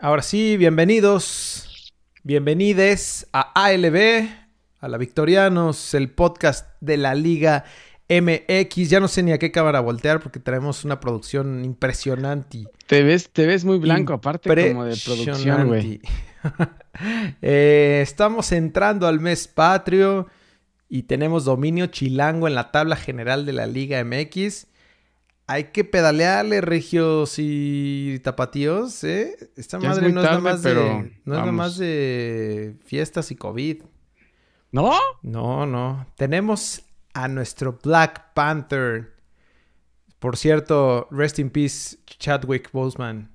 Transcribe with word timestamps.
ahora 0.00 0.22
sí, 0.22 0.56
bienvenidos, 0.56 1.92
bienvenides 2.22 3.28
a 3.32 3.52
ALB, 3.54 4.28
a 4.80 4.88
la 4.88 4.96
Victorianos, 4.96 5.94
el 5.94 6.10
podcast 6.10 6.66
de 6.80 6.96
la 6.96 7.14
Liga 7.14 7.64
MX. 8.08 8.88
Ya 8.88 9.00
no 9.00 9.08
sé 9.08 9.22
ni 9.22 9.32
a 9.32 9.38
qué 9.38 9.52
cámara 9.52 9.80
voltear 9.80 10.20
porque 10.20 10.40
tenemos 10.40 10.84
una 10.84 11.00
producción 11.00 11.64
impresionante. 11.64 12.64
Te 12.86 13.02
ves, 13.02 13.30
te 13.30 13.46
ves 13.46 13.64
muy 13.64 13.78
blanco, 13.78 14.14
aparte 14.14 14.72
como 14.72 14.84
de 14.84 14.96
producción, 15.04 15.68
güey. 15.68 16.00
Eh, 17.40 18.00
estamos 18.02 18.50
entrando 18.52 19.06
al 19.06 19.20
mes 19.20 19.46
patrio 19.46 20.26
y 20.88 21.04
tenemos 21.04 21.44
dominio 21.44 21.86
chilango 21.86 22.48
en 22.48 22.54
la 22.54 22.72
tabla 22.72 22.96
general 22.96 23.46
de 23.46 23.52
la 23.52 23.66
Liga 23.66 24.02
MX. 24.04 24.66
Hay 25.50 25.64
que 25.64 25.82
pedalearle, 25.82 26.60
regios 26.60 27.34
y 27.38 28.20
tapatíos, 28.20 29.02
¿eh? 29.02 29.36
Esta 29.56 29.80
madre 29.80 30.12
no, 30.12 30.20
es 30.20 30.26
nada 30.26 30.38
más 30.38 30.62
de, 30.62 30.74
no 31.24 31.34
es 31.34 31.40
nada 31.40 31.50
más 31.50 31.76
de 31.76 32.76
fiestas 32.84 33.32
y 33.32 33.34
COVID. 33.34 33.82
¿No? 34.70 34.92
No, 35.22 35.66
no. 35.66 36.06
Tenemos 36.14 36.84
a 37.14 37.26
nuestro 37.26 37.80
Black 37.82 38.32
Panther. 38.32 39.16
Por 40.20 40.36
cierto, 40.36 41.08
rest 41.10 41.40
in 41.40 41.50
peace, 41.50 41.98
Chadwick 42.06 42.70
Boseman. 42.70 43.28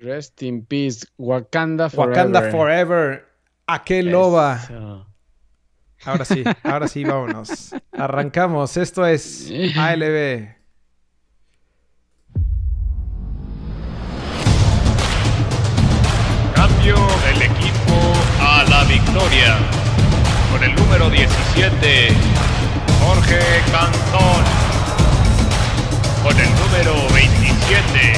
Rest 0.00 0.42
in 0.42 0.64
peace, 0.64 1.06
Wakanda 1.18 1.90
Forever. 1.90 2.16
Wakanda 2.16 2.50
Forever. 2.50 3.26
Aquel 3.66 4.10
loba. 4.10 5.06
Ahora 6.06 6.24
sí, 6.24 6.42
ahora 6.62 6.88
sí, 6.88 7.04
vámonos. 7.04 7.74
Arrancamos. 7.92 8.78
Esto 8.78 9.04
es 9.04 9.52
ALB. 9.76 10.53
Cambio 16.66 16.96
del 17.26 17.42
equipo 17.42 17.94
a 18.40 18.64
la 18.64 18.84
victoria. 18.84 19.58
Con 20.50 20.64
el 20.64 20.74
número 20.74 21.10
17, 21.10 22.08
Jorge 23.02 23.38
Cantón. 23.70 24.44
Con 26.22 26.40
el 26.40 26.48
número 26.54 26.94
27, 27.12 28.14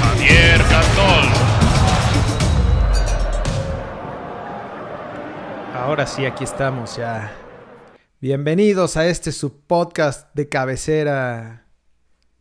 Javier 0.00 0.60
Cantón. 0.70 1.28
Ahora 5.74 6.06
sí, 6.06 6.24
aquí 6.26 6.44
estamos 6.44 6.94
ya. 6.94 7.32
Bienvenidos 8.20 8.96
a 8.96 9.06
este 9.06 9.32
subpodcast 9.32 10.32
de 10.32 10.48
cabecera 10.48 11.66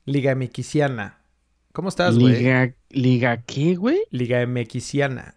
Liga 0.06 0.36
Mexiciana. 0.36 1.24
¿Cómo 1.72 1.90
estás, 1.90 2.20
güey? 2.20 2.36
Liga, 2.36 2.76
¿Liga 2.94 3.44
qué, 3.44 3.76
güey? 3.76 4.00
Liga 4.10 4.46
Mexiciana. 4.46 5.36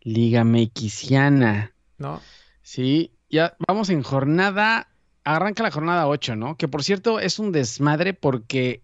Liga 0.00 0.44
Mexiciana. 0.44 1.72
¿No? 1.98 2.22
Sí, 2.62 3.12
ya 3.28 3.56
vamos 3.66 3.90
en 3.90 4.02
jornada 4.02 4.88
arranca 5.26 5.64
la 5.64 5.70
jornada 5.70 6.06
8, 6.06 6.36
¿no? 6.36 6.56
Que 6.56 6.68
por 6.68 6.84
cierto 6.84 7.18
es 7.18 7.38
un 7.38 7.52
desmadre 7.52 8.14
porque 8.14 8.82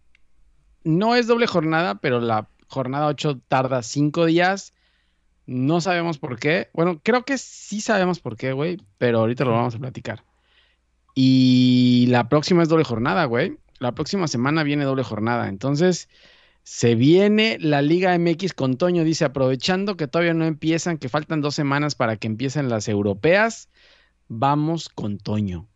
no 0.83 1.15
es 1.15 1.29
doble 1.29 1.47
jornada, 1.47 1.95
pero 1.95 2.21
la 2.21 2.49
jornada 2.67 3.07
8 3.07 3.41
tarda 3.49 3.83
5 3.83 4.27
días. 4.27 4.75
No 5.47 5.81
sabemos 5.81 6.19
por 6.19 6.39
qué. 6.39 6.69
Bueno, 6.73 7.01
creo 7.03 7.25
que 7.25 7.39
sí 7.39 7.81
sabemos 7.81 8.19
por 8.19 8.37
qué, 8.37 8.53
güey, 8.53 8.79
pero 8.99 9.21
ahorita 9.21 9.45
lo 9.45 9.53
vamos 9.53 9.77
a 9.77 9.79
platicar. 9.79 10.25
Y 11.15 12.07
la 12.09 12.29
próxima 12.29 12.63
es 12.63 12.69
doble 12.69 12.85
jornada, 12.85 13.25
güey. 13.27 13.59
La 13.79 13.93
próxima 13.93 14.27
semana 14.27 14.65
viene 14.65 14.85
doble 14.85 15.05
jornada. 15.05 15.49
Entonces, 15.49 16.09
se 16.65 16.95
viene 16.95 17.59
la 17.61 17.83
Liga 17.83 18.17
MX 18.17 18.55
con 18.55 18.77
Toño, 18.77 19.05
dice, 19.05 19.25
aprovechando 19.25 19.97
que 19.97 20.07
todavía 20.07 20.35
no 20.35 20.45
empiezan, 20.45 20.99
que 20.99 21.09
faltan 21.09 21.41
dos 21.41 21.55
semanas 21.55 21.95
para 21.95 22.17
que 22.17 22.29
empiecen 22.29 22.69
las 22.69 22.89
europeas, 22.89 23.69
vamos 24.29 24.89
con 24.89 25.19
Toño. 25.19 25.69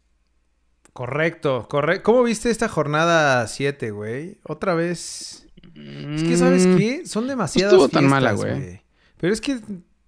Correcto, 0.92 1.66
correcto. 1.69 2.04
¿Cómo 2.04 2.22
viste 2.22 2.50
esta 2.50 2.69
jornada 2.69 3.46
7, 3.46 3.91
güey? 3.91 4.38
Otra 4.44 4.75
vez. 4.75 5.46
Es 5.75 6.22
que, 6.22 6.36
¿sabes 6.38 6.66
mm. 6.66 6.76
qué? 6.78 7.06
Son 7.06 7.26
demasiadas 7.26 7.75
no 7.75 7.84
estuvo 7.84 8.00
tan 8.00 8.08
mala, 8.08 8.32
güey. 8.32 8.80
Pero 9.19 9.32
es 9.32 9.42
que 9.42 9.60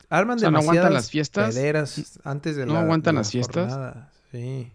arman 0.09 0.37
o 0.37 0.39
sea, 0.39 0.49
demasiadas 0.49 0.53
no 0.53 0.59
aguantan 0.59 0.95
las 0.95 1.11
fiestas. 1.11 1.59
antes 2.25 2.57
de 2.57 2.65
no 2.65 2.75
la 2.75 2.81
aguantan 2.81 3.17
de 3.17 3.21
las 3.21 3.31
fiestas. 3.31 3.71
Jornada. 3.71 4.13
Sí. 4.33 4.73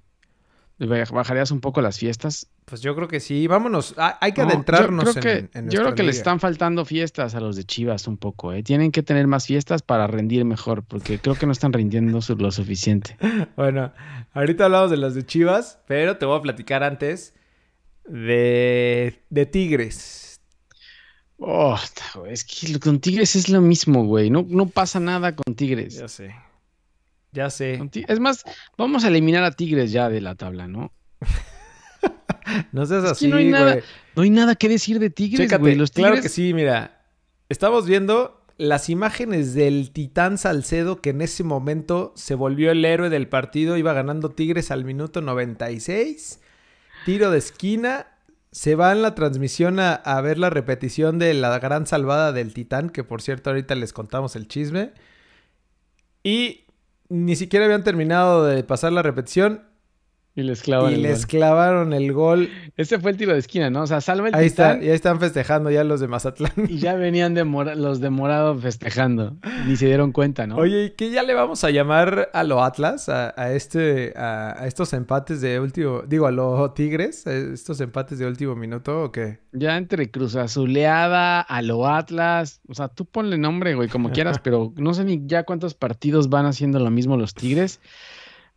¿Bajarías 0.77 1.49
un 1.49 1.61
poco 1.61 1.81
las 1.81 1.97
fiestas? 1.97 2.47
Pues 2.65 2.81
yo 2.81 2.95
creo 2.95 3.07
que 3.07 3.19
sí. 3.19 3.47
Vámonos. 3.47 3.95
Hay 3.97 4.31
que 4.31 4.41
adentrarnos 4.41 5.13
yo 5.15 5.21
creo 5.21 5.49
que, 5.51 5.57
en, 5.57 5.69
Yo 5.69 5.81
creo 5.81 5.95
que 5.95 6.03
liga. 6.03 6.11
les 6.11 6.17
están 6.17 6.39
faltando 6.39 6.85
fiestas 6.85 7.35
a 7.35 7.39
los 7.39 7.55
de 7.55 7.63
Chivas 7.63 8.07
un 8.07 8.17
poco. 8.17 8.53
¿eh? 8.53 8.63
Tienen 8.63 8.91
que 8.91 9.03
tener 9.03 9.27
más 9.27 9.47
fiestas 9.47 9.81
para 9.81 10.07
rendir 10.07 10.45
mejor, 10.45 10.83
porque 10.83 11.19
creo 11.19 11.35
que 11.35 11.45
no 11.45 11.51
están 11.51 11.73
rindiendo 11.73 12.19
lo 12.37 12.51
suficiente. 12.51 13.17
bueno, 13.55 13.91
ahorita 14.33 14.65
hablamos 14.65 14.91
de 14.91 14.97
los 14.97 15.15
de 15.15 15.25
Chivas, 15.25 15.79
pero 15.87 16.17
te 16.17 16.25
voy 16.25 16.37
a 16.37 16.41
platicar 16.41 16.83
antes 16.83 17.33
de, 18.05 19.21
de 19.29 19.45
Tigres. 19.45 20.41
Oh, 21.37 21.77
es 22.27 22.45
que 22.45 22.79
con 22.79 22.99
Tigres 22.99 23.35
es 23.35 23.49
lo 23.49 23.59
mismo, 23.59 24.05
güey. 24.05 24.29
No, 24.29 24.45
no 24.47 24.67
pasa 24.67 24.99
nada 24.99 25.35
con 25.35 25.55
Tigres. 25.55 25.95
Ya 25.95 26.07
sé. 26.07 26.35
Ya 27.33 27.49
sé. 27.49 27.81
Es 28.07 28.19
más, 28.19 28.45
vamos 28.77 29.03
a 29.03 29.07
eliminar 29.07 29.43
a 29.43 29.51
Tigres 29.51 29.91
ya 29.91 30.07
de 30.07 30.21
la 30.21 30.35
tabla, 30.35 30.67
¿no? 30.67 30.93
no 32.71 32.85
seas 32.85 33.03
es 33.03 33.11
así, 33.11 33.25
que 33.25 33.31
no 33.31 33.37
hay 33.37 33.49
nada, 33.49 33.73
güey. 33.73 33.83
no 34.15 34.23
hay 34.23 34.29
nada 34.29 34.55
que 34.55 34.69
decir 34.69 34.99
de 34.99 35.09
Tigres, 35.09 35.47
Chécate, 35.47 35.61
güey. 35.61 35.75
Los 35.75 35.91
Tigres... 35.91 36.11
Claro 36.11 36.23
que 36.23 36.29
sí, 36.29 36.53
mira. 36.53 37.01
Estamos 37.49 37.85
viendo 37.85 38.41
las 38.57 38.89
imágenes 38.89 39.53
del 39.53 39.91
Titán 39.91 40.37
Salcedo 40.37 41.01
que 41.01 41.09
en 41.09 41.21
ese 41.21 41.43
momento 41.43 42.13
se 42.15 42.35
volvió 42.35 42.71
el 42.71 42.83
héroe 42.85 43.09
del 43.09 43.27
partido. 43.27 43.77
Iba 43.77 43.93
ganando 43.93 44.29
Tigres 44.29 44.71
al 44.71 44.85
minuto 44.85 45.21
96. 45.21 46.39
Tiro 47.05 47.31
de 47.31 47.37
esquina. 47.37 48.07
Se 48.51 48.75
va 48.75 48.91
en 48.91 49.01
la 49.01 49.15
transmisión 49.15 49.79
a, 49.79 49.93
a 49.95 50.21
ver 50.21 50.37
la 50.37 50.51
repetición 50.51 51.17
de 51.17 51.33
la 51.33 51.57
gran 51.57 51.87
salvada 51.87 52.31
del 52.31 52.53
Titán, 52.53 52.91
que 52.91 53.03
por 53.03 53.21
cierto 53.21 53.49
ahorita 53.49 53.73
les 53.73 53.93
contamos 53.93 54.35
el 54.35 54.47
chisme. 54.47 54.93
Y 56.23 56.65
ni 57.09 57.35
siquiera 57.35 57.65
habían 57.65 57.83
terminado 57.83 58.45
de 58.45 58.63
pasar 58.63 58.93
la 58.93 59.01
repetición. 59.01 59.63
Y 60.35 60.41
les 60.41 60.63
clavan 60.63 60.91
y 60.93 60.95
el 60.95 61.01
les 61.03 61.21
gol. 61.21 61.27
clavaron 61.29 61.93
el 61.93 62.11
gol. 62.11 62.49
Ese 62.75 62.97
fue 62.99 63.11
el 63.11 63.17
tiro 63.17 63.33
de 63.33 63.39
esquina, 63.39 63.69
¿no? 63.69 63.83
O 63.83 63.87
sea, 63.87 64.01
salva 64.01 64.29
el 64.29 64.35
Ahí 64.35 64.49
Titán 64.49 64.71
está, 64.77 64.85
ya 64.85 64.93
están 64.93 65.19
festejando 65.19 65.69
ya 65.69 65.83
los 65.83 65.99
de 65.99 66.07
Mazatlán. 66.07 66.51
y 66.67 66.79
ya 66.79 66.95
venían 66.95 67.35
de 67.35 67.43
mora- 67.43 67.75
los 67.75 67.99
de 67.99 68.09
morado 68.09 68.57
festejando. 68.57 69.35
Ni 69.67 69.75
se 69.75 69.85
dieron 69.85 70.11
cuenta, 70.11 70.47
¿no? 70.47 70.55
Oye, 70.55 70.85
¿y 70.85 70.89
qué 70.91 71.11
ya 71.11 71.21
le 71.21 71.35
vamos 71.35 71.63
a 71.63 71.69
llamar 71.69 72.31
a 72.33 72.43
lo 72.43 72.63
Atlas? 72.63 73.09
A, 73.09 73.31
a 73.37 73.53
este, 73.53 74.13
a, 74.17 74.59
a 74.63 74.65
estos 74.65 74.91
empates 74.93 75.39
de 75.41 75.59
último, 75.59 76.01
digo, 76.07 76.25
a 76.25 76.31
los 76.31 76.73
Tigres, 76.73 77.27
a 77.27 77.33
estos 77.35 77.79
empates 77.81 78.17
de 78.17 78.25
último 78.25 78.55
minuto 78.55 79.03
o 79.03 79.11
qué? 79.11 79.37
Ya 79.51 79.77
entre 79.77 80.09
Cruz 80.09 80.35
Azuleada, 80.35 81.41
a 81.41 81.61
lo 81.61 81.87
Atlas. 81.87 82.59
O 82.67 82.73
sea, 82.73 82.87
tú 82.87 83.05
ponle 83.05 83.37
nombre, 83.37 83.75
güey, 83.75 83.87
como 83.87 84.09
quieras, 84.11 84.39
pero 84.43 84.73
no 84.77 84.95
sé 84.95 85.03
ni 85.03 85.21
ya 85.27 85.43
cuántos 85.43 85.75
partidos 85.75 86.29
van 86.29 86.47
haciendo 86.47 86.79
lo 86.79 86.89
mismo 86.89 87.17
los 87.17 87.35
Tigres. 87.35 87.79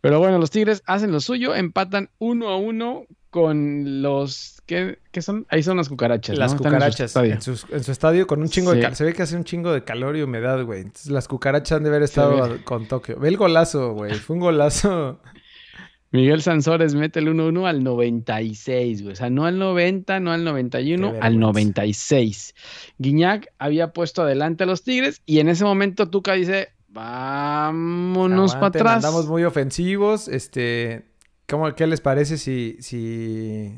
Pero 0.01 0.19
bueno, 0.19 0.37
los 0.37 0.51
Tigres 0.51 0.83
hacen 0.85 1.11
lo 1.11 1.19
suyo, 1.19 1.55
empatan 1.55 2.09
uno 2.19 2.49
a 2.49 2.57
uno 2.57 3.05
con 3.29 4.01
los. 4.01 4.61
¿Qué, 4.65 4.99
qué 5.11 5.21
son? 5.21 5.45
Ahí 5.49 5.63
son 5.63 5.77
las 5.77 5.89
cucarachas. 5.89 6.37
Las 6.37 6.51
¿no? 6.53 6.57
Están 6.57 6.73
en 6.73 6.79
su 6.79 6.87
cucarachas 6.87 7.15
en, 7.15 7.41
su, 7.41 7.75
en 7.75 7.83
su 7.83 7.91
estadio 7.91 8.27
con 8.27 8.41
un 8.41 8.49
chingo 8.49 8.71
de 8.71 8.77
Sí. 8.77 8.81
cal. 8.83 8.95
Se 8.95 9.03
ve 9.03 9.13
que 9.13 9.23
hace 9.23 9.35
un 9.35 9.43
chingo 9.43 9.71
de 9.73 9.83
calor 9.83 10.15
y 10.17 10.21
humedad, 10.21 10.63
güey. 10.63 10.81
Entonces 10.81 11.11
las 11.11 11.27
cucarachas 11.27 11.77
han 11.77 11.83
de 11.83 11.89
haber 11.89 12.03
estado 12.03 12.63
con 12.63 12.87
Tokio. 12.87 13.19
Ve 13.19 13.29
el 13.29 13.37
golazo, 13.37 13.93
güey. 13.93 14.13
Fue 14.13 14.35
un 14.35 14.41
golazo. 14.41 15.19
Miguel 16.11 16.41
Sansores 16.41 16.95
mete 16.95 17.19
el 17.19 17.27
1-1 17.27 17.67
al 17.67 17.83
96, 17.83 19.01
güey. 19.03 19.13
O 19.13 19.15
sea, 19.15 19.29
no 19.29 19.45
al 19.45 19.59
90, 19.59 20.21
no 20.21 20.31
al 20.31 20.43
91, 20.45 21.11
Qué 21.11 21.17
al 21.17 21.21
vergüenza. 21.21 21.39
96. 21.39 22.55
Guiñac 22.97 23.51
había 23.59 23.91
puesto 23.91 24.21
adelante 24.21 24.63
a 24.63 24.67
los 24.67 24.83
Tigres 24.83 25.21
y 25.25 25.39
en 25.39 25.49
ese 25.49 25.65
momento 25.65 26.09
Tuca 26.09 26.33
dice, 26.33 26.69
vámonos 26.97 28.55
para 28.55 28.67
atrás. 28.67 28.95
Andamos 28.97 29.27
muy 29.27 29.43
ofensivos. 29.43 30.27
Este, 30.27 31.11
¿cómo, 31.47 31.73
¿qué 31.75 31.87
les 31.87 32.01
parece 32.01 32.37
si, 32.37 32.77
si, 32.79 33.73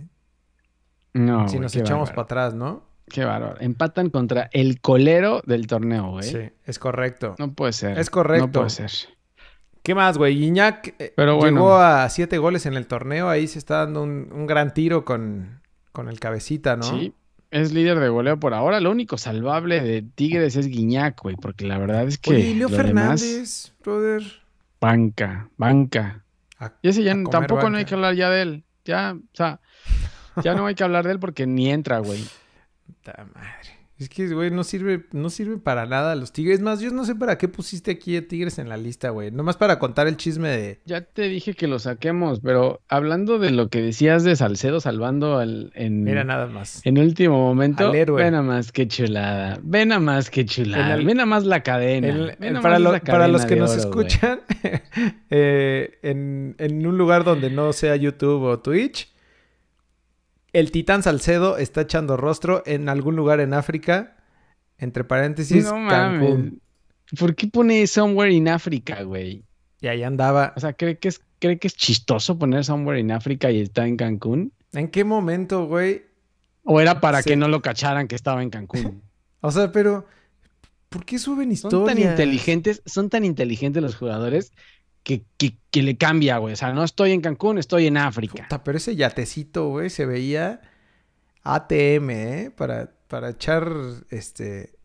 No, 1.14 1.48
si 1.50 1.60
nos 1.60 1.76
echamos 1.76 2.10
para 2.10 2.24
atrás, 2.24 2.54
no? 2.54 2.88
Qué 3.08 3.26
bárbaro. 3.26 3.60
Empatan 3.60 4.10
contra 4.10 4.50
el 4.54 4.82
colero 4.82 5.42
del 5.46 5.68
torneo, 5.68 6.12
güey. 6.12 6.30
Sí, 6.30 6.50
es 6.64 6.80
correcto. 6.80 7.36
No 7.40 7.54
puede 7.54 7.74
ser. 7.74 7.98
Es 7.98 8.10
correcto. 8.10 8.46
No 8.48 8.52
puede 8.52 8.70
ser. 8.70 8.92
¿Qué 9.82 9.96
más, 9.96 10.18
güey? 10.18 10.36
Guiñac 10.38 10.96
eh, 11.00 11.14
Pero 11.16 11.38
bueno. 11.38 11.58
llegó 11.58 11.78
a 11.78 12.08
siete 12.10 12.38
goles 12.38 12.66
en 12.68 12.76
el 12.76 12.86
torneo. 12.86 13.30
Ahí 13.30 13.48
se 13.48 13.58
está 13.58 13.78
dando 13.78 14.04
un, 14.04 14.30
un 14.32 14.46
gran 14.46 14.74
tiro 14.74 15.04
con, 15.06 15.62
con 15.92 16.08
el 16.10 16.20
cabecita, 16.20 16.76
¿no? 16.76 16.84
Sí. 16.84 17.14
Es 17.52 17.72
líder 17.74 18.00
de 18.00 18.10
goleo 18.10 18.40
por 18.40 18.54
ahora. 18.54 18.80
Lo 18.80 18.92
único 18.92 19.18
salvable 19.18 19.82
de 19.82 20.02
Tigres 20.04 20.56
es 20.56 20.68
Guiñac, 20.68 21.20
güey, 21.22 21.36
porque 21.36 21.66
la 21.66 21.78
verdad 21.80 22.08
es 22.08 22.18
que. 22.20 22.30
Oye, 22.32 22.40
¿y 22.42 22.54
Leo 22.56 22.70
lo 22.70 22.78
demás, 22.78 23.22
Fernández, 23.22 23.74
brother. 23.84 24.24
banca, 24.80 25.50
banca. 25.58 26.24
A- 26.60 26.74
Y 26.82 26.90
ese 26.90 27.04
ya 27.04 27.16
tampoco 27.32 27.70
no 27.70 27.78
hay 27.78 27.86
que 27.86 27.96
hablar 27.96 28.14
ya 28.16 28.30
de 28.30 28.42
él. 28.44 28.64
Ya, 28.86 29.16
o 29.18 29.36
sea, 29.36 29.60
ya 30.44 30.54
no 30.54 30.66
hay 30.68 30.76
que 30.76 30.84
hablar 30.84 31.06
de 31.06 31.14
él 31.14 31.20
porque 31.20 31.48
ni 31.48 31.70
entra, 31.72 32.00
güey. 32.00 32.24
Puta 32.86 33.26
madre. 33.34 33.79
Es 34.00 34.08
que, 34.08 34.28
güey, 34.34 34.50
no 34.50 34.64
sirve, 34.64 35.06
no 35.12 35.30
sirve 35.30 35.58
para 35.58 35.86
nada 35.86 36.16
los 36.16 36.32
Tigres. 36.32 36.62
Más, 36.62 36.80
yo 36.80 36.90
no 36.92 37.04
sé 37.04 37.16
para 37.16 37.38
qué 37.38 37.50
pusiste 37.50 37.92
aquí 37.92 38.16
a 38.16 38.26
Tigres 38.26 38.58
en 38.58 38.70
la 38.70 38.78
lista, 38.78 39.10
güey. 39.10 39.30
Nomás 39.30 39.58
para 39.58 39.78
contar 39.78 40.08
el 40.08 40.16
chisme 40.16 40.48
de. 40.48 40.80
Ya 40.86 41.02
te 41.02 41.24
dije 41.24 41.54
que 41.54 41.68
lo 41.68 41.80
saquemos, 41.80 42.40
pero 42.40 42.80
hablando 42.88 43.40
de 43.40 43.52
lo 43.52 43.68
que 43.70 43.82
decías 43.82 44.24
de 44.24 44.38
Salcedo 44.38 44.80
salvando 44.80 45.38
al, 45.38 45.72
en, 45.76 46.06
Mira, 46.06 46.24
nada 46.24 46.48
más. 46.48 46.80
en 46.86 46.98
último 46.98 47.38
momento, 47.40 47.90
Al 47.90 47.96
héroe. 47.96 48.24
ven 48.24 48.36
a 48.36 48.42
más 48.42 48.72
que 48.72 48.88
chulada, 48.88 49.60
ven 49.64 49.92
a 49.92 50.00
más 50.00 50.30
que 50.30 50.46
chulada, 50.46 50.94
el- 50.96 51.06
ven 51.06 51.20
a 51.20 51.26
más 51.26 51.44
la 51.46 51.62
cadena, 51.62 52.08
El- 52.08 52.36
ven 52.40 52.56
a 52.56 52.62
para, 52.62 52.76
más 52.76 52.82
lo- 52.82 52.92
la 52.94 53.00
para 53.02 53.28
los 53.28 53.42
cadena 53.42 53.56
que 53.56 53.60
nos 53.60 53.72
oro, 53.72 53.80
escuchan 53.82 54.40
eh, 55.30 55.98
en, 56.04 56.56
en 56.58 56.86
un 56.88 56.98
lugar 56.98 57.24
donde 57.24 57.50
no 57.50 57.74
sea 57.74 57.96
YouTube 57.96 58.44
o 58.44 58.60
Twitch, 58.60 59.12
el 60.54 60.72
titán 60.72 61.04
Salcedo 61.04 61.58
está 61.58 61.82
echando 61.82 62.18
rostro 62.18 62.64
en 62.66 62.90
algún 62.90 63.16
lugar 63.16 63.40
en 63.40 63.54
África, 63.54 64.18
entre 64.78 65.04
paréntesis, 65.04 65.66
No 65.66 65.78
mames. 65.78 65.90
Cancún. 66.22 66.62
¿Por 67.18 67.36
qué 67.36 67.48
pone 67.48 67.86
Somewhere 67.88 68.32
in 68.32 68.48
Africa, 68.50 69.02
güey? 69.04 69.44
Y 69.82 69.88
ahí 69.88 70.04
andaba. 70.04 70.54
O 70.56 70.60
sea, 70.60 70.74
¿cree 70.74 70.98
que 71.00 71.08
es, 71.08 71.22
cree 71.40 71.58
que 71.58 71.68
es 71.68 71.76
chistoso 71.76 72.38
poner 72.38 72.64
Somewhere 72.66 73.00
in 73.00 73.12
Africa 73.12 73.50
y 73.52 73.62
está 73.62 73.88
en 73.88 73.98
Cancún? 73.98 74.54
¿En 74.74 74.90
qué 74.90 75.04
momento, 75.04 75.66
güey? 75.66 76.04
¿O 76.64 76.80
era 76.80 77.00
para 77.02 77.22
Sí. 77.24 77.30
que 77.32 77.36
no 77.36 77.48
lo 77.48 77.62
cacharan 77.62 78.08
que 78.08 78.16
estaba 78.16 78.42
en 78.44 78.50
Cancún? 78.50 79.02
O 79.42 79.52
sea, 79.52 79.72
pero 79.72 80.06
¿por 80.90 81.06
qué 81.06 81.18
suben 81.18 81.56
Son 81.56 81.70
historias? 81.70 81.96
tan 81.96 82.12
inteligentes, 82.12 82.82
son 82.86 83.10
tan 83.10 83.24
inteligentes 83.24 83.82
los 83.82 83.96
jugadores 83.96 84.52
que, 85.04 85.24
que, 85.38 85.58
que 85.72 85.82
le 85.84 85.98
cambia, 85.98 86.38
güey. 86.38 86.54
O 86.54 86.58
sea, 86.58 86.74
no 86.74 86.84
estoy 86.84 87.12
en 87.12 87.22
Cancún, 87.22 87.58
estoy 87.58 87.88
en 87.88 87.98
África. 87.98 88.44
Puta, 88.44 88.64
pero 88.64 88.78
ese 88.78 88.96
yatecito, 88.96 89.70
güey, 89.70 89.90
se 89.90 90.06
veía 90.06 90.62
ATM, 91.44 92.10
¿eh? 92.10 92.52
Para, 92.56 92.92
para 93.08 93.30
echar, 93.30 93.68
este... 94.10 94.76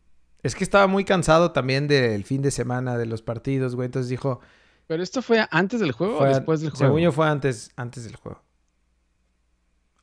Es 0.43 0.53
que 0.55 0.63
estaba 0.63 0.85
muy 0.87 1.05
cansado 1.05 1.51
también 1.51 1.87
del 1.87 2.23
fin 2.23 2.41
de 2.41 2.51
semana 2.51 2.97
de 2.97 3.05
los 3.07 3.21
partidos, 3.21 3.75
güey. 3.75 3.87
Entonces 3.87 4.09
dijo... 4.09 4.39
Pero 4.87 5.01
esto 5.01 5.21
fue 5.23 5.45
antes 5.49 5.79
del 5.79 5.91
juego 5.91 6.19
fue- 6.19 6.29
o 6.29 6.33
después 6.35 6.61
del 6.61 6.69
juego. 6.69 6.85
Según 6.85 7.01
yo 7.01 7.11
fue 7.11 7.27
antes, 7.27 7.71
antes 7.75 8.03
del 8.03 8.15
juego. 8.15 8.43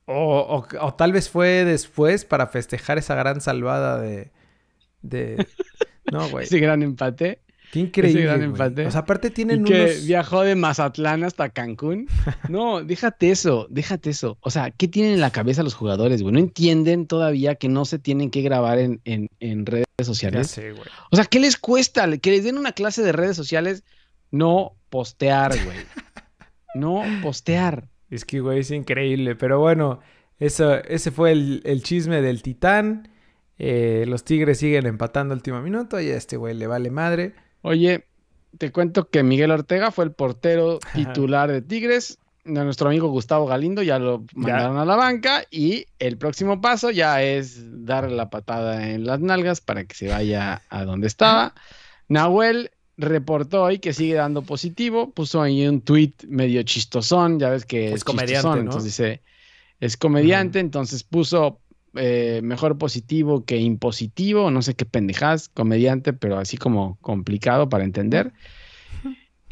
O, 0.06 0.40
o- 0.70 0.84
o 0.86 0.94
tal 0.94 1.12
vez 1.12 1.30
fue 1.30 1.64
después 1.64 2.24
para 2.24 2.48
festejar 2.48 2.98
esa 2.98 3.14
gran 3.14 3.40
salvada 3.40 4.00
de... 4.00 4.32
de... 5.02 5.46
No, 6.10 6.28
güey. 6.28 6.44
Ese 6.44 6.58
gran 6.58 6.82
empate. 6.82 7.40
Qué 7.72 7.80
increíble, 7.80 8.22
gran 8.24 8.36
güey. 8.36 8.50
empate. 8.50 8.86
O 8.86 8.90
sea, 8.90 9.00
aparte 9.00 9.28
Y 9.28 9.30
tienen 9.30 9.64
que 9.64 9.84
unos... 9.84 10.06
viajó 10.06 10.42
de 10.42 10.54
Mazatlán 10.56 11.24
hasta 11.24 11.48
Cancún. 11.48 12.06
No, 12.50 12.84
déjate 12.84 13.30
eso, 13.30 13.66
déjate 13.70 14.10
eso. 14.10 14.36
O 14.42 14.50
sea, 14.50 14.70
¿qué 14.70 14.88
tienen 14.88 15.14
en 15.14 15.20
la 15.20 15.30
cabeza 15.30 15.62
los 15.62 15.74
jugadores, 15.74 16.20
güey? 16.22 16.34
No 16.34 16.38
entienden 16.38 17.06
todavía 17.06 17.54
que 17.54 17.68
no 17.70 17.84
se 17.86 17.98
tienen 17.98 18.30
que 18.30 18.42
grabar 18.42 18.78
en, 18.78 19.00
en, 19.04 19.28
en 19.40 19.64
redes 19.64 19.86
Ya 19.98 20.04
sociales. 20.04 20.48
sé, 20.48 20.72
güey. 20.72 20.84
O 21.10 21.16
sea, 21.16 21.24
¿qué 21.24 21.40
les 21.40 21.56
cuesta? 21.56 22.14
Que 22.18 22.30
les 22.30 22.44
den 22.44 22.58
una 22.58 22.72
clase 22.72 23.02
de 23.02 23.12
redes 23.12 23.36
sociales, 23.36 23.84
no 24.30 24.76
postear, 24.90 25.52
güey. 25.64 25.78
No 26.74 27.02
postear. 27.22 27.88
Es 28.10 28.24
que, 28.26 28.40
güey, 28.40 28.60
es 28.60 28.70
increíble. 28.70 29.34
Pero 29.34 29.58
bueno, 29.60 30.00
eso, 30.38 30.74
ese 30.84 31.10
fue 31.10 31.32
el, 31.32 31.62
el 31.64 31.82
chisme 31.82 32.20
del 32.20 32.42
titán. 32.42 33.08
Eh, 33.58 34.04
los 34.08 34.24
Tigres 34.24 34.58
siguen 34.58 34.86
empatando 34.86 35.34
último 35.34 35.60
minuto 35.62 36.00
y 36.00 36.10
a 36.10 36.16
este 36.16 36.36
güey 36.36 36.54
le 36.54 36.66
vale 36.66 36.90
madre. 36.90 37.34
Oye, 37.62 38.04
te 38.58 38.70
cuento 38.70 39.08
que 39.08 39.22
Miguel 39.22 39.50
Ortega 39.50 39.90
fue 39.90 40.04
el 40.04 40.12
portero 40.12 40.78
titular 40.94 41.50
de 41.50 41.62
Tigres. 41.62 42.18
De 42.44 42.64
nuestro 42.64 42.88
amigo 42.88 43.08
Gustavo 43.08 43.46
Galindo 43.46 43.82
ya 43.82 44.00
lo 44.00 44.24
mandaron 44.34 44.76
a 44.76 44.84
la 44.84 44.96
banca 44.96 45.44
y 45.48 45.86
el 46.00 46.18
próximo 46.18 46.60
paso 46.60 46.90
ya 46.90 47.22
es 47.22 47.86
darle 47.86 48.16
la 48.16 48.30
patada 48.30 48.90
en 48.90 49.06
las 49.06 49.20
nalgas 49.20 49.60
para 49.60 49.84
que 49.84 49.94
se 49.94 50.08
vaya 50.08 50.62
a 50.68 50.84
donde 50.84 51.06
estaba. 51.06 51.54
Nahuel 52.08 52.72
reportó 52.96 53.62
hoy 53.62 53.78
que 53.78 53.92
sigue 53.92 54.14
dando 54.14 54.42
positivo, 54.42 55.10
puso 55.10 55.40
ahí 55.40 55.66
un 55.66 55.82
tweet 55.82 56.14
medio 56.26 56.62
chistosón, 56.64 57.38
ya 57.38 57.48
ves 57.48 57.64
que 57.64 57.88
Es 57.88 57.94
es, 57.94 58.04
comediante, 58.04 58.58
entonces 58.58 58.84
dice, 58.84 59.22
es 59.78 59.96
comediante, 59.96 60.58
entonces 60.58 61.04
puso 61.04 61.60
eh, 61.94 62.40
mejor 62.42 62.78
positivo 62.78 63.44
que 63.44 63.58
impositivo, 63.58 64.50
no 64.50 64.62
sé 64.62 64.74
qué 64.74 64.84
pendejadas, 64.84 65.48
comediante, 65.48 66.12
pero 66.12 66.38
así 66.38 66.56
como 66.56 66.98
complicado 67.00 67.68
para 67.68 67.84
entender. 67.84 68.32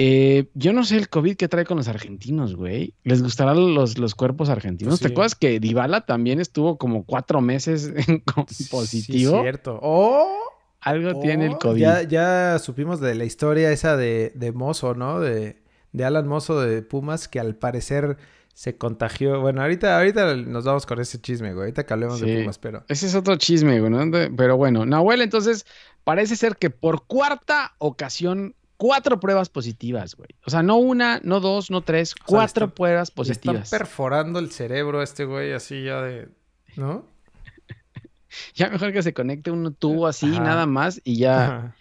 Eh, 0.03 0.47
yo 0.55 0.73
no 0.73 0.83
sé 0.85 0.97
el 0.97 1.11
COVID 1.11 1.37
que 1.37 1.47
trae 1.49 1.67
con 1.67 1.77
los 1.77 1.87
argentinos, 1.87 2.57
güey. 2.57 2.95
¿Les 3.05 3.23
gustarán 3.23 3.75
los, 3.75 3.99
los 3.99 4.15
cuerpos 4.15 4.49
argentinos? 4.49 4.93
Pues 4.93 5.01
¿Te 5.01 5.09
sí. 5.09 5.13
acuerdas 5.13 5.35
que 5.35 5.61
Dybala 5.61 6.07
también 6.07 6.41
estuvo 6.41 6.79
como 6.79 7.05
cuatro 7.05 7.43
meses 7.43 7.93
en 8.09 8.21
con- 8.21 8.47
positivo? 8.71 9.37
Sí, 9.37 9.43
cierto. 9.43 9.79
Oh, 9.83 10.39
Algo 10.81 11.21
tiene 11.21 11.47
el 11.47 11.53
oh, 11.53 11.59
COVID. 11.59 11.81
Ya, 11.83 12.03
ya 12.05 12.59
supimos 12.59 13.01
de 13.01 13.15
la 13.15 13.27
historia 13.27 13.71
esa 13.73 13.99
de, 13.99 14.33
de 14.35 14.53
Mozo, 14.53 14.95
¿no? 14.95 15.21
De, 15.21 15.63
de 15.93 16.05
Alan 16.05 16.27
Mozo 16.27 16.59
de 16.63 16.81
Pumas, 16.81 17.29
que 17.29 17.39
al 17.39 17.57
parecer 17.57 18.17
se 18.61 18.77
contagió. 18.77 19.41
Bueno, 19.41 19.63
ahorita, 19.63 19.97
ahorita 19.97 20.37
nos 20.37 20.65
vamos 20.65 20.85
con 20.85 21.01
ese 21.01 21.19
chisme, 21.19 21.55
güey. 21.55 21.63
Ahorita 21.63 21.87
que 21.87 21.95
hablemos 21.95 22.21
de. 22.21 22.41
Pumas, 22.41 22.59
pero. 22.59 22.85
Ese 22.89 23.07
es 23.07 23.15
otro 23.15 23.37
chisme, 23.37 23.81
güey, 23.81 23.91
¿no? 23.91 24.11
Pero 24.37 24.59
bueno, 24.59 24.85
Nahuel, 24.85 25.23
entonces 25.23 25.65
parece 26.05 26.37
ser 26.37 26.57
que 26.59 26.69
por 26.69 27.07
cuarta 27.07 27.73
ocasión, 27.79 28.55
cuatro 28.77 29.19
pruebas 29.19 29.49
positivas, 29.49 30.15
güey. 30.15 30.29
O 30.45 30.51
sea, 30.51 30.63
no 30.63 30.77
una, 30.77 31.21
no 31.25 31.41
dos, 31.41 31.71
no 31.71 31.81
tres, 31.81 32.13
O 32.13 32.17
cuatro 32.27 32.67
está- 32.67 32.75
pruebas 32.75 33.09
Le 33.09 33.15
positivas. 33.15 33.63
están 33.65 33.79
perforando 33.79 34.39
el 34.41 34.51
cerebro 34.51 35.01
a 35.01 35.05
este 35.05 35.25
güey 35.25 35.55
así 35.55 35.83
ya 35.85 36.03
de. 36.03 36.29
¿No? 36.77 37.07
Ya 38.55 38.69
mejor 38.69 38.93
que 38.93 39.03
se 39.03 39.15
conecte 39.15 39.51
un 39.51 39.75
tubo 39.75 40.07
así, 40.07 40.31
Ajá. 40.35 40.41
nada 40.45 40.67
más, 40.67 41.01
y 41.03 41.17
ya 41.17 41.45
Ajá. 41.47 41.77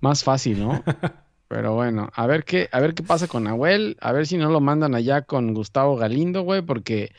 más 0.00 0.24
fácil, 0.24 0.60
¿no? 0.60 0.82
Pero 1.52 1.74
bueno, 1.74 2.08
a 2.14 2.26
ver 2.26 2.44
qué, 2.44 2.70
a 2.72 2.80
ver 2.80 2.94
qué 2.94 3.02
pasa 3.02 3.28
con 3.28 3.44
Nahuel, 3.44 3.98
a 4.00 4.10
ver 4.12 4.26
si 4.26 4.38
no 4.38 4.50
lo 4.50 4.60
mandan 4.62 4.94
allá 4.94 5.20
con 5.20 5.52
Gustavo 5.52 5.96
Galindo, 5.96 6.40
güey, 6.44 6.62
porque 6.62 7.12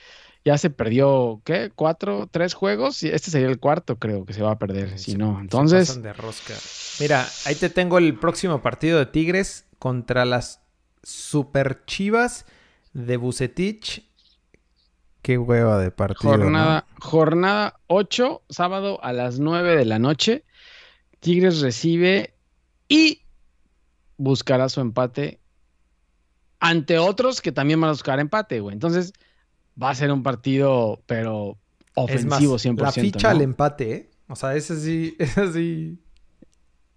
ya 0.44 0.58
se 0.58 0.72
perdió, 0.72 1.40
¿qué? 1.46 1.72
¿Cuatro? 1.76 2.26
¿Tres 2.32 2.56
juegos? 2.56 3.04
Y 3.04 3.10
Este 3.10 3.30
sería 3.30 3.48
el 3.48 3.60
cuarto, 3.60 3.98
creo 4.00 4.26
que 4.26 4.34
se 4.34 4.42
va 4.42 4.54
a 4.54 4.58
perder, 4.58 4.98
si 4.98 5.12
Se- 5.12 5.18
no. 5.20 5.36
se 5.36 5.42
Entonces, 5.42 5.88
pasan 5.90 6.02
de 6.02 6.14
rosca. 6.14 6.56
Mira, 7.00 7.28
ahí 7.46 7.54
te 7.54 7.70
tengo 7.70 8.00
el 8.00 8.18
próximo 8.18 8.64
partido 8.64 8.98
de 8.98 9.06
Tigres 9.06 9.68
contra 9.78 10.26
las 10.26 10.62
Super 11.04 11.86
Chivas 11.86 12.48
de 12.94 13.18
Bucetich. 13.18 14.10
Qué 15.22 15.38
hueva 15.38 15.78
de 15.78 15.92
partido. 15.92 16.38
¿no? 16.38 16.44
jornada, 16.44 16.86
jornada 17.00 17.80
8, 17.86 18.42
sábado 18.50 19.00
a 19.04 19.14
las 19.14 19.38
9 19.38 19.78
de 19.78 19.86
la 19.86 20.00
noche. 20.00 20.44
Tigres 21.20 21.62
recibe 21.62 22.34
y 22.90 23.20
buscará 24.18 24.70
su 24.70 24.82
empate 24.82 25.40
ante 26.60 26.98
otros 26.98 27.42
que 27.42 27.52
también 27.52 27.80
van 27.82 27.90
a 27.90 27.94
buscar 27.94 28.20
empate, 28.20 28.60
güey. 28.62 28.74
Entonces, 28.74 29.14
va 29.82 29.90
a 29.90 29.96
ser 29.96 30.12
un 30.12 30.24
partido, 30.24 31.02
pero 31.06 31.58
Es 32.08 32.26
más, 32.26 32.40
ofensivo 32.40 32.58
100%. 32.58 32.82
la 32.82 32.92
ficha 32.92 33.28
¿no? 33.30 33.36
al 33.36 33.42
empate, 33.42 33.92
¿eh? 33.94 34.10
O 34.28 34.36
sea, 34.36 34.56
ese 34.56 34.80
sí, 34.80 35.16
ese 35.20 35.52
sí. 35.52 36.00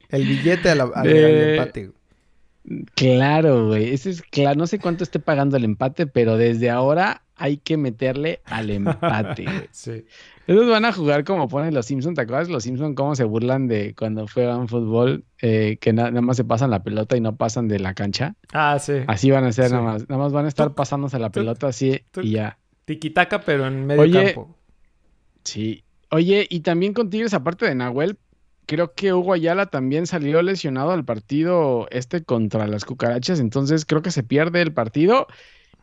El 0.08 0.26
billete 0.26 0.70
al, 0.70 0.80
al- 0.94 1.06
empate. 1.06 1.86
güey. 1.88 2.84
Claro, 2.94 3.66
güey. 3.68 3.92
Ese 3.92 4.10
es 4.10 4.22
claro. 4.22 4.58
No 4.58 4.66
sé 4.66 4.78
cuánto 4.78 5.04
esté 5.04 5.18
pagando 5.18 5.56
el 5.56 5.64
empate, 5.64 6.06
pero 6.06 6.36
desde 6.36 6.70
ahora 6.70 7.22
hay 7.36 7.58
que 7.58 7.76
meterle 7.76 8.40
al 8.44 8.70
empate. 8.70 9.46
Sí. 9.72 10.04
Esos 10.46 10.68
van 10.68 10.84
a 10.84 10.92
jugar 10.92 11.24
como 11.24 11.48
ponen 11.48 11.74
los 11.74 11.86
Simpsons. 11.86 12.14
¿Te 12.14 12.20
acuerdas 12.22 12.48
los 12.48 12.62
Simpsons 12.62 12.94
cómo 12.94 13.16
se 13.16 13.24
burlan 13.24 13.66
de 13.66 13.94
cuando 13.94 14.26
juegan 14.32 14.68
fútbol? 14.68 15.24
eh, 15.42 15.76
que 15.80 15.92
na- 15.92 16.10
nada 16.10 16.20
más 16.22 16.36
se 16.36 16.44
pasan 16.44 16.70
la 16.70 16.82
pelota 16.82 17.16
y 17.16 17.20
no 17.20 17.36
pasan 17.36 17.68
de 17.68 17.78
la 17.80 17.94
cancha. 17.94 18.36
Ah, 18.52 18.78
sí. 18.78 18.94
Así 19.06 19.30
van 19.30 19.44
a 19.44 19.52
ser 19.52 19.66
Sí. 19.66 19.72
nada 19.72 19.84
más. 19.84 20.08
Nada 20.08 20.22
más 20.22 20.32
van 20.32 20.44
a 20.44 20.48
estar 20.48 20.74
pasándose 20.74 21.18
la 21.18 21.30
pelota 21.30 21.66
así 21.68 22.00
y 22.22 22.30
ya. 22.30 22.58
Tiquitaca, 22.84 23.40
pero 23.40 23.66
en 23.66 23.84
medio 23.86 24.02
Oye, 24.02 24.24
campo. 24.34 24.56
Sí. 25.44 25.84
Oye, 26.10 26.46
y 26.48 26.60
también 26.60 26.92
con 26.94 27.10
Tigres, 27.10 27.34
aparte 27.34 27.66
de 27.66 27.74
Nahuel, 27.74 28.16
creo 28.66 28.94
que 28.94 29.12
Hugo 29.12 29.32
Ayala 29.32 29.66
también 29.66 30.06
salió 30.06 30.40
lesionado 30.42 30.92
al 30.92 31.04
partido 31.04 31.88
este 31.90 32.22
contra 32.24 32.66
las 32.68 32.84
cucarachas. 32.84 33.40
Entonces 33.40 33.84
creo 33.84 34.02
que 34.02 34.10
se 34.12 34.22
pierde 34.22 34.62
el 34.62 34.72
partido. 34.72 35.26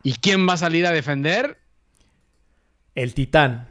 ¿Y 0.02 0.14
quién 0.14 0.48
va 0.48 0.54
a 0.54 0.58
salir 0.58 0.86
a 0.86 0.90
defender? 0.92 1.58
El 2.94 3.14
titán. 3.14 3.68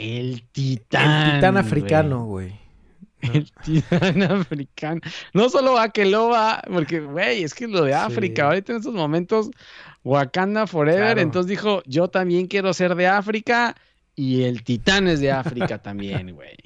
El 0.00 0.42
titán. 0.52 1.26
el 1.28 1.34
titán 1.34 1.56
africano, 1.56 2.24
güey. 2.24 2.58
El 3.20 3.50
titán 3.64 4.22
africano. 4.22 5.00
No 5.34 5.48
solo 5.50 5.78
Akeloba, 5.78 6.62
porque, 6.72 7.00
güey, 7.00 7.42
es 7.42 7.54
que 7.54 7.68
lo 7.68 7.84
de 7.84 7.94
África, 7.94 8.42
Sí. 8.42 8.46
ahorita 8.46 8.72
en 8.72 8.78
estos 8.78 8.94
momentos, 8.94 9.50
Wakanda 10.04 10.66
Forever, 10.66 11.02
Claro. 11.02 11.20
entonces 11.20 11.50
dijo, 11.50 11.82
yo 11.86 12.08
también 12.08 12.46
quiero 12.46 12.72
ser 12.72 12.94
de 12.94 13.06
África 13.06 13.76
y 14.16 14.42
el 14.44 14.64
titán 14.64 15.06
es 15.08 15.20
de 15.20 15.30
África 15.32 15.78
también, 15.82 16.34
güey. 16.34 16.56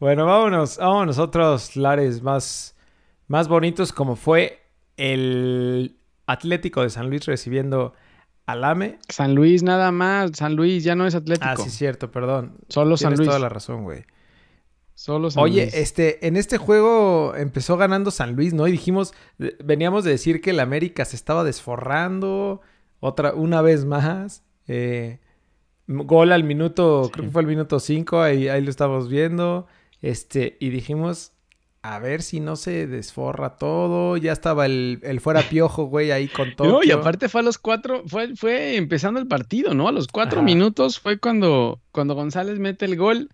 Bueno, 0.00 0.26
vámonos, 0.26 0.76
vámonos 0.78 1.18
a 1.18 1.22
otros 1.22 1.76
lares 1.76 2.20
más, 2.22 2.74
más 3.28 3.46
bonitos, 3.48 3.92
como 3.92 4.16
fue 4.16 4.60
el 4.96 5.96
Atlético 6.26 6.82
de 6.82 6.90
San 6.90 7.08
Luis 7.08 7.24
recibiendo 7.26 7.94
al 8.46 8.64
AME. 8.64 8.98
San 9.08 9.34
Luis 9.34 9.62
nada 9.62 9.90
más, 9.92 10.30
San 10.34 10.54
Luis 10.56 10.84
ya 10.84 10.94
no 10.94 11.06
es 11.06 11.14
Atlético, 11.14 11.46
Ah, 11.48 11.56
sí, 11.56 11.70
cierto, 11.70 12.10
perdón. 12.10 12.56
solo 12.68 12.96
San 12.96 13.08
Tienes 13.10 13.18
Luis. 13.18 13.28
toda 13.28 13.38
la 13.40 13.48
razón, 13.48 13.82
güey. 13.84 14.04
Solo 14.94 15.30
San 15.30 15.42
Oye, 15.42 15.62
Luis. 15.64 15.74
este, 15.74 16.26
en 16.26 16.36
este 16.36 16.56
juego 16.56 17.34
empezó 17.36 17.76
ganando 17.76 18.10
San 18.10 18.34
Luis, 18.34 18.54
¿no? 18.54 18.66
Y 18.66 18.72
dijimos, 18.72 19.12
veníamos 19.62 20.04
de 20.04 20.12
decir 20.12 20.40
que 20.40 20.50
el 20.50 20.60
América 20.60 21.04
se 21.04 21.16
estaba 21.16 21.44
desforrando 21.44 22.62
otra, 23.00 23.34
una 23.34 23.60
vez 23.62 23.84
más. 23.84 24.42
Eh, 24.68 25.20
gol 25.86 26.32
al 26.32 26.44
minuto, 26.44 27.04
Sí. 27.04 27.10
creo 27.12 27.24
que 27.26 27.30
fue 27.30 27.42
el 27.42 27.48
minuto 27.48 27.78
5, 27.78 28.22
ahí, 28.22 28.48
ahí 28.48 28.62
lo 28.62 28.70
estamos 28.70 29.08
viendo. 29.08 29.66
Este, 30.00 30.56
y 30.60 30.70
dijimos, 30.70 31.32
a 31.94 31.98
ver 32.00 32.22
si 32.22 32.40
no 32.40 32.56
se 32.56 32.86
desforra 32.86 33.56
todo. 33.56 34.16
Ya 34.16 34.32
estaba 34.32 34.66
el, 34.66 34.98
el 35.02 35.20
fuera 35.20 35.42
piojo, 35.42 35.84
güey, 35.84 36.10
ahí 36.10 36.26
con 36.28 36.54
todo. 36.56 36.66
No, 36.76 36.84
y 36.84 36.90
aparte 36.90 37.28
fue 37.28 37.42
a 37.42 37.44
los 37.44 37.58
cuatro, 37.58 38.02
fue, 38.06 38.34
fue 38.34 38.76
empezando 38.76 39.20
el 39.20 39.28
partido, 39.28 39.72
¿no? 39.72 39.86
A 39.86 39.92
los 39.92 40.08
cuatro 40.08 40.40
Ajá. 40.40 40.44
minutos 40.44 40.98
fue 40.98 41.18
cuando, 41.18 41.80
cuando 41.92 42.14
González 42.14 42.58
mete 42.58 42.86
el 42.86 42.96
gol. 42.96 43.30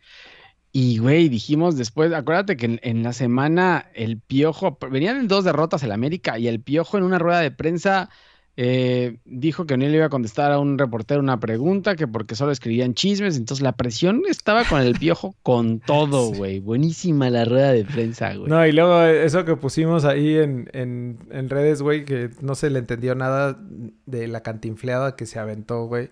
Y, 0.71 0.99
güey, 0.99 1.29
dijimos 1.29 1.77
después, 1.77 2.13
acuérdate 2.13 2.57
que 2.57 2.67
en, 2.67 2.81
en 2.83 3.03
la 3.03 3.13
semana 3.13 3.91
el 3.95 4.21
Piojo, 4.21 4.79
venían 4.91 5.19
en 5.19 5.29
dos 5.29 5.45
derrotas 5.45 5.83
el 5.83 5.93
América 5.93 6.39
y 6.39 6.49
el 6.49 6.61
Piojo 6.61 6.99
en 6.99 7.05
una 7.05 7.19
rueda 7.19 7.41
de 7.41 7.51
prensa 7.51 8.11
eh, 8.57 9.17
dijo 9.25 9.65
que 9.67 9.77
no 9.79 9.87
le 9.87 9.97
iba 9.97 10.07
a 10.07 10.11
contestar 10.11 10.53
a 10.53 10.59
un 10.59 10.79
reportero 10.79 11.21
una 11.21 11.41
pregunta, 11.41 11.97
que 11.97 12.07
porque 12.07 12.35
solo 12.35 12.53
escribían 12.53 12.93
chismes, 12.95 13.37
entonces 13.39 13.63
la 13.63 13.73
presión 13.73 14.23
estaba 14.29 14.65
con 14.65 14.81
el 14.83 14.95
Piojo 14.99 15.35
con 15.43 15.81
todo, 15.87 16.33
Sí. 16.33 16.39
güey. 16.39 16.61
Buenísima 16.61 17.31
la 17.31 17.45
rueda 17.45 17.73
de 17.73 17.85
prensa, 17.85 18.35
güey. 18.35 18.49
No, 18.51 18.67
y 18.67 18.73
luego 18.73 19.03
eso 19.05 19.45
que 19.45 19.57
pusimos 19.57 20.05
ahí 20.05 20.37
en, 20.37 20.69
en, 20.73 21.19
en 21.31 21.49
redes, 21.49 21.81
güey, 21.83 22.05
que 22.05 22.31
no 22.41 22.55
se 22.55 22.69
le 22.71 22.79
entendió 22.81 23.15
nada 23.15 23.59
de 24.07 24.29
la 24.29 24.43
cantinfleada 24.43 25.17
que 25.17 25.25
se 25.27 25.39
aventó, 25.39 25.87
güey. 25.87 26.11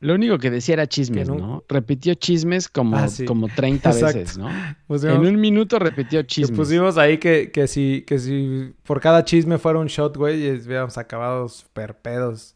Lo 0.00 0.14
único 0.14 0.38
que 0.38 0.50
decía 0.50 0.74
era 0.74 0.86
chismes, 0.86 1.28
no- 1.28 1.34
¿no? 1.34 1.64
Repitió 1.68 2.14
chismes 2.14 2.68
como, 2.68 2.96
Ah, 2.96 3.08
sí. 3.08 3.24
como 3.24 3.48
30 3.48 3.90
Exacto. 3.90 4.18
veces, 4.18 4.38
¿no? 4.38 4.48
Pusimos, 4.86 5.16
En 5.16 5.26
un 5.26 5.40
minuto 5.40 5.78
repitió 5.80 6.22
chismes. 6.22 6.56
pusimos 6.56 6.96
ahí 6.98 7.18
que, 7.18 7.50
que, 7.50 7.66
si, 7.66 8.04
que 8.06 8.18
si 8.20 8.74
por 8.84 9.00
cada 9.00 9.24
chisme 9.24 9.58
fuera 9.58 9.80
un 9.80 9.88
shot, 9.88 10.16
güey, 10.16 10.46
y 10.46 10.50
hubiéramos 10.52 10.96
acabado 10.98 11.48
super 11.48 11.96
pedos. 11.98 12.54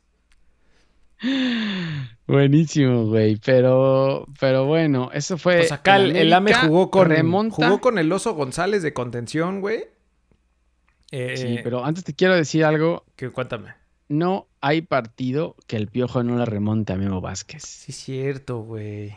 Buenísimo, 2.27 3.07
güey. 3.07 3.37
Pero, 3.45 4.27
pero 4.41 4.65
bueno, 4.67 5.11
eso 5.13 5.37
fue. 5.39 5.59
Pues 5.59 5.73
acá 5.73 5.97
el, 5.97 6.15
el 6.17 6.33
AME 6.33 6.55
jugó 6.55 6.91
con, 6.91 7.09
remonta. 7.09 7.57
jugó 7.67 7.81
con 7.81 7.99
el 7.99 8.11
oso 8.13 8.35
González 8.35 8.83
de 8.83 8.93
contención, 8.93 9.61
güey. 9.61 9.85
Eh, 11.11 11.37
Sí, 11.37 11.59
pero 11.63 11.85
antes 11.85 12.05
te 12.05 12.15
quiero 12.15 12.35
decir 12.35 12.65
algo. 12.65 13.05
que, 13.17 13.31
cuéntame. 13.31 13.75
No 14.09 14.49
hay 14.61 14.83
partido 14.83 15.57
que 15.67 15.77
el 15.77 15.89
piojo 15.89 16.23
no 16.23 16.37
le 16.37 16.45
remonte 16.45 16.93
a 16.93 16.97
Memo 16.97 17.21
Vázquez. 17.21 17.63
Sí, 17.63 17.93
es 17.93 17.97
cierto, 17.99 18.61
güey. 18.63 19.17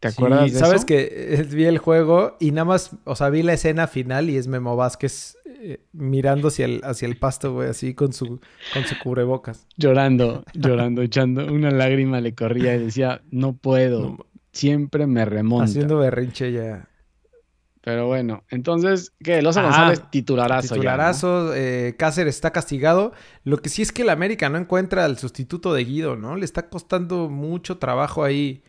¿Te 0.00 0.10
Sí, 0.10 0.14
acuerdas 0.14 0.52
de 0.52 0.58
Sabes 0.58 0.76
eso? 0.76 0.86
que 0.86 1.34
eh, 1.34 1.42
vi 1.44 1.64
el 1.66 1.78
juego 1.78 2.36
y 2.40 2.52
nada 2.52 2.64
más, 2.64 2.92
o 3.04 3.14
sea, 3.16 3.30
vi 3.30 3.42
la 3.42 3.52
escena 3.52 3.86
final 3.86 4.30
y 4.30 4.36
es 4.36 4.48
Memo 4.48 4.74
Vázquez 4.76 5.36
eh, 5.46 5.84
mirando 5.92 6.48
hacia 6.48 6.64
el, 6.66 6.80
hacia 6.84 7.06
el 7.06 7.16
pasto, 7.18 7.52
güey, 7.52 7.68
así 7.68 7.94
con 7.94 8.12
su, 8.12 8.40
con 8.72 8.86
su 8.86 8.96
cubrebocas. 8.98 9.68
Llorando, 9.76 10.44
llorando, 10.54 11.02
echando 11.02 11.46
una 11.52 11.70
lágrima 11.70 12.20
le 12.20 12.34
corría 12.34 12.74
y 12.76 12.84
decía, 12.84 13.22
no 13.30 13.54
puedo, 13.56 14.16
No, 14.16 14.26
siempre 14.52 15.06
me 15.06 15.24
remonta. 15.26 15.64
haciendo 15.64 15.98
berrinche 15.98 16.52
ya. 16.52 16.89
Pero 17.82 18.06
bueno, 18.06 18.44
entonces, 18.50 19.12
¿qué? 19.22 19.38
El 19.38 19.46
Oso 19.46 19.60
Ah, 19.60 19.62
González 19.62 20.02
titularazo. 20.10 20.76
ya, 20.76 20.96
¿no? 20.96 21.20
Titularazo, 21.20 21.54
eh, 21.54 21.94
Cáceres 21.98 22.34
está 22.34 22.52
castigado. 22.52 23.12
Lo 23.44 23.58
que 23.58 23.70
sí 23.70 23.82
es 23.82 23.92
que 23.92 24.02
el 24.02 24.10
América 24.10 24.48
no 24.50 24.58
encuentra 24.58 25.04
al 25.06 25.18
sustituto 25.18 25.72
de 25.72 25.84
Guido, 25.84 26.16
¿no? 26.16 26.36
Le 26.36 26.44
está 26.44 26.68
costando 26.68 27.28
mucho 27.30 27.78
trabajo 27.78 28.22
ahí. 28.24 28.62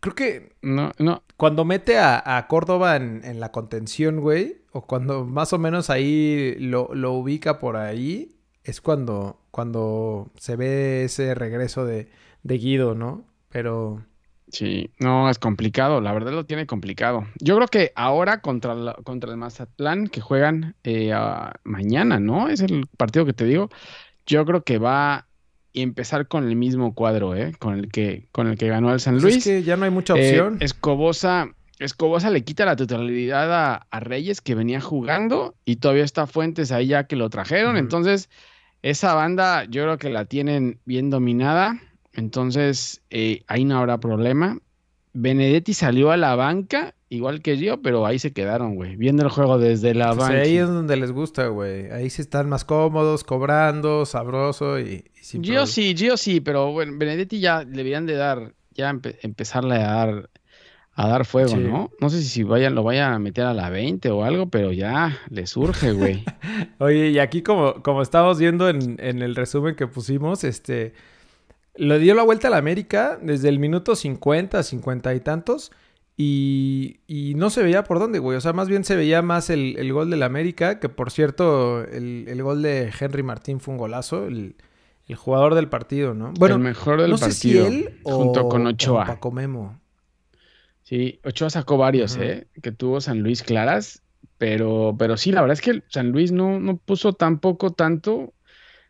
Creo 0.00 0.14
que 0.14 0.56
No, 0.62 0.92
no, 0.98 1.22
cuando 1.36 1.64
mete 1.64 1.98
a, 1.98 2.36
a 2.38 2.46
Córdoba 2.48 2.96
en, 2.96 3.22
en 3.24 3.40
la 3.40 3.52
contención, 3.52 4.20
güey, 4.20 4.62
o 4.72 4.86
cuando 4.86 5.24
más 5.24 5.52
o 5.52 5.58
menos 5.58 5.90
ahí 5.90 6.56
lo, 6.60 6.90
lo 6.94 7.12
ubica 7.12 7.58
por 7.58 7.76
ahí, 7.76 8.36
es 8.64 8.80
cuando, 8.80 9.40
cuando 9.50 10.30
se 10.38 10.56
ve 10.56 11.04
ese 11.04 11.34
regreso 11.34 11.86
de, 11.86 12.08
de 12.42 12.58
Guido, 12.58 12.94
¿no? 12.94 13.26
Pero 13.50 14.04
Sí, 14.54 14.90
no, 15.00 15.28
es 15.28 15.38
complicado, 15.38 16.00
la 16.00 16.12
verdad 16.12 16.32
lo 16.32 16.46
tiene 16.46 16.66
complicado. 16.66 17.26
Yo 17.40 17.56
creo 17.56 17.66
que 17.68 17.92
ahora 17.96 18.40
contra, 18.40 18.74
la- 18.74 18.94
contra 18.94 19.30
el 19.30 19.36
Mazatlán, 19.36 20.06
que 20.06 20.20
juegan 20.20 20.76
eh, 20.84 21.12
a- 21.12 21.54
mañana, 21.64 22.20
¿no? 22.20 22.48
Es 22.48 22.60
el 22.60 22.86
partido 22.96 23.26
que 23.26 23.32
te 23.32 23.44
digo. 23.44 23.68
Yo 24.26 24.44
creo 24.46 24.62
que 24.62 24.78
va 24.78 25.14
a 25.14 25.26
empezar 25.74 26.28
con 26.28 26.46
el 26.48 26.54
mismo 26.56 26.94
cuadro, 26.94 27.34
¿eh? 27.34 27.52
Con 27.58 27.74
el 27.74 27.88
que, 27.90 28.28
con 28.30 28.46
el 28.46 28.56
que 28.56 28.68
ganó 28.68 28.92
el 28.92 29.00
San 29.00 29.14
pues 29.14 29.22
Luis. 29.24 29.36
es 29.38 29.44
que 29.44 29.62
ya 29.64 29.76
no 29.76 29.84
hay 29.86 29.90
mucha 29.90 30.14
Eh, 30.14 30.40
opción. 30.40 30.58
Escobosa, 30.60 31.48
Escobosa 31.80 32.30
le 32.30 32.44
quita 32.44 32.64
la 32.64 32.76
titularidad 32.76 33.52
a, 33.52 33.86
a 33.90 34.00
Reyes, 34.00 34.40
que 34.40 34.54
venía 34.54 34.80
jugando, 34.80 35.56
y 35.64 35.76
todavía 35.76 36.04
está 36.04 36.28
Fuentes 36.28 36.70
ahí 36.70 36.86
ya 36.86 37.08
que 37.08 37.16
lo 37.16 37.28
trajeron. 37.28 37.76
Entonces, 37.76 38.30
esa 38.82 39.14
banda 39.14 39.64
yo 39.64 39.82
creo 39.82 39.98
que 39.98 40.10
la 40.10 40.26
tienen 40.26 40.78
bien 40.84 41.10
dominada. 41.10 41.80
Entonces, 42.14 43.02
eh, 43.10 43.42
ahí 43.46 43.64
no 43.64 43.78
habrá 43.78 43.98
problema. 43.98 44.58
Benedetti 45.12 45.74
salió 45.74 46.10
a 46.10 46.16
la 46.16 46.34
banca, 46.34 46.94
igual 47.08 47.40
que 47.40 47.56
yo, 47.56 47.80
pero 47.82 48.04
ahí 48.06 48.18
se 48.18 48.32
quedaron, 48.32 48.74
güey. 48.74 48.96
Viendo 48.96 49.22
el 49.22 49.28
juego 49.30 49.58
desde 49.58 49.94
la 49.94 50.08
Pues 50.08 50.18
banca. 50.18 50.40
ahí 50.40 50.56
es 50.56 50.66
donde 50.66 50.96
les 50.96 51.12
gusta, 51.12 51.46
güey. 51.48 51.90
Ahí 51.90 52.10
sí 52.10 52.20
están 52.22 52.48
más 52.48 52.64
cómodos, 52.64 53.22
cobrando, 53.22 54.06
sabroso 54.06 54.80
y, 54.80 55.04
y 55.14 55.22
sin 55.22 55.42
Gio 55.44 55.52
problema. 55.54 55.66
sí, 55.66 55.94
Gio 55.96 56.16
sí, 56.16 56.40
pero 56.40 56.72
bueno, 56.72 56.94
Benedetti 56.98 57.38
ya 57.38 57.62
le 57.62 57.70
deberían 57.70 58.06
de 58.06 58.14
dar, 58.14 58.54
ya 58.72 58.90
empe- 58.92 59.16
empezarle 59.22 59.76
a 59.76 59.92
dar, 59.92 60.30
a 60.94 61.08
dar 61.08 61.24
fuego, 61.24 61.50
Sí. 61.50 61.58
¿no? 61.58 61.90
No 62.00 62.10
sé 62.10 62.20
si 62.22 62.42
vayan, 62.42 62.74
lo 62.74 62.82
vayan 62.82 63.12
a 63.12 63.18
meter 63.20 63.44
a 63.44 63.54
la 63.54 63.70
20 63.70 64.10
o 64.10 64.24
algo, 64.24 64.48
pero 64.48 64.72
ya 64.72 65.16
le 65.30 65.46
surge, 65.46 65.92
güey. 65.92 66.24
Oye, 66.78 67.10
y 67.10 67.20
aquí 67.20 67.42
como, 67.42 67.82
como 67.84 68.02
estábamos 68.02 68.40
viendo 68.40 68.68
en, 68.68 68.96
en 68.98 69.22
el 69.22 69.36
resumen 69.36 69.76
que 69.76 69.86
pusimos, 69.86 70.42
este, 70.42 70.92
lo 71.76 71.98
dio 71.98 72.14
la 72.14 72.22
vuelta 72.22 72.48
a 72.48 72.50
la 72.50 72.58
América 72.58 73.18
desde 73.20 73.48
el 73.48 73.58
minuto 73.58 73.96
50, 73.96 74.62
50 74.62 75.14
y 75.14 75.20
tantos, 75.20 75.72
y, 76.16 77.00
y 77.06 77.34
no 77.34 77.50
se 77.50 77.62
veía 77.62 77.84
por 77.84 77.98
dónde, 77.98 78.20
güey. 78.20 78.36
O 78.36 78.40
sea, 78.40 78.52
más 78.52 78.68
bien 78.68 78.84
se 78.84 78.96
veía 78.96 79.22
más 79.22 79.50
el, 79.50 79.76
el 79.78 79.92
gol 79.92 80.10
del 80.10 80.22
América, 80.22 80.78
que 80.78 80.88
por 80.88 81.10
cierto, 81.10 81.82
el, 81.84 82.26
el 82.28 82.42
gol 82.42 82.62
de 82.62 82.92
Henry 82.98 83.22
Martín 83.22 83.58
fue 83.58 83.72
un 83.72 83.78
golazo, 83.78 84.26
el, 84.26 84.54
el 85.08 85.16
jugador 85.16 85.54
del 85.54 85.68
partido, 85.68 86.14
¿no? 86.14 86.32
Bueno, 86.38 86.54
el 86.56 86.60
mejor 86.60 87.00
del 87.00 87.10
no 87.10 87.18
sé 87.18 87.32
si 87.32 87.58
partido, 87.58 87.90
o, 88.04 88.16
junto 88.16 88.48
con 88.48 88.66
o 88.66 88.70
Ochoa. 88.70 89.06
Paco 89.06 89.32
Memo. 89.32 89.80
Sí, 90.84 91.18
Ochoa 91.24 91.50
sacó 91.50 91.78
varios. 91.78 92.16
¿eh? 92.16 92.46
Que 92.62 92.70
tuvo 92.70 93.00
San 93.00 93.20
Luis 93.20 93.42
claras, 93.42 94.02
pero, 94.38 94.94
pero 94.98 95.16
sí, 95.16 95.32
la 95.32 95.40
verdad 95.40 95.54
es 95.54 95.62
que 95.62 95.82
San 95.88 96.12
Luis 96.12 96.30
no, 96.30 96.60
no 96.60 96.76
puso 96.76 97.14
tampoco 97.14 97.72
tanto. 97.72 98.33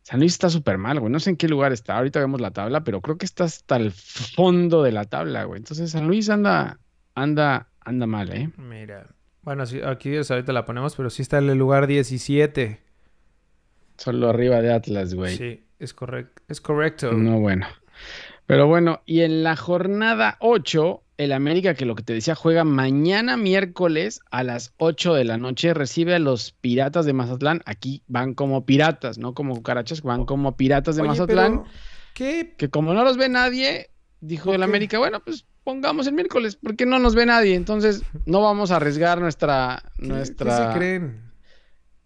San 0.04 0.20
Luis 0.20 0.32
está 0.32 0.50
súper 0.50 0.76
mal, 0.76 1.00
güey. 1.00 1.10
No 1.10 1.18
sé 1.18 1.30
en 1.30 1.36
qué 1.36 1.48
lugar 1.48 1.72
está. 1.72 1.96
Ahorita 1.96 2.20
vemos 2.20 2.38
la 2.38 2.50
tabla, 2.50 2.84
pero 2.84 3.00
creo 3.00 3.16
que 3.16 3.24
está 3.24 3.44
hasta 3.44 3.76
el 3.76 3.90
fondo 3.90 4.82
de 4.82 4.92
la 4.92 5.06
tabla, 5.06 5.44
güey. 5.44 5.58
Entonces 5.58 5.92
San 5.92 6.06
Luis 6.06 6.28
anda, 6.28 6.78
anda, 7.14 7.68
anda 7.80 8.06
mal, 8.06 8.30
¿eh? 8.30 8.50
Mira. 8.58 9.06
Bueno, 9.40 9.64
sí, 9.64 9.80
aquí 9.82 10.14
ahorita 10.16 10.52
la 10.52 10.66
ponemos, 10.66 10.94
pero 10.94 11.08
sí 11.08 11.22
está 11.22 11.38
en 11.38 11.48
el 11.48 11.56
lugar 11.56 11.86
17. 11.86 12.82
Solo 13.96 14.28
arriba 14.28 14.60
de 14.60 14.74
Atlas, 14.74 15.14
güey. 15.14 15.38
Sí, 15.38 15.64
es 15.78 15.94
correcto. 15.94 16.42
Es 16.48 16.60
correcto. 16.60 17.10
No, 17.12 17.40
bueno. 17.40 17.66
Pero 18.44 18.66
bueno, 18.66 19.00
y 19.06 19.22
en 19.22 19.42
la 19.42 19.56
jornada 19.56 20.36
8, 20.40 21.02
el 21.16 21.32
América, 21.32 21.74
que 21.74 21.84
lo 21.84 21.94
que 21.94 22.02
te 22.02 22.12
decía, 22.12 22.34
juega 22.34 22.64
mañana 22.64 23.36
miércoles 23.36 24.20
a 24.30 24.42
las 24.42 24.72
8 24.78 25.14
de 25.14 25.24
la 25.24 25.38
noche, 25.38 25.74
recibe 25.74 26.14
a 26.14 26.18
los 26.18 26.52
Piratas 26.52 27.06
de 27.06 27.12
Mazatlán. 27.12 27.62
Aquí 27.66 28.02
van 28.06 28.34
como 28.34 28.66
piratas, 28.66 29.18
no 29.18 29.34
como 29.34 29.54
cucarachas, 29.54 30.02
van 30.02 30.24
como 30.24 30.56
piratas 30.56 30.96
de 30.96 31.02
Oye, 31.02 31.08
Mazatlán. 31.10 31.64
¿Qué? 32.14 32.54
Que 32.56 32.68
como 32.68 32.94
no 32.94 33.04
los 33.04 33.16
ve 33.16 33.28
nadie, 33.28 33.90
dijo 34.20 34.54
el. 34.54 34.62
América, 34.62 34.98
bueno, 34.98 35.20
pues 35.20 35.46
pongamos 35.62 36.06
el 36.06 36.14
miércoles, 36.14 36.56
porque 36.56 36.86
no 36.86 36.98
nos 36.98 37.14
ve 37.14 37.26
nadie. 37.26 37.54
Entonces, 37.54 38.02
no 38.26 38.40
vamos 38.40 38.70
a 38.70 38.76
arriesgar 38.76 39.20
nuestra. 39.20 39.82
¿Qué, 39.96 40.06
nuestra... 40.06 40.46
qué 40.46 40.72
se 40.72 40.78
creen? 40.78 41.33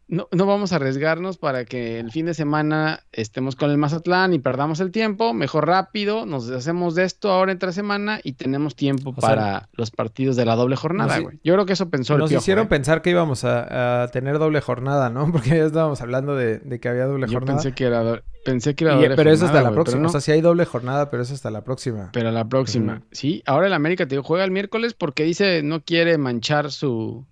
No, 0.08 0.26
no 0.32 0.46
vamos 0.46 0.72
a 0.72 0.76
arriesgarnos 0.76 1.36
para 1.36 1.66
que 1.66 2.00
el 2.00 2.10
fin 2.10 2.24
de 2.24 2.32
semana 2.32 3.04
estemos 3.12 3.56
con 3.56 3.70
el 3.70 3.76
Mazatlán 3.76 4.32
y 4.32 4.38
perdamos 4.38 4.80
el 4.80 4.90
tiempo. 4.90 5.34
Mejor 5.34 5.66
rápido, 5.66 6.24
nos 6.24 6.46
deshacemos 6.46 6.94
de 6.94 7.04
esto 7.04 7.30
ahora 7.30 7.52
entre 7.52 7.72
semana 7.72 8.18
y 8.24 8.32
tenemos 8.32 8.74
tiempo 8.74 9.10
O 9.10 9.20
sea, 9.20 9.28
para 9.28 9.68
los 9.72 9.90
partidos 9.90 10.34
de 10.36 10.46
la 10.46 10.56
doble 10.56 10.76
jornada, 10.76 11.18
güey. 11.18 11.38
Yo 11.44 11.52
creo 11.52 11.66
que 11.66 11.74
eso 11.74 11.90
pensó 11.90 12.14
el 12.14 12.20
Nos 12.20 12.30
Piojo, 12.30 12.40
hicieron 12.42 12.64
¿eh? 12.64 12.68
pensar 12.68 13.02
que 13.02 13.10
íbamos 13.10 13.44
a, 13.44 14.02
a 14.04 14.08
tener 14.08 14.38
doble 14.38 14.62
jornada, 14.62 15.10
¿no? 15.10 15.30
Porque 15.32 15.50
ya 15.50 15.64
estábamos 15.66 16.00
hablando 16.00 16.34
de, 16.34 16.58
de 16.58 16.80
que 16.80 16.88
había 16.88 17.04
doble 17.04 17.26
Yo 17.26 17.34
jornada. 17.34 17.58
pensé 17.58 17.72
que 17.74 17.84
era, 17.84 18.02
do- 18.02 18.22
pensé 18.46 18.74
que 18.74 18.84
era 18.84 18.94
Y- 18.94 18.96
doble 19.02 19.14
pero 19.16 19.30
eso 19.30 19.44
hasta 19.44 19.58
jornada, 19.58 19.70
la 19.70 19.74
próxima. 19.74 20.06
O 20.06 20.10
sea, 20.10 20.20
sí 20.22 20.32
hay 20.32 20.40
doble 20.40 20.64
jornada, 20.64 21.10
pero 21.10 21.22
eso 21.22 21.34
hasta 21.34 21.50
la 21.50 21.64
próxima. 21.64 22.08
Pero 22.14 22.30
la 22.30 22.48
próxima, 22.48 23.02
sí. 23.12 23.42
Ahora 23.44 23.66
el 23.66 23.74
América 23.74 24.06
te 24.06 24.14
digo, 24.14 24.22
juega 24.22 24.44
el 24.44 24.50
miércoles 24.52 24.94
porque 24.94 25.24
dice 25.24 25.62
no 25.62 25.82
quiere 25.82 26.16
manchar 26.16 26.70
su 26.72 27.26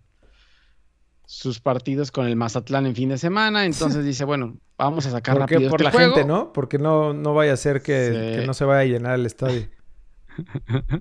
sus 1.27 1.61
partidos 1.61 2.11
con 2.13 2.27
el 2.27 2.37
Mazatlán 2.37 2.87
en 2.87 2.95
fin 2.95 3.09
de 3.11 3.19
semana. 3.19 3.67
Entonces 3.67 4.05
dice, 4.05 4.25
bueno, 4.25 4.57
vamos 4.79 5.05
a 5.07 5.11
sacar 5.11 5.37
¿Por 5.37 5.47
qué? 5.47 5.55
rápido 5.57 5.71
Por 5.71 5.81
este 5.83 5.85
la 5.85 5.91
juego. 5.91 6.15
gente, 6.15 6.29
¿no? 6.29 6.53
Porque 6.53 6.79
no, 6.79 7.13
no 7.13 7.35
vaya 7.35 7.53
a 7.53 7.57
ser 7.57 7.83
que, 7.83 8.07
Sí. 8.35 8.41
que 8.41 8.47
no 8.47 8.55
se 8.55 8.65
vaya 8.65 8.81
a 8.81 8.85
llenar 8.85 9.15
el 9.17 9.27
estadio. 9.27 9.69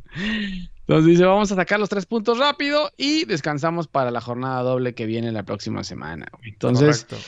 Entonces 0.88 1.05
dice, 1.05 1.25
vamos 1.25 1.51
a 1.51 1.55
sacar 1.55 1.79
los 1.79 1.89
tres 1.89 2.05
puntos 2.05 2.38
rápido 2.38 2.91
y 2.98 3.25
descansamos 3.25 3.88
para 3.88 4.12
la 4.12 4.22
jornada 4.22 4.62
doble 4.62 4.94
que 4.94 5.05
viene 5.05 5.32
la 5.32 5.44
próxima 5.44 5.84
semana. 5.84 6.27
Entonces, 6.44 7.05
Correcto. 7.05 7.27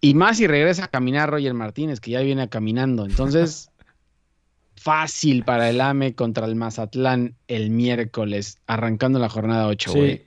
y 0.00 0.14
más 0.14 0.36
si 0.36 0.46
regresa 0.46 0.84
a 0.84 0.88
caminar 0.88 1.30
Roger 1.30 1.54
Martínez, 1.54 2.00
que 2.00 2.10
ya 2.10 2.20
viene 2.20 2.48
caminando. 2.48 3.06
Entonces, 3.06 3.70
fácil 4.76 5.44
para 5.44 5.70
el 5.70 5.80
AME 5.80 6.14
contra 6.14 6.44
el 6.46 6.56
Mazatlán 6.56 7.36
el 7.48 7.70
miércoles, 7.70 8.58
arrancando 8.66 9.18
la 9.18 9.30
jornada 9.30 9.66
8, 9.66 9.90
Sí. 9.92 9.98
güey. 9.98 10.24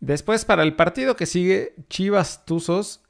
Después, 0.00 0.44
para 0.44 0.62
el 0.62 0.74
partido 0.74 1.16
que 1.16 1.26
sigue, 1.26 1.74
Chivas 1.88 2.44
Tuzos. 2.44 3.00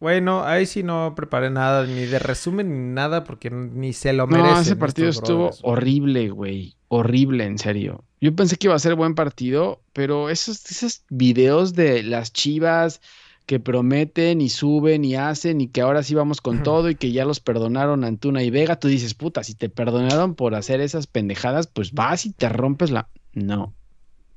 Bueno, 0.00 0.44
ahí 0.44 0.64
sí 0.64 0.82
no 0.82 1.14
preparé 1.16 1.50
nada, 1.50 1.84
ni 1.84 2.06
de 2.06 2.18
resumen 2.18 2.68
ni 2.68 2.94
nada, 2.94 3.24
porque 3.24 3.50
ni 3.50 3.92
se 3.92 4.12
lo 4.12 4.26
merecen. 4.26 4.54
No, 4.54 4.60
ese 4.60 4.76
partido 4.76 5.08
estuvo 5.08 5.44
brothers, 5.46 5.60
horrible, 5.62 6.30
güey. 6.30 6.76
Horrible, 6.88 7.44
en 7.44 7.58
serio. 7.58 8.04
Yo 8.20 8.34
pensé 8.34 8.56
que 8.56 8.68
iba 8.68 8.76
a 8.76 8.78
ser 8.78 8.94
buen 8.94 9.14
partido, 9.14 9.80
pero 9.92 10.30
esos, 10.30 10.70
esos 10.70 11.02
videos 11.10 11.74
de 11.74 12.02
las 12.02 12.32
chivas 12.32 13.00
que 13.48 13.60
prometen 13.60 14.40
y 14.42 14.50
suben 14.50 15.06
y 15.06 15.16
hacen 15.16 15.62
y 15.62 15.68
que 15.68 15.80
ahora 15.80 16.02
sí 16.02 16.14
vamos 16.14 16.40
con 16.40 16.62
todo 16.62 16.90
y 16.90 16.94
que 16.94 17.12
ya 17.12 17.24
los 17.24 17.40
perdonaron 17.40 18.04
Antuna 18.04 18.42
y 18.42 18.50
Vega, 18.50 18.78
tú 18.78 18.88
dices, 18.88 19.14
puta, 19.14 19.42
si 19.42 19.54
te 19.54 19.68
perdonaron 19.68 20.34
por 20.34 20.54
hacer 20.54 20.80
esas 20.80 21.06
pendejadas, 21.06 21.66
pues 21.66 21.92
vas 21.92 22.26
y 22.26 22.32
te 22.32 22.48
rompes 22.48 22.90
la... 22.90 23.08
No, 23.32 23.74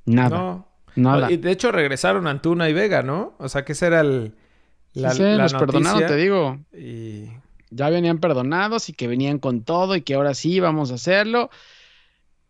nada, 0.05 0.37
No. 0.37 0.70
Nada. 0.95 1.31
Y 1.31 1.37
de 1.37 1.51
hecho 1.51 1.71
regresaron 1.71 2.27
Antuna 2.27 2.69
y 2.69 2.73
Vega, 2.73 3.03
¿no? 3.03 3.33
O 3.39 3.49
sea, 3.49 3.63
que 3.65 3.73
esa 3.73 3.87
era 3.87 4.01
el, 4.01 4.33
la, 4.93 5.11
Sí, 5.11 5.17
sí, 5.17 5.23
la 5.23 5.37
los 5.37 5.53
perdonaron, 5.53 6.05
te 6.05 6.15
digo. 6.15 6.59
Y 6.77 7.29
Ya 7.69 7.89
venían 7.89 8.17
perdonados 8.19 8.89
y 8.89 8.93
que 8.93 9.07
venían 9.07 9.39
con 9.39 9.61
todo 9.63 9.95
y 9.95 10.01
que 10.01 10.15
ahora 10.15 10.33
sí 10.33 10.59
vamos 10.59 10.91
a 10.91 10.95
hacerlo. 10.95 11.49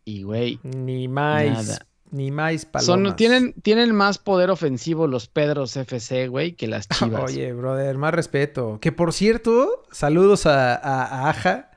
Y, 0.04 0.24
güey, 0.24 0.58
ni 0.64 1.06
más, 1.06 1.44
Nada. 1.68 1.86
ni 2.10 2.32
más 2.32 2.64
palomas. 2.66 2.86
Son, 2.86 3.16
tienen, 3.16 3.52
tienen 3.62 3.94
más 3.94 4.18
poder 4.18 4.50
ofensivo 4.50 5.06
los 5.06 5.28
Pedros 5.28 5.76
FC, 5.76 6.26
güey, 6.26 6.52
que 6.54 6.66
las 6.66 6.88
chivas. 6.88 7.30
Oye, 7.30 7.52
brother, 7.52 7.96
más 7.98 8.12
respeto. 8.12 8.78
Que 8.80 8.90
por 8.90 9.12
cierto, 9.12 9.84
saludos 9.92 10.46
a, 10.46 10.74
a- 10.74 11.04
a 11.04 11.30
Aja, 11.30 11.70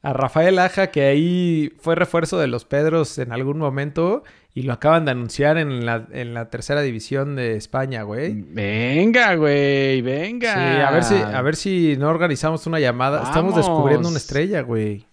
a 0.00 0.12
Rafael 0.14 0.58
Aja, 0.58 0.86
que 0.90 1.02
ahí 1.02 1.72
fue 1.80 1.96
refuerzo 1.96 2.38
de 2.38 2.46
los 2.46 2.64
Pedros 2.64 3.18
en 3.18 3.32
algún 3.32 3.58
momento 3.58 4.22
y 4.56 4.62
lo 4.62 4.72
acaban 4.72 5.04
de 5.04 5.10
anunciar 5.10 5.58
en 5.58 5.84
la, 5.84 6.08
en 6.12 6.32
la 6.32 6.48
tercera 6.48 6.80
división 6.80 7.36
de 7.36 7.56
España, 7.56 8.04
güey. 8.04 8.40
Venga, 8.40 9.34
güey, 9.34 10.00
venga. 10.00 10.54
Sí, 10.54 10.80
a 10.80 10.90
ver 10.92 11.04
si, 11.04 11.14
a 11.14 11.42
ver 11.42 11.56
si 11.56 11.96
no 11.98 12.08
organizamos 12.08 12.66
una 12.66 12.80
llamada. 12.80 13.22
Estamos 13.22 13.54
descubriendo 13.54 14.08
una 14.08 14.16
estrella, 14.16 14.62
güey. 14.62 15.06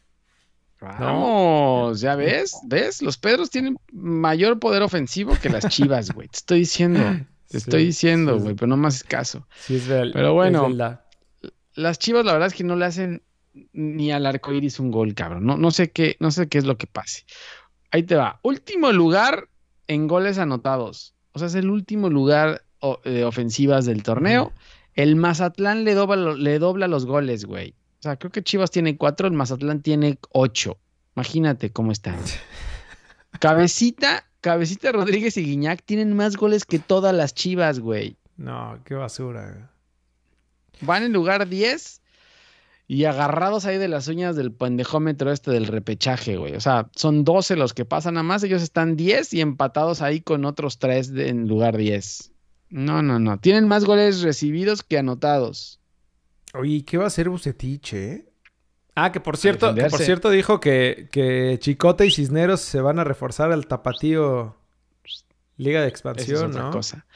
Vamos, 0.80 2.00
ya 2.00 2.16
ves, 2.16 2.56
¿ves? 2.64 3.02
Los 3.02 3.18
Pedros 3.18 3.50
tienen 3.50 3.76
mayor 3.92 4.60
poder 4.60 4.82
ofensivo 4.82 5.38
que 5.42 5.50
las 5.50 5.68
chivas, 5.68 6.12
güey. 6.12 6.30
Te 6.30 6.38
estoy 6.38 6.60
diciendo, 6.60 7.02
te 7.50 7.52
Sí, 7.52 7.58
estoy 7.58 7.84
diciendo, 7.84 8.40
güey, 8.40 8.52
sí. 8.52 8.56
pero 8.56 8.68
no 8.68 8.78
más 8.78 9.04
caso. 9.04 9.46
Sí, 9.60 9.76
es 9.76 9.88
real. 9.88 10.12
Pero 10.14 10.34
bueno. 10.36 10.70
verdad. 10.70 11.04
Las 11.76 12.00
chivas, 12.00 12.24
la 12.24 12.32
verdad 12.32 12.48
es 12.48 12.54
que 12.54 12.64
no 12.64 12.78
le 12.78 12.86
hacen 12.86 13.24
ni 13.74 14.10
al 14.14 14.26
arco 14.26 14.54
iris 14.54 14.80
un 14.80 14.90
gol, 14.90 15.14
cabrón. 15.14 15.46
No, 15.46 15.58
no 15.58 15.72
sé 15.72 15.92
qué, 15.92 16.16
no 16.22 16.32
sé 16.32 16.48
qué 16.48 16.60
es 16.60 16.64
lo 16.64 16.78
que 16.78 16.88
pase. 16.88 17.26
Ahí 17.94 18.02
te 18.02 18.16
va. 18.16 18.40
Último 18.42 18.92
lugar 18.92 19.50
en 19.88 20.08
goles 20.08 20.40
anotados. 20.40 21.14
O 21.34 21.40
sea, 21.40 21.48
es 21.48 21.54
el 21.54 21.70
último 21.70 22.10
lugar 22.10 22.64
de 23.06 23.24
ofensivas 23.24 23.86
del 23.86 24.02
torneo. 24.02 24.52
El 24.96 25.16
Mazatlán 25.16 25.84
le 25.84 25.94
dobla, 25.94 26.34
le 26.34 26.58
dobla 26.58 26.88
los 26.88 27.06
goles, 27.06 27.46
güey. 27.46 27.76
O 28.00 28.02
sea, 28.02 28.18
creo 28.18 28.32
que 28.32 28.44
Chivas 28.44 28.72
tiene 28.72 28.98
cuatro, 28.98 29.28
el 29.28 29.34
Mazatlán 29.34 29.84
tiene 29.84 30.18
ocho. 30.32 30.80
Imagínate 31.16 31.72
cómo 31.72 31.92
están. 31.92 32.18
Cabecita, 33.40 34.26
Cabecita 34.42 34.92
Rodríguez 34.92 35.38
y 35.38 35.44
Guiñac 35.44 35.84
tienen 35.84 36.16
más 36.16 36.36
goles 36.36 36.66
que 36.66 36.80
todas 36.80 37.14
las 37.14 37.36
Chivas, 37.36 37.80
güey. 37.80 38.18
No, 38.38 38.80
qué 38.86 38.96
basura. 38.96 39.52
güey. 39.52 39.64
Van 40.82 41.04
en 41.04 41.14
lugar 41.14 41.48
10 41.48 42.02
y 42.94 43.06
agarrados 43.06 43.66
ahí 43.66 43.80
de 43.80 43.88
las 43.88 44.08
uñas 44.08 44.36
del 44.36 44.52
pendejómetro 44.52 45.32
este 45.32 45.50
del 45.50 45.66
repechaje, 45.66 46.38
güey. 46.38 46.56
O 46.56 46.62
sea, 46.62 46.92
son 46.96 47.24
12 47.24 47.56
los 47.56 47.74
que 47.74 47.86
pasan 47.86 48.20
a 48.20 48.24
más, 48.24 48.44
ellos 48.44 48.62
están 48.62 48.96
10 48.96 49.34
y 49.34 49.42
empatados 49.42 50.04
ahí 50.04 50.22
con 50.22 50.46
otros 50.46 50.78
3 50.78 51.10
en 51.16 51.48
lugar 51.48 51.76
10. 51.76 52.32
No, 52.70 53.02
no, 53.02 53.18
no. 53.18 53.40
Tienen 53.40 53.68
más 53.68 53.86
goles 53.86 54.22
recibidos 54.22 54.84
que 54.84 55.00
anotados. 55.00 55.80
Oye, 56.54 56.86
¿qué 56.86 57.00
va 57.00 57.06
a 57.06 57.08
hacer 57.08 57.30
Bucetich, 57.30 57.94
eh? 57.94 58.30
Ah, 58.94 59.12
que 59.12 59.20
por 59.20 59.38
cierto, 59.38 59.74
que 59.74 59.86
por 59.86 60.00
cierto 60.00 60.30
dijo 60.30 60.60
que, 60.60 61.10
que 61.12 61.58
Chicote 61.60 62.06
y 62.06 62.12
Cisneros 62.12 62.62
se 62.62 62.80
van 62.80 63.00
a 63.00 63.04
reforzar 63.04 63.52
al 63.52 63.66
tapatío 63.66 64.56
Liga 65.58 65.82
de 65.82 65.88
Esa 65.88 65.94
es 65.94 65.94
Expansión, 65.94 66.52
otra 66.52 66.62
¿no? 66.62 66.72
cosa. 66.72 67.08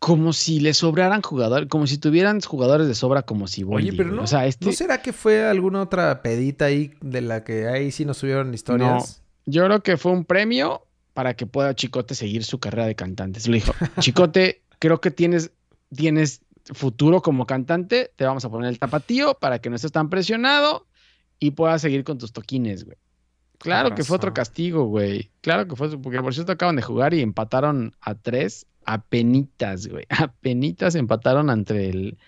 Como 0.00 0.32
si 0.32 0.60
le 0.60 0.74
sobraran 0.74 1.22
jugadores, 1.22 1.68
como 1.68 1.86
si 1.86 1.98
tuvieran 1.98 2.40
jugadores 2.40 2.88
de 2.88 2.94
sobra 2.94 3.22
como 3.22 3.46
si 3.46 3.64
Oye, 3.64 3.92
pero 3.92 4.10
no, 4.10 4.22
O 4.22 4.26
sea, 4.26 4.46
este, 4.46 4.66
¿no 4.66 4.72
será 4.72 5.02
que 5.02 5.12
fue 5.12 5.44
alguna 5.44 5.82
otra 5.82 6.22
pedita 6.22 6.64
ahí 6.64 6.92
de 7.00 7.20
la 7.20 7.44
que 7.44 7.68
ahí 7.68 7.92
sí 7.92 8.04
nos 8.04 8.16
subieron 8.16 8.52
historias? 8.52 9.22
Yo 9.46 9.64
creo 9.64 9.82
que 9.82 9.96
fue 9.96 10.12
un 10.12 10.24
premio 10.24 10.86
para 11.12 11.34
que 11.34 11.46
pueda 11.46 11.74
Chicote 11.74 12.14
seguir 12.14 12.44
su 12.44 12.58
carrera 12.58 12.86
de 12.86 12.94
cantante. 12.94 13.40
Se 13.40 13.50
le 13.50 13.58
dijo, 13.58 13.72
Chicote, 14.00 14.62
creo 14.78 15.00
que 15.00 15.10
tienes, 15.10 15.52
tienes 15.94 16.40
futuro 16.72 17.20
como 17.22 17.46
cantante, 17.46 18.12
te 18.16 18.24
vamos 18.24 18.44
a 18.44 18.50
poner 18.50 18.70
el 18.70 18.78
tapatío 18.78 19.34
para 19.34 19.60
que 19.60 19.70
no 19.70 19.76
estés 19.76 19.92
tan 19.92 20.08
presionado 20.08 20.86
y 21.38 21.52
puedas 21.52 21.82
seguir 21.82 22.04
con 22.04 22.18
tus 22.18 22.32
toquines, 22.32 22.84
güey. 22.84 22.96
Claro 23.58 23.94
que 23.94 24.04
fue 24.04 24.16
otro 24.16 24.32
castigo, 24.32 24.86
güey. 24.86 25.30
Claro 25.42 25.68
que 25.68 25.76
fue, 25.76 25.90
porque 25.98 26.22
por 26.22 26.32
cierto 26.32 26.52
acaban 26.52 26.76
de 26.76 26.82
jugar 26.82 27.12
y 27.12 27.20
empataron 27.20 27.94
a 28.00 28.14
tres, 28.14 28.66
a 28.84 29.02
penitas, 29.02 29.86
güey. 29.88 30.04
A 30.10 30.28
penitas 30.32 30.94
empataron 30.94 31.50
entre 31.50 31.88
el, 31.90 32.18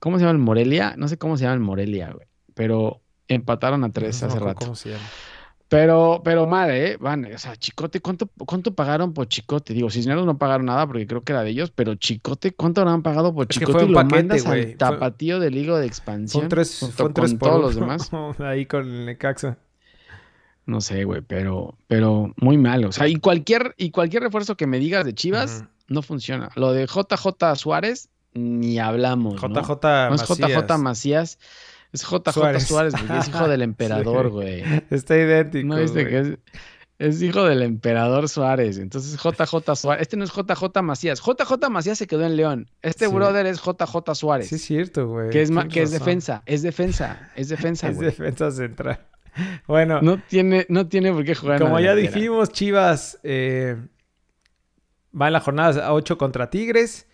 ¿cómo 0.00 0.18
se 0.18 0.24
llama 0.24 0.32
el 0.32 0.38
Morelia? 0.44 0.94
No 0.96 1.08
sé 1.08 1.18
cómo 1.18 1.36
se 1.36 1.44
llama 1.44 1.54
el 1.54 1.60
Morelia, 1.60 2.12
güey. 2.12 2.26
Pero 2.54 3.00
empataron 3.28 3.84
a 3.84 3.90
tres 3.90 4.20
No 4.22 4.28
hace 4.28 4.38
rato. 4.38 4.60
¿Cómo 4.60 4.74
se 4.74 4.90
llama? 4.90 5.04
Pero, 5.68 6.22
pero 6.24 6.46
madre, 6.46 6.92
¿eh? 6.92 6.96
Van, 6.98 7.26
o 7.26 7.36
sea, 7.38 7.54
Chicote, 7.54 8.00
¿cuánto, 8.00 8.26
¿cuánto 8.46 8.74
pagaron 8.74 9.12
por 9.12 9.28
Chicote? 9.28 9.74
Digo, 9.74 9.90
Cisneros 9.90 10.24
no 10.24 10.38
pagaron 10.38 10.64
nada 10.64 10.86
porque 10.86 11.06
creo 11.06 11.20
que 11.22 11.32
era 11.32 11.42
de 11.42 11.50
ellos, 11.50 11.70
pero 11.70 11.94
Chicote, 11.94 12.52
¿cuánto 12.52 12.80
habrán 12.80 13.02
pagado 13.02 13.34
por 13.34 13.46
Es 13.50 13.58
que 13.58 13.66
Chicote? 13.66 13.72
fue 13.72 13.84
un 13.84 13.90
y 13.90 13.92
lo 13.92 13.98
paquete, 14.00 14.16
mandas 14.16 14.44
güey. 14.46 14.60
al 14.60 14.66
Fue- 14.68 14.74
tapatío 14.76 15.40
del 15.40 15.52
Liga 15.54 15.78
de 15.78 15.86
Expansión. 15.86 16.40
Son 16.44 16.48
tres, 16.48 16.78
junto 16.80 16.96
son 16.96 17.12
tres 17.12 17.30
con 17.32 17.38
por 17.38 17.48
todos 17.50 17.60
los 17.62 17.74
demás. 17.74 18.10
ahí 18.40 18.64
con 18.64 18.86
el 18.86 19.04
Necaxa. 19.04 19.58
No 20.64 20.80
sé, 20.80 21.04
güey, 21.04 21.20
pero, 21.20 21.76
pero 21.86 22.32
muy 22.36 22.56
mal. 22.56 22.84
O 22.86 22.92
sea, 22.92 23.06
y 23.06 23.16
cualquier, 23.16 23.74
y 23.76 23.90
cualquier 23.90 24.22
refuerzo 24.22 24.56
que 24.56 24.66
me 24.66 24.78
digas 24.78 25.04
de 25.04 25.14
Chivas. 25.14 25.64
No 25.88 26.02
funciona. 26.02 26.50
Lo 26.54 26.72
de 26.72 26.86
JJ 26.86 27.56
Suárez, 27.56 28.08
ni 28.34 28.78
hablamos. 28.78 29.34
¿no? 29.42 29.48
JJ 29.62 29.82
No 30.10 30.14
es. 30.14 30.22
JJ 30.28 30.78
Macías, 30.78 31.38
es 31.92 32.02
JJ 32.02 32.32
Suárez. 32.32 32.62
Suárez, 32.66 32.94
es 32.94 33.28
hijo 33.28 33.48
del 33.48 33.62
emperador, 33.70 34.26
Sí. 34.26 34.30
güey. 34.32 34.64
Está 34.90 35.16
idéntico. 35.16 35.66
No 35.68 35.76
viste 35.76 36.06
que 36.06 36.18
es, 36.20 36.38
es 36.98 37.22
hijo 37.22 37.44
del 37.44 37.62
emperador 37.62 38.28
Suárez. 38.28 38.76
Entonces 38.78 39.16
JJ 39.22 39.74
Suárez. 39.76 40.02
Este 40.02 40.16
no 40.16 40.24
es 40.24 40.30
JJ 40.32 40.82
Macías. 40.82 41.20
JJ 41.20 41.68
Macías 41.70 41.96
se 41.98 42.06
quedó 42.06 42.24
en 42.26 42.36
León. 42.36 42.70
Este 42.82 43.06
Sí. 43.06 43.12
brother 43.14 43.46
es 43.46 43.60
JJ 43.62 44.14
Suárez. 44.14 44.48
Sí, 44.48 44.56
es 44.56 44.62
cierto, 44.64 45.08
güey. 45.08 45.30
que 45.30 45.42
es, 45.42 45.50
que 45.72 45.82
es 45.82 45.90
defensa. 45.90 46.42
Es 46.44 46.62
defensa. 46.62 47.30
Es 47.36 47.48
defensa, 47.48 47.88
Es 47.90 47.96
güey. 47.96 48.06
defensa 48.10 48.50
central. 48.50 49.00
Bueno, 49.68 50.02
No 50.02 50.18
tiene, 50.20 50.66
no 50.68 50.88
tiene 50.88 51.12
por 51.12 51.24
qué 51.24 51.34
jugar. 51.36 51.60
como 51.60 51.78
ya 51.78 51.94
dijimos, 51.94 52.50
Chivas 52.50 53.20
eh, 53.22 53.76
va 55.18 55.26
en 55.28 55.32
la 55.34 55.40
jornada 55.40 55.92
8 55.92 56.18
contra 56.18 56.50
Tigres. 56.50 57.06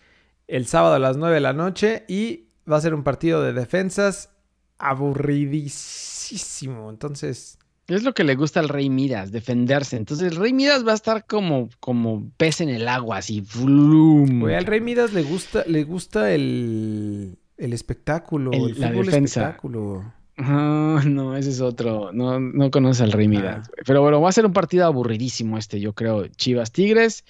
El 0.47 0.65
sábado 0.67 0.95
a 0.95 0.99
las 0.99 1.17
9 1.17 1.35
de 1.35 1.41
la 1.41 1.53
noche. 1.53 2.03
Y 2.07 2.49
va 2.71 2.77
a 2.77 2.81
ser 2.81 2.93
un 2.93 3.03
partido 3.03 3.41
de 3.41 3.53
defensas 3.53 4.29
aburridísimo. 4.77 6.89
Entonces, 6.89 7.57
Es 7.87 8.03
lo 8.03 8.13
que 8.13 8.23
le 8.23 8.35
gusta 8.35 8.59
al 8.59 8.69
Rey 8.69 8.89
Midas, 8.89 9.31
defenderse. 9.31 9.97
Entonces 9.97 10.31
el 10.31 10.37
Rey 10.37 10.53
Midas 10.53 10.85
va 10.87 10.91
a 10.91 10.95
estar 10.95 11.25
como, 11.27 11.69
como 11.79 12.31
pez 12.37 12.61
en 12.61 12.69
el 12.69 12.87
agua, 12.87 13.17
así. 13.17 13.41
¡flum! 13.41 14.39
güey, 14.41 14.55
al 14.55 14.65
Rey 14.65 14.81
Midas 14.81 15.13
le 15.13 15.21
gusta, 15.23 15.63
le 15.67 15.83
gusta 15.83 16.31
el, 16.33 17.37
el 17.57 17.73
espectáculo. 17.73 18.51
El- 18.53 18.71
El, 18.71 18.79
la 18.81 18.89
fútbol 18.89 19.05
defensa. 19.05 19.41
espectáculo. 19.41 20.13
Ah, 20.37 21.01
no, 21.05 21.37
ese 21.37 21.51
es 21.51 21.61
otro. 21.61 22.11
No, 22.11 22.39
no 22.39 22.71
conoce 22.71 23.03
al 23.03 23.11
Rey 23.11 23.27
Midas. 23.27 23.65
Ah. 23.65 23.69
güey. 23.69 23.83
Pero 23.85 24.01
bueno, 24.01 24.19
va 24.19 24.29
a 24.29 24.33
ser 24.33 24.45
un 24.45 24.53
partido 24.53 24.85
aburridísimo 24.85 25.57
este, 25.57 25.79
yo 25.79 25.93
creo. 25.93 26.27
Chivas 26.27 26.71
Tigres. 26.71 27.23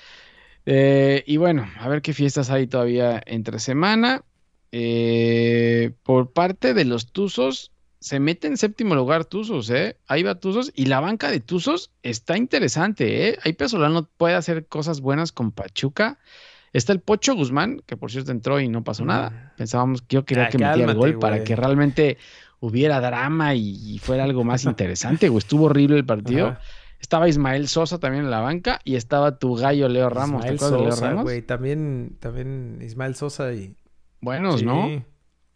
Eh, 0.66 1.24
y 1.28 1.38
bueno, 1.38 1.68
a 1.80 1.88
ver 1.88 2.02
qué 2.02 2.14
fiestas 2.14 2.50
hay 2.50 2.68
todavía 2.68 3.22
entre 3.26 3.60
semana. 3.60 4.24
Eh, 4.72 5.92
por 6.04 6.32
parte 6.34 6.74
de 6.74 6.86
los 6.86 7.12
Tuzos, 7.12 7.72
se 8.00 8.20
mete 8.20 8.48
en 8.48 8.58
séptimo 8.58 8.94
lugar 8.94 9.26
Tuzos, 9.26 9.70
¿eh? 9.70 9.98
Ahí 10.08 10.22
va 10.24 10.36
Tuzos. 10.36 10.72
Y 10.76 10.86
la 10.88 11.00
banca 11.00 11.32
de 11.32 11.40
Tuzos 11.40 11.92
está 12.04 12.38
interesante, 12.38 13.30
¿eh? 13.30 13.38
Ahí 13.44 13.54
Pesolano 13.54 14.08
puede 14.18 14.36
hacer 14.36 14.66
cosas 14.68 15.02
buenas 15.02 15.32
con 15.32 15.52
Pachuca. 15.52 16.20
Está 16.74 16.92
el 16.92 17.00
Pocho 17.00 17.36
Guzmán, 17.36 17.82
que 17.86 17.96
por 17.96 18.12
cierto 18.12 18.32
entró 18.32 18.60
y 18.60 18.68
no 18.68 18.84
pasó 18.84 19.04
Mm. 19.04 19.08
nada. 19.08 19.54
Pensábamos 19.58 20.02
que 20.02 20.16
yo 20.16 20.26
quería 20.26 20.46
Ah, 20.46 20.50
que 20.50 20.58
metiera 20.58 20.92
el 20.92 20.98
gol 20.98 21.20
para 21.20 21.44
que 21.44 21.56
realmente 21.56 22.18
hubiera 22.60 23.00
drama 23.00 23.56
y, 23.56 23.94
y 23.96 23.98
fuera 24.00 24.26
algo 24.26 24.44
más 24.44 24.66
interesante, 24.66 25.30
güey. 25.30 25.40
Estuvo 25.40 25.66
horrible 25.66 25.98
el 25.98 26.06
partido. 26.06 26.48
Ajá. 26.50 26.62
Estaba 27.06 27.30
Ismael 27.30 27.68
Sosa 27.68 28.00
también 28.00 28.24
en 28.24 28.32
la 28.32 28.40
banca 28.40 28.80
y 28.84 28.96
estaba 28.96 29.38
tu 29.38 29.54
gallo 29.56 29.88
Leo 29.88 30.10
Ramos. 30.10 30.42
¿Te 30.44 30.56
Ismael 30.56 30.74
acuerdas 30.74 30.80
de 30.96 31.02
Leo 31.04 31.10
Ramos? 31.12 31.24
güey. 31.24 31.42
También, 31.44 32.18
también 32.20 32.80
Ismael 32.82 33.14
Sosa 33.14 33.54
y... 33.54 33.76
Buenos, 34.22 34.62
Sí. 34.62 34.66
¿no? 34.66 35.06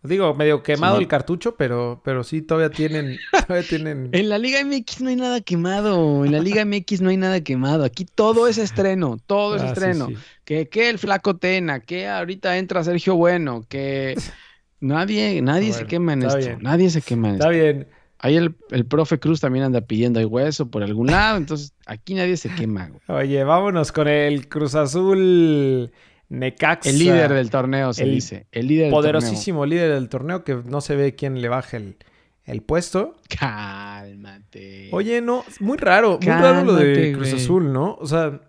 Digo, 0.03 0.35
medio 0.35 0.61
quemado 0.61 0.97
Sí. 0.97 1.01
el 1.01 1.07
cartucho, 1.07 1.55
pero, 1.55 2.01
pero 2.05 2.23
sí, 2.23 2.43
todavía 2.43 2.69
tienen... 2.69 3.17
Todavía 3.47 3.67
tienen... 3.67 4.09
En 4.11 4.29
la 4.29 4.37
Liga 4.37 4.63
MX 4.63 5.01
no 5.01 5.09
hay 5.09 5.15
nada 5.15 5.41
quemado. 5.41 6.23
En 6.23 6.33
la 6.33 6.39
Liga 6.39 6.63
MX 6.65 7.01
no 7.01 7.09
hay 7.09 7.17
nada 7.17 7.41
quemado. 7.41 7.83
Aquí 7.83 8.05
todo 8.05 8.47
es 8.47 8.59
estreno. 8.59 9.17
Todo 9.25 9.55
es 9.55 9.63
Ah, 9.63 9.69
estreno. 9.69 10.05
sí. 10.09 10.17
Que, 10.45 10.69
que 10.69 10.91
el 10.91 10.99
flaco 10.99 11.35
Tena, 11.37 11.79
que 11.79 12.07
ahorita 12.07 12.59
entra 12.59 12.83
Sergio 12.83 13.15
Bueno, 13.15 13.63
que 13.67 14.15
nadie, 14.79 15.41
nadie 15.41 15.73
se 15.73 15.85
quema 15.87 16.13
en 16.13 16.21
está 16.21 16.37
esto. 16.37 16.49
bien. 16.51 16.61
Nadie 16.61 16.89
se 16.91 17.01
quema 17.01 17.29
en 17.29 17.33
Está 17.35 17.51
esto. 17.51 17.63
bien. 17.63 17.87
Ahí 18.21 18.35
el, 18.35 18.55
el 18.71 18.85
profe 18.85 19.17
Cruz 19.19 19.39
también 19.39 19.65
anda 19.65 19.81
pidiendo 19.81 20.19
el 20.19 20.25
hueso 20.25 20.69
por 20.69 20.83
algún 20.83 21.07
lado. 21.07 21.37
Entonces, 21.37 21.73
aquí 21.85 22.13
nadie 22.15 22.35
se 22.37 22.49
quema. 22.49 22.89
güey. 22.89 23.19
Oye, 23.21 23.43
vámonos 23.45 23.91
con 23.93 24.07
el 24.09 24.49
Cruz 24.49 24.75
Azul 24.75 25.89
Necaxa. 26.27 26.89
El 26.89 26.99
líder 26.99 27.33
del 27.33 27.49
torneo 27.49 27.93
se 27.93 28.03
el 28.03 28.11
dice. 28.11 28.47
El 28.51 28.67
líder 28.67 28.85
del 28.85 28.91
Poderosísimo 28.91 29.65
líder 29.65 29.93
del 29.93 30.09
torneo 30.09 30.43
que 30.43 30.55
no 30.65 30.81
se 30.81 30.95
ve 30.97 31.15
quién 31.15 31.41
le 31.41 31.47
baje 31.47 31.77
el, 31.77 31.95
el 32.43 32.61
puesto. 32.61 33.15
torneo. 33.29 33.39
Cálmate. 33.39 34.89
Oye, 34.91 35.21
no, 35.21 35.45
muy 35.61 35.77
raro, 35.77 36.19
muy 36.21 36.31
raro 36.31 36.65
lo 36.65 36.75
de 36.75 37.13
Cruz 37.13 37.29
güey. 37.29 37.41
Azul, 37.41 37.71
¿no? 37.71 37.95
O 38.01 38.05
sea, 38.05 38.41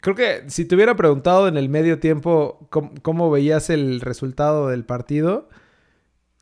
creo 0.00 0.14
que 0.14 0.42
si 0.48 0.66
te 0.66 0.74
hubiera 0.74 0.94
preguntado 0.94 1.48
en 1.48 1.56
el 1.56 1.70
medio 1.70 1.98
tiempo 2.00 2.66
cómo, 2.70 2.92
cómo 3.00 3.30
veías 3.30 3.70
el 3.70 4.02
resultado 4.02 4.68
del 4.68 4.84
partido, 4.84 5.48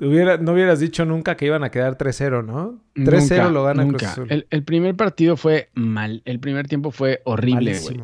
hubiera, 0.09 0.37
no 0.39 0.53
hubieras 0.53 0.81
dicho 0.81 1.05
nunca 1.05 1.37
que 1.37 1.47
iban 1.47 1.65
a 1.65 1.71
quedar 1.71 1.97
3-0, 1.99 2.45
¿no? 2.45 2.81
3-0 2.95 3.21
Nunca, 3.21 3.49
lo 3.49 3.65
gana 3.65 3.85
nunca. 3.85 3.99
Cruz 3.99 4.11
Azul. 4.11 4.27
El, 4.31 4.47
el 4.51 4.63
primer 4.65 4.95
partido 4.97 5.37
fue 5.37 5.69
mal. 5.75 6.23
El 6.25 6.41
primer 6.41 6.67
tiempo 6.69 6.91
fue 6.91 7.21
horrible, 7.25 7.79
güey. 7.81 8.01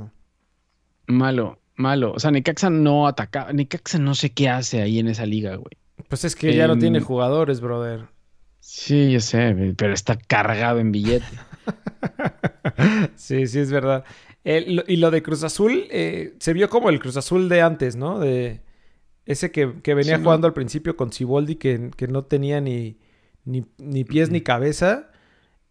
Malo, 1.07 1.59
malo. 1.77 2.13
O 2.13 2.19
sea, 2.19 2.31
Necaxa 2.31 2.71
no 2.71 3.07
atacaba. 3.07 3.53
Necaxa 3.53 3.99
no 3.99 4.15
sé 4.15 4.31
qué 4.31 4.49
hace 4.49 4.83
ahí 4.83 4.99
en 4.99 5.09
esa 5.09 5.27
liga, 5.27 5.57
güey. 5.57 5.73
Pues 6.09 6.25
es 6.25 6.37
que 6.37 6.55
ya 6.55 6.67
no 6.67 6.75
Em, 6.75 6.81
tiene 6.81 7.01
jugadores, 7.01 7.61
brother. 7.61 8.07
Sí, 8.61 9.11
yo 9.13 9.21
sé, 9.21 9.75
pero 9.77 9.93
está 9.95 10.17
cargado 10.17 10.79
en 10.81 10.93
billete. 10.93 11.25
Sí, 13.17 13.47
sí, 13.47 13.59
es 13.59 13.71
verdad. 13.73 14.05
El- 14.45 14.85
y 14.87 14.97
lo 14.97 15.11
de 15.11 15.23
Cruz 15.23 15.43
Azul 15.43 15.85
eh, 15.91 16.35
se 16.39 16.53
vio 16.53 16.69
como 16.71 16.89
el 16.91 17.01
Cruz 17.01 17.17
Azul 17.17 17.49
de 17.49 17.61
antes, 17.63 17.97
¿no? 17.97 18.19
De 18.19 18.61
ese 19.29 19.53
que, 19.53 19.75
que 19.83 19.95
venía 19.95 20.17
Sí, 20.17 20.19
¿no? 20.21 20.25
jugando 20.25 20.47
al 20.49 20.55
principio 20.55 20.97
con 20.97 21.13
Ciboldi, 21.13 21.55
que, 21.57 21.91
que 21.97 22.09
no 22.09 22.25
tenía 22.25 22.61
ni, 22.61 22.97
ni, 23.45 23.65
ni 23.79 24.03
pies 24.05 24.31
ni 24.31 24.41
cabeza. 24.41 25.11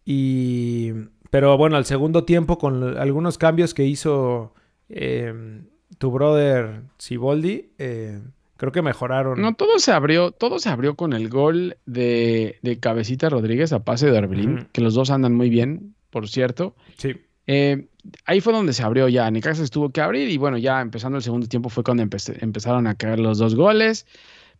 Y. 0.04 0.92
Pero 1.30 1.58
bueno, 1.58 1.76
al 1.76 1.84
segundo 1.84 2.24
tiempo, 2.24 2.56
con 2.56 2.96
algunos 2.96 3.36
cambios 3.36 3.74
que 3.74 3.84
hizo 3.84 4.54
eh, 4.88 5.60
tu 5.98 6.10
brother 6.10 6.80
Ciboldi, 6.98 7.72
eh, 7.76 8.20
creo 8.56 8.72
que 8.72 8.80
mejoraron. 8.80 9.38
No, 9.40 9.54
todo 9.54 9.78
se 9.78 9.92
abrió, 9.92 10.30
todo 10.30 10.58
se 10.58 10.70
abrió 10.70 10.94
con 10.96 11.12
el 11.12 11.28
gol 11.28 11.76
de, 11.84 12.56
de 12.62 12.78
Cabecita 12.80 13.28
Rodríguez 13.28 13.74
a 13.74 13.84
pase 13.84 14.10
de 14.10 14.16
Orbelín, 14.16 14.54
Ujú. 14.54 14.66
que 14.72 14.80
los 14.80 14.94
dos 14.94 15.10
andan 15.10 15.34
muy 15.34 15.50
bien, 15.50 15.94
por 16.08 16.28
cierto. 16.28 16.74
Sí. 16.96 17.16
Eh, 17.48 17.88
ahí 18.26 18.40
fue 18.40 18.52
donde 18.52 18.72
se 18.72 18.84
abrió 18.84 19.08
ya. 19.08 19.28
Necaxa 19.30 19.64
se 19.64 19.70
tuvo 19.70 19.90
que 19.90 20.00
abrir 20.00 20.28
y 20.30 20.36
bueno, 20.36 20.58
ya 20.58 20.80
empezando 20.80 21.16
el 21.16 21.24
segundo 21.24 21.48
tiempo 21.48 21.70
fue 21.70 21.82
cuando 21.82 22.04
empezaron 22.04 22.86
a 22.86 22.94
caer 22.94 23.18
los 23.18 23.38
dos 23.38 23.56
goles. 23.56 24.06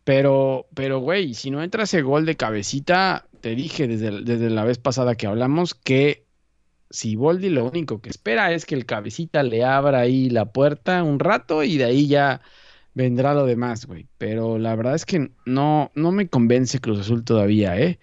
Pero, 0.02 0.66
pero, 0.74 1.00
güey, 1.00 1.34
si 1.34 1.50
no 1.50 1.62
entra 1.62 1.84
ese 1.84 2.02
gol 2.02 2.24
de 2.24 2.36
cabecita, 2.36 3.26
te 3.40 3.54
dije 3.54 3.86
desde, 3.86 4.22
desde 4.22 4.50
la 4.50 4.64
vez 4.64 4.78
pasada 4.78 5.14
que 5.14 5.26
hablamos 5.26 5.74
que 5.74 6.26
si 6.90 7.16
Boldi 7.16 7.50
lo 7.50 7.66
único 7.66 8.00
que 8.00 8.08
espera 8.08 8.52
es 8.52 8.64
que 8.64 8.74
el 8.74 8.86
cabecita 8.86 9.42
le 9.42 9.64
abra 9.64 10.00
ahí 10.00 10.30
la 10.30 10.46
puerta 10.46 11.02
un 11.02 11.18
rato 11.18 11.62
y 11.62 11.76
de 11.76 11.84
ahí 11.84 12.06
ya 12.06 12.40
vendrá 12.94 13.34
lo 13.34 13.44
demás, 13.44 13.86
güey. 13.86 14.06
Pero 14.16 14.58
la 14.58 14.74
verdad 14.74 14.94
es 14.94 15.04
que 15.04 15.30
no, 15.44 15.92
no 15.94 16.12
me 16.12 16.28
convence 16.28 16.80
Cruz 16.80 17.00
Azul 17.00 17.24
todavía, 17.24 17.78
¿eh? 17.78 17.98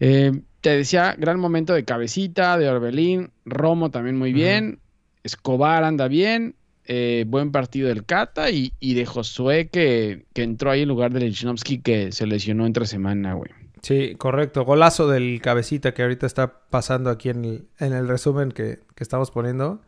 Eh, 0.00 0.32
te 0.60 0.70
decía, 0.70 1.14
gran 1.18 1.38
momento 1.40 1.72
de 1.74 1.84
cabecita, 1.84 2.58
de 2.58 2.68
Orbelín, 2.68 3.30
Romo 3.44 3.90
también 3.90 4.16
muy 4.16 4.32
bien, 4.32 4.80
Escobar 5.22 5.84
anda 5.84 6.08
bien, 6.08 6.54
eh, 6.86 7.24
buen 7.28 7.52
partido 7.52 7.88
del 7.88 8.04
Cata 8.04 8.50
y, 8.50 8.72
y 8.80 8.94
de 8.94 9.04
Josué 9.06 9.68
que, 9.68 10.24
que 10.32 10.42
entró 10.42 10.70
ahí 10.70 10.82
en 10.82 10.88
lugar 10.88 11.12
de 11.12 11.20
Lichnowsky 11.20 11.78
que 11.78 12.12
se 12.12 12.26
lesionó 12.26 12.66
entre 12.66 12.86
semana, 12.86 13.34
güey. 13.34 13.50
Sí, 13.82 14.14
correcto. 14.18 14.64
Golazo 14.64 15.06
del 15.06 15.40
cabecita 15.40 15.92
que 15.94 16.02
ahorita 16.02 16.26
está 16.26 16.60
pasando 16.70 17.10
aquí 17.10 17.28
en 17.28 17.44
el, 17.44 17.68
en 17.78 17.92
el 17.92 18.08
resumen 18.08 18.50
que, 18.50 18.80
que 18.96 19.04
estamos 19.04 19.30
poniendo. 19.30 19.80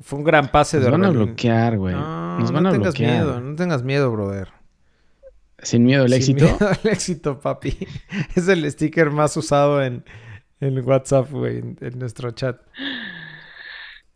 Fue 0.00 0.18
un 0.18 0.24
gran 0.24 0.48
pase 0.52 0.76
Nos 0.76 0.84
de 0.86 0.90
van 0.92 1.04
a 1.04 1.08
Orbelín. 1.08 1.26
bloquear, 1.28 1.78
güey. 1.78 1.94
No, 1.94 2.38
Nos 2.38 2.52
van 2.52 2.62
no 2.64 2.68
a 2.68 2.72
tengas 2.72 2.94
bloquear. 2.94 3.12
miedo, 3.24 3.40
no 3.40 3.56
tengas 3.56 3.82
miedo, 3.82 4.12
brother. 4.12 4.48
Sin 5.66 5.84
miedo 5.84 6.04
al 6.04 6.12
Sin 6.20 6.38
éxito. 6.38 6.44
miedo 6.44 6.58
al 6.60 6.90
éxito, 6.90 7.40
papi. 7.40 7.76
Es 8.36 8.46
el 8.48 8.70
sticker 8.70 9.10
más 9.10 9.36
usado 9.36 9.82
en, 9.82 10.04
en 10.60 10.78
WhatsApp, 10.86 11.30
güey, 11.30 11.58
en, 11.58 11.76
en 11.80 11.98
nuestro 11.98 12.30
chat. 12.30 12.60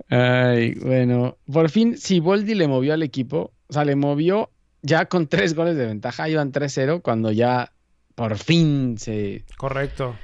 Ay, 0.08 0.74
bueno, 0.74 1.38
por 1.52 1.70
fin 1.70 1.96
Siboldi 1.96 2.54
le 2.54 2.68
movió 2.68 2.94
al 2.94 3.02
equipo, 3.02 3.52
o 3.68 3.72
sea, 3.72 3.84
le 3.84 3.96
movió 3.96 4.50
ya 4.82 5.06
con 5.06 5.26
tres 5.28 5.54
goles 5.54 5.76
de 5.76 5.86
ventaja, 5.86 6.28
iban 6.28 6.52
3-0 6.52 7.02
cuando 7.02 7.30
ya 7.32 7.72
por 8.14 8.36
fin 8.38 8.96
se 8.98 9.44
Correcto. 9.56 10.16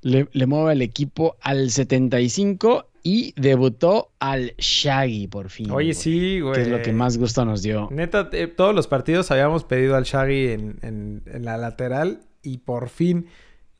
le, 0.00 0.28
le 0.32 0.46
mueve 0.46 0.72
al 0.72 0.82
equipo 0.82 1.36
al 1.40 1.70
75 1.70 2.88
y 3.02 3.32
debutó 3.36 4.10
al 4.20 4.54
Shaggy 4.58 5.26
por 5.28 5.48
fin. 5.50 5.66
Oye, 5.70 5.86
güey, 5.86 5.94
sí, 5.94 6.40
güey. 6.40 6.54
Que 6.54 6.62
es 6.62 6.68
lo 6.68 6.82
que 6.82 6.92
más 6.92 7.18
gusto 7.18 7.44
nos 7.44 7.62
dio. 7.62 7.88
Neta, 7.90 8.28
eh, 8.32 8.46
todos 8.46 8.74
los 8.74 8.86
partidos 8.86 9.30
habíamos 9.30 9.64
pedido 9.64 9.96
al 9.96 10.04
Shaggy 10.04 10.48
en, 10.48 10.78
en- 10.82 11.22
en 11.26 11.44
la 11.44 11.56
lateral 11.56 12.20
y 12.42 12.58
por 12.58 12.88
fin, 12.88 13.26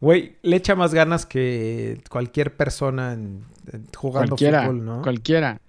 güey, 0.00 0.36
le 0.42 0.56
echa 0.56 0.74
más 0.74 0.92
ganas 0.94 1.24
que 1.26 2.00
cualquier 2.10 2.56
persona 2.56 3.12
en- 3.12 3.44
jugando 3.96 4.30
Cualquiera, 4.30 4.62
fútbol, 4.66 4.84
¿no? 4.84 5.02
cualquiera. 5.02 5.60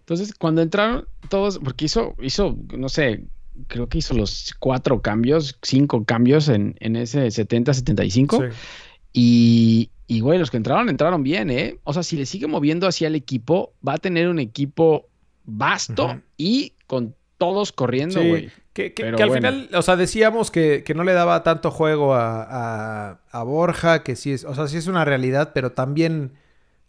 Entonces, 0.00 0.34
cuando 0.34 0.62
entraron 0.62 1.06
todos, 1.28 1.58
porque 1.58 1.84
hizo, 1.86 2.14
hizo, 2.20 2.56
no 2.76 2.88
sé, 2.88 3.24
creo 3.66 3.88
que 3.88 3.98
hizo 3.98 4.14
los 4.14 4.54
cuatro 4.58 5.02
cambios, 5.02 5.58
cinco 5.62 6.04
cambios 6.04 6.48
en, 6.48 6.76
en 6.80 6.96
ese 6.96 7.26
70-75. 7.26 8.50
Sí. 8.50 8.56
Y, 9.12 9.90
y, 10.12 10.20
güey, 10.20 10.38
los 10.38 10.50
que 10.50 10.56
entraron, 10.56 10.88
entraron 10.88 11.22
bien, 11.22 11.50
¿eh? 11.50 11.78
O 11.84 11.92
sea, 11.92 12.02
si 12.02 12.16
le 12.16 12.26
sigue 12.26 12.46
moviendo 12.46 12.86
hacia 12.86 13.06
el 13.08 13.14
equipo, 13.14 13.72
va 13.86 13.94
a 13.94 13.98
tener 13.98 14.28
un 14.28 14.38
equipo 14.38 15.06
vasto 15.44 16.20
y 16.36 16.74
con 16.86 17.14
todos 17.38 17.72
corriendo, 17.72 18.20
Sí, 18.20 18.28
güey. 18.28 18.50
Que, 18.72 18.92
que- 18.94 19.02
Pero 19.04 19.16
que 19.16 19.22
al 19.22 19.28
bueno. 19.30 19.48
final, 19.50 19.70
o 19.74 19.82
sea, 19.82 19.96
decíamos 19.96 20.50
que, 20.50 20.84
que 20.84 20.94
no 20.94 21.02
le 21.04 21.12
daba 21.12 21.42
tanto 21.42 21.70
juego 21.70 22.14
a, 22.14 22.42
a- 22.42 23.20
a 23.30 23.42
Borja, 23.42 24.02
que 24.02 24.14
sí 24.16 24.32
es, 24.32 24.44
o 24.44 24.54
sea, 24.54 24.68
sí 24.68 24.76
es 24.76 24.86
una 24.86 25.04
realidad, 25.04 25.52
pero 25.54 25.72
también, 25.72 26.32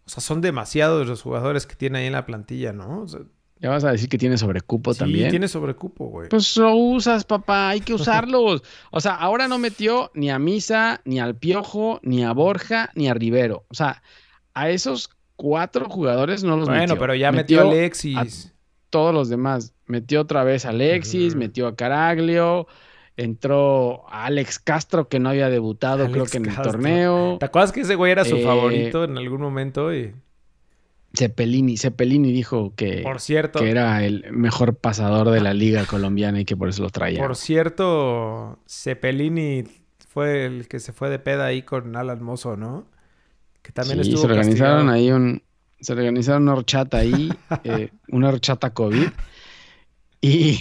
o 0.06 0.10
sea, 0.10 0.20
son 0.20 0.40
demasiados 0.40 1.06
los 1.06 1.22
jugadores 1.22 1.66
que 1.66 1.74
tiene 1.74 2.00
ahí 2.00 2.06
en 2.06 2.12
la 2.12 2.26
plantilla, 2.26 2.72
¿no? 2.72 3.02
O 3.02 3.08
sea, 3.08 3.20
Ya 3.62 3.70
vas 3.70 3.84
a 3.84 3.92
decir 3.92 4.08
que 4.08 4.18
tiene 4.18 4.36
sobrecupo 4.36 4.92
sí, 4.92 4.98
también. 4.98 5.30
tiene 5.30 5.46
sobrecupo, 5.48 6.06
güey. 6.06 6.28
Pues 6.28 6.56
lo 6.56 6.74
usas, 6.74 7.24
papá, 7.24 7.68
hay 7.70 7.80
que 7.80 7.94
usarlos. 7.94 8.62
O 8.90 9.00
sea, 9.00 9.14
ahora 9.14 9.46
no 9.48 9.58
metió 9.58 10.10
ni 10.14 10.30
a 10.30 10.38
Misa, 10.40 11.00
ni 11.04 11.20
al 11.20 11.36
Piojo, 11.36 12.00
ni 12.02 12.24
a 12.24 12.32
Borja, 12.32 12.90
ni 12.96 13.08
a 13.08 13.14
Rivero. 13.14 13.64
O 13.68 13.74
sea, 13.74 14.02
a 14.52 14.68
esos 14.68 15.10
cuatro 15.36 15.88
jugadores 15.88 16.42
no 16.44 16.56
los 16.56 16.66
bueno, 16.68 16.82
metió. 16.82 16.98
pero 16.98 17.14
ya 17.14 17.30
metió, 17.32 17.60
a 17.60 17.70
Alexis. 17.70 18.52
todos 18.90 19.14
los 19.14 19.28
demás. 19.28 19.74
Metió 19.86 20.20
otra 20.22 20.42
vez 20.44 20.66
a 20.66 20.70
Alexis, 20.70 21.36
metió 21.36 21.66
a 21.68 21.76
Caraglio, 21.76 22.66
entró 23.16 24.04
a 24.08 24.24
Alex 24.26 24.58
Castro 24.58 25.08
que 25.08 25.18
no 25.20 25.28
había 25.28 25.48
debutado 25.50 26.10
creo 26.10 26.26
que 26.26 26.38
en 26.38 26.46
el 26.46 26.56
torneo. 26.56 27.36
¿Te 27.38 27.46
acuerdas 27.46 27.72
que 27.72 27.82
ese 27.82 27.94
güey 27.94 28.10
era 28.12 28.24
su 28.24 28.36
Eh, 28.36 28.44
favorito 28.44 29.04
en 29.04 29.16
algún 29.18 29.40
momento? 29.40 29.94
Y, 29.94 30.14
Cepelini, 31.16 31.76
Cepelini 31.76 32.32
dijo 32.32 32.72
que, 32.74 33.02
por 33.02 33.20
cierto, 33.20 33.58
que 33.60 33.70
era 33.70 34.04
el 34.04 34.24
mejor 34.32 34.74
pasador 34.76 35.30
de 35.30 35.40
la 35.40 35.52
liga 35.54 35.84
colombiana 35.84 36.40
y 36.40 36.44
que 36.44 36.56
por 36.56 36.68
eso 36.68 36.82
lo 36.82 36.90
traía. 36.90 37.20
por 37.20 37.36
cierto, 37.36 38.58
Cepelini 38.68 39.64
fue 40.08 40.44
el 40.46 40.68
que 40.68 40.80
se 40.80 40.92
fue 40.92 41.10
de 41.10 41.18
peda 41.18 41.46
ahí 41.46 41.62
con 41.62 41.94
Alan 41.96 42.22
Mozo, 42.22 42.56
¿no? 42.56 42.86
Que 43.62 43.72
también 43.72 44.02
Sí, 44.02 44.10
estuvo 44.10 44.22
se 44.22 44.26
organizaron 44.32 44.86
castigado. 44.86 44.90
ahí 44.92 45.10
un, 45.12 45.42
se 45.80 45.92
organizaron 45.92 46.42
una 46.44 46.52
horchata 46.54 46.98
ahí, 46.98 47.32
eh, 47.64 47.90
una 48.08 48.28
horchata 48.28 48.70
COVID. 48.70 49.08
Y, 50.20 50.58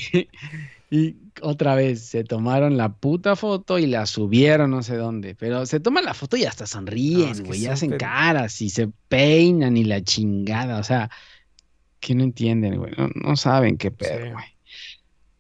y 0.90 1.16
otra 1.42 1.76
vez 1.76 2.02
se 2.04 2.24
tomaron 2.24 2.78
la 2.78 2.90
puta 2.94 3.36
foto 3.36 3.80
y 3.80 3.88
la 3.88 4.06
subieron 4.06 4.72
no 4.72 4.84
sé 4.84 4.96
dónde. 4.98 5.36
Pero 5.36 5.66
se 5.66 5.80
toman 5.80 6.06
la 6.06 6.14
foto 6.14 6.38
y 6.38 6.46
hasta 6.46 6.64
No, 6.64 6.68
sonríen, 6.68 7.30
es 7.30 7.42
que 7.42 7.48
güey, 7.48 7.60
y 7.62 7.64
son 7.66 7.74
hacen 7.74 7.98
caras 7.98 8.62
y 8.62 8.70
se 8.70 8.90
peinan 9.08 9.78
y 9.78 9.84
la 9.84 10.02
chingada. 10.04 10.78
O 10.80 10.84
sea, 10.84 11.10
que 12.00 12.16
no 12.16 12.24
entienden, 12.24 12.78
güey. 12.78 12.92
No, 12.98 13.10
no 13.14 13.36
saben 13.36 13.78
qué 13.78 13.92
pedo, 13.92 14.26
Sí. 14.26 14.32
güey. 14.32 14.46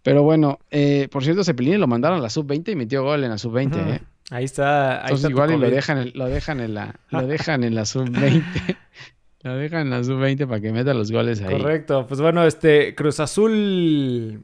Pero 0.03 0.23
bueno, 0.23 0.57
eh, 0.71 1.07
por 1.11 1.23
cierto, 1.23 1.43
Cepelini 1.43 1.77
lo 1.77 1.85
mandaron 1.87 2.17
a 2.19 2.21
la 2.21 2.29
sub-20 2.29 2.71
y 2.71 2.75
metió 2.75 3.03
gol 3.03 3.23
en 3.23 3.29
la 3.29 3.37
sub-20, 3.37 3.75
Ujú. 3.81 3.89
¿eh? 3.91 4.01
Ahí 4.31 4.45
está. 4.45 4.93
Ahí 4.95 5.01
Entonces 5.11 5.17
está 5.25 5.29
igual 5.29 5.51
y 5.53 5.57
lo 5.57 5.69
dejan, 5.69 5.97
en- 5.99 6.11
lo 6.15 6.25
dejan 6.27 6.59
en 6.59 6.73
la, 6.73 6.95
lo 7.09 7.27
dejan 7.27 7.63
en 7.63 7.75
la 7.75 7.85
sub-20. 7.85 8.43
La 9.41 9.55
dejan 9.55 9.81
en 9.81 9.89
la 9.91 10.03
sub-20 10.03 10.47
para 10.47 10.59
que 10.61 10.71
meta 10.71 10.93
los 10.95 11.11
goles 11.11 11.41
ahí. 11.41 11.55
Correcto. 11.55 12.07
Pues 12.07 12.19
bueno, 12.21 12.43
este 12.45 12.95
Cruz 12.95 13.19
Azul 13.19 14.41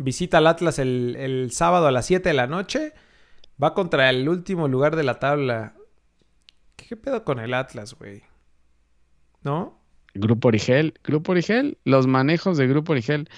visita 0.00 0.38
al 0.38 0.46
Atlas 0.46 0.78
el, 0.78 1.16
el 1.18 1.52
sábado 1.52 1.86
a 1.86 1.92
las 1.92 2.06
7 2.06 2.28
de 2.28 2.34
la 2.34 2.46
noche. 2.46 2.92
Va 3.62 3.74
contra 3.74 4.08
el 4.10 4.28
último 4.28 4.68
lugar 4.68 4.96
de 4.96 5.04
la 5.04 5.18
tabla. 5.18 5.74
¿Qué 6.76 6.96
pedo 6.96 7.24
con 7.24 7.38
el 7.38 7.54
Atlas, 7.54 7.94
güey? 7.94 8.22
¿No? 9.42 9.78
Grupo 10.14 10.48
Origel, 10.48 10.94
Grupo 11.04 11.32
Origel, 11.32 11.78
los 11.84 12.06
manejos 12.06 12.56
de 12.56 12.66
Grupo 12.66 12.92
Origel. 12.92 13.28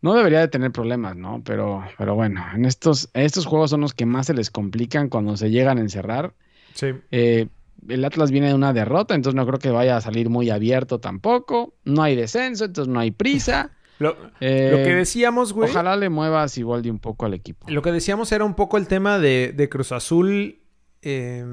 No 0.00 0.14
debería 0.14 0.40
de 0.40 0.48
tener 0.48 0.72
problemas, 0.72 1.16
¿no? 1.16 1.42
Pero, 1.44 1.84
pero 1.96 2.14
bueno, 2.14 2.44
en 2.54 2.64
estos, 2.64 3.10
estos 3.14 3.46
juegos 3.46 3.70
son 3.70 3.80
los 3.82 3.94
que 3.94 4.06
más 4.06 4.26
se 4.26 4.34
les 4.34 4.50
complican 4.50 5.08
cuando 5.08 5.36
se 5.36 5.50
llegan 5.50 5.78
a 5.78 5.80
encerrar. 5.80 6.34
Sí. 6.74 6.94
Eh, 7.10 7.48
el 7.88 8.04
Atlas 8.04 8.30
viene 8.30 8.48
de 8.48 8.54
una 8.54 8.72
derrota, 8.72 9.14
entonces 9.14 9.36
no 9.36 9.46
creo 9.46 9.58
que 9.58 9.70
vaya 9.70 9.96
a 9.96 10.00
salir 10.00 10.30
muy 10.30 10.50
abierto 10.50 10.98
tampoco. 10.98 11.74
No 11.84 12.02
hay 12.02 12.16
descenso, 12.16 12.64
entonces 12.64 12.92
no 12.92 13.00
hay 13.00 13.10
prisa. 13.10 13.72
Lo, 13.98 14.16
Eh, 14.40 14.70
lo 14.70 14.78
que 14.78 14.94
decíamos, 14.94 15.52
güey. 15.52 15.70
Ojalá 15.70 15.96
le 15.96 16.08
muevas 16.08 16.56
igual 16.58 16.82
de 16.82 16.90
un 16.90 16.98
poco 16.98 17.26
al 17.26 17.34
equipo. 17.34 17.66
Lo 17.68 17.82
que 17.82 17.92
decíamos 17.92 18.30
era 18.32 18.44
un 18.44 18.54
poco 18.54 18.76
el 18.76 18.86
tema 18.86 19.18
de, 19.18 19.52
de 19.54 19.68
Cruz 19.68 19.92
Azul 19.92 20.60
eh, 21.02 21.44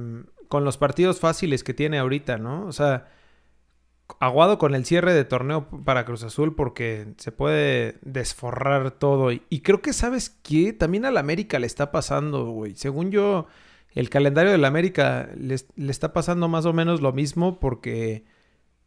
con 0.47 0.63
los 0.63 0.77
partidos 0.77 1.19
fáciles 1.19 1.63
que 1.63 1.73
tiene 1.73 1.97
ahorita, 1.97 2.38
¿no? 2.38 2.65
O 2.67 2.71
sea, 2.71 3.08
aguado 4.19 4.58
con 4.60 4.75
el 4.75 4.86
cierre 4.86 5.13
de 5.13 5.25
torneo 5.25 5.67
para 5.84 6.05
Cruz 6.05 6.23
Azul 6.23 6.55
porque 6.55 7.13
se 7.17 7.31
puede 7.31 7.97
desforrar 8.01 8.91
todo. 8.91 9.31
Y, 9.31 9.41
y 9.49 9.62
creo 9.62 9.81
que, 9.81 9.93
¿sabes 9.93 10.29
qué? 10.29 10.73
También 10.73 11.05
al 11.05 11.17
América 11.17 11.60
le 11.60 11.67
está 11.67 11.91
pasando, 11.91 12.45
güey. 12.45 12.75
Según 12.75 13.12
yo, 13.12 13.47
el 13.93 14.10
calendario 14.10 14.51
del 14.51 14.65
América 14.65 15.29
le, 15.36 15.55
le 15.75 15.91
está 15.91 16.13
pasando 16.13 16.47
más 16.47 16.65
o 16.65 16.73
menos 16.73 17.01
lo 17.01 17.12
mismo 17.13 17.60
porque 17.60 18.25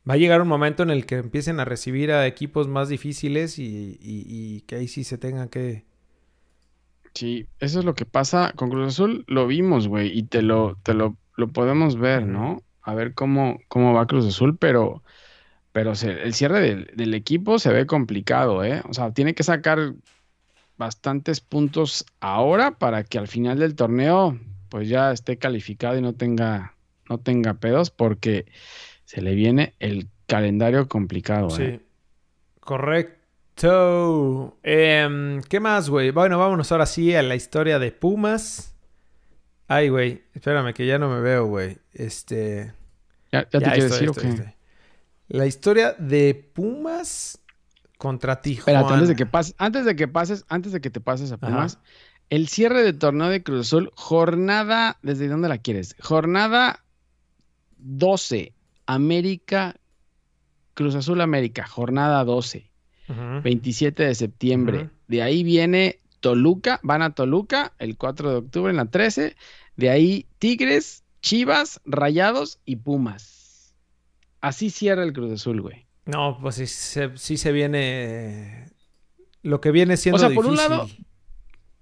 va 0.08 0.14
a 0.14 0.16
llegar 0.16 0.40
un 0.42 0.48
momento 0.48 0.82
en 0.82 0.90
el 0.90 1.06
que 1.06 1.16
empiecen 1.16 1.60
a 1.60 1.64
recibir 1.64 2.10
a 2.12 2.26
equipos 2.26 2.68
más 2.68 2.88
difíciles 2.88 3.58
y, 3.58 3.98
y- 4.00 4.24
y 4.28 4.60
que 4.62 4.76
ahí 4.76 4.88
sí 4.88 5.04
se 5.04 5.18
tengan 5.18 5.48
que... 5.48 5.84
Sí, 7.14 7.48
eso 7.58 7.78
es 7.80 7.84
lo 7.84 7.94
que 7.94 8.06
pasa 8.06 8.52
con 8.54 8.70
Cruz 8.70 8.88
Azul, 8.88 9.24
lo 9.26 9.46
vimos, 9.46 9.88
güey, 9.88 10.16
y 10.16 10.22
te 10.24 10.42
lo, 10.42 10.76
te 10.82 10.94
lo, 10.94 11.18
lo 11.36 11.48
podemos 11.52 11.98
ver, 11.98 12.24
¿no? 12.26 12.64
A 12.82 12.94
ver 12.94 13.14
cómo, 13.14 13.58
cómo 13.68 13.92
va 13.92 14.06
Cruz 14.06 14.26
Azul, 14.26 14.56
pero, 14.58 15.02
pero 15.72 15.94
se- 15.96 16.22
el 16.24 16.34
cierre 16.34 16.60
del, 16.60 16.86
del 16.96 17.14
equipo 17.14 17.58
se 17.58 17.72
ve 17.72 17.86
complicado, 17.86 18.64
¿eh? 18.64 18.82
O 18.88 18.94
sea, 18.94 19.12
tiene 19.12 19.34
que 19.34 19.44
sacar 19.44 19.94
bastantes 20.78 21.40
puntos 21.40 22.06
ahora 22.20 22.78
para 22.78 23.04
que 23.04 23.18
al 23.18 23.28
final 23.28 23.58
del 23.60 23.76
torneo, 23.76 24.38
pues 24.70 24.88
ya 24.88 25.12
esté 25.12 25.38
calificado 25.38 25.98
y 25.98 26.02
no 26.02 26.14
tenga, 26.14 26.76
no 27.10 27.18
tenga 27.20 27.54
pedos, 27.54 27.90
porque 27.90 28.46
se 29.08 29.22
le 29.22 29.34
viene 29.34 29.72
el 29.78 30.10
calendario 30.26 30.86
complicado, 30.86 31.48
¿eh? 31.58 31.80
Sí. 31.80 31.86
Correcto. 32.60 34.58
Em, 34.62 35.40
¿qué 35.44 35.60
más, 35.60 35.88
güey? 35.88 36.10
Bueno, 36.10 36.38
vámonos 36.38 36.70
ahora 36.72 36.84
sí 36.84 37.14
a 37.14 37.22
la 37.22 37.34
historia 37.34 37.78
de 37.78 37.90
Pumas. 37.90 38.76
Ay, 39.66 39.88
güey. 39.88 40.24
Espérame, 40.34 40.74
que 40.74 40.84
ya 40.84 40.98
no 40.98 41.08
me 41.08 41.22
veo, 41.22 41.46
güey. 41.46 41.78
Este. 41.94 42.74
¿Ya, 43.32 43.48
ya 43.50 43.60
te 43.60 43.64
estoy, 43.64 43.80
decir 43.80 44.08
estoy, 44.10 44.28
estoy. 44.28 44.46
La 45.28 45.46
historia 45.46 45.94
de 45.98 46.50
Pumas 46.52 47.40
contra 47.96 48.42
Tijuana. 48.42 48.80
Espérate, 48.80 48.94
antes 48.94 49.08
de 49.08 49.16
que 49.16 49.24
pases, 49.24 49.54
antes 49.56 49.86
de 49.86 49.96
que 49.96 50.06
pases, 50.06 50.44
antes 50.50 50.72
de 50.72 50.82
que 50.82 50.90
te 50.90 51.00
pases 51.00 51.32
a 51.32 51.36
Ajá. 51.36 51.46
Pumas, 51.46 51.78
el 52.28 52.48
cierre 52.48 52.82
de 52.82 52.92
torneo 52.92 53.30
de 53.30 53.42
Cruz 53.42 53.68
Azul, 53.68 53.90
jornada, 53.94 54.98
¿desde 55.00 55.28
dónde 55.28 55.48
la 55.48 55.56
quieres? 55.56 55.96
Jornada 55.98 56.84
12, 57.78 58.52
América, 58.88 59.76
Cruz 60.72 60.94
Azul 60.94 61.20
América, 61.20 61.66
jornada 61.66 62.24
12, 62.24 62.70
Ujú. 63.08 63.42
27 63.42 64.02
de 64.02 64.14
septiembre. 64.14 64.88
De 65.08 65.22
ahí 65.22 65.44
viene 65.44 66.00
Toluca, 66.20 66.80
van 66.82 67.02
a 67.02 67.14
Toluca 67.14 67.74
el 67.78 67.98
4 67.98 68.30
de 68.30 68.36
octubre 68.36 68.70
en 68.70 68.78
la 68.78 68.86
13. 68.86 69.36
De 69.76 69.90
ahí 69.90 70.26
Tigres, 70.38 71.04
Chivas, 71.20 71.82
Rayados 71.84 72.60
y 72.64 72.76
Pumas. 72.76 73.74
Así 74.40 74.70
cierra 74.70 75.04
el 75.04 75.12
Cruz 75.12 75.32
Azul, 75.32 75.60
güey. 75.60 75.86
No, 76.06 76.38
pues 76.40 76.54
sí 76.54 76.66
se, 76.66 77.14
sí 77.18 77.36
se 77.36 77.52
viene. 77.52 78.70
Lo 79.42 79.60
que 79.60 79.70
viene 79.70 79.98
siendo 79.98 80.16
O 80.16 80.18
sea, 80.18 80.34
por 80.34 80.46
un 80.46 80.56
lado, 80.56 80.88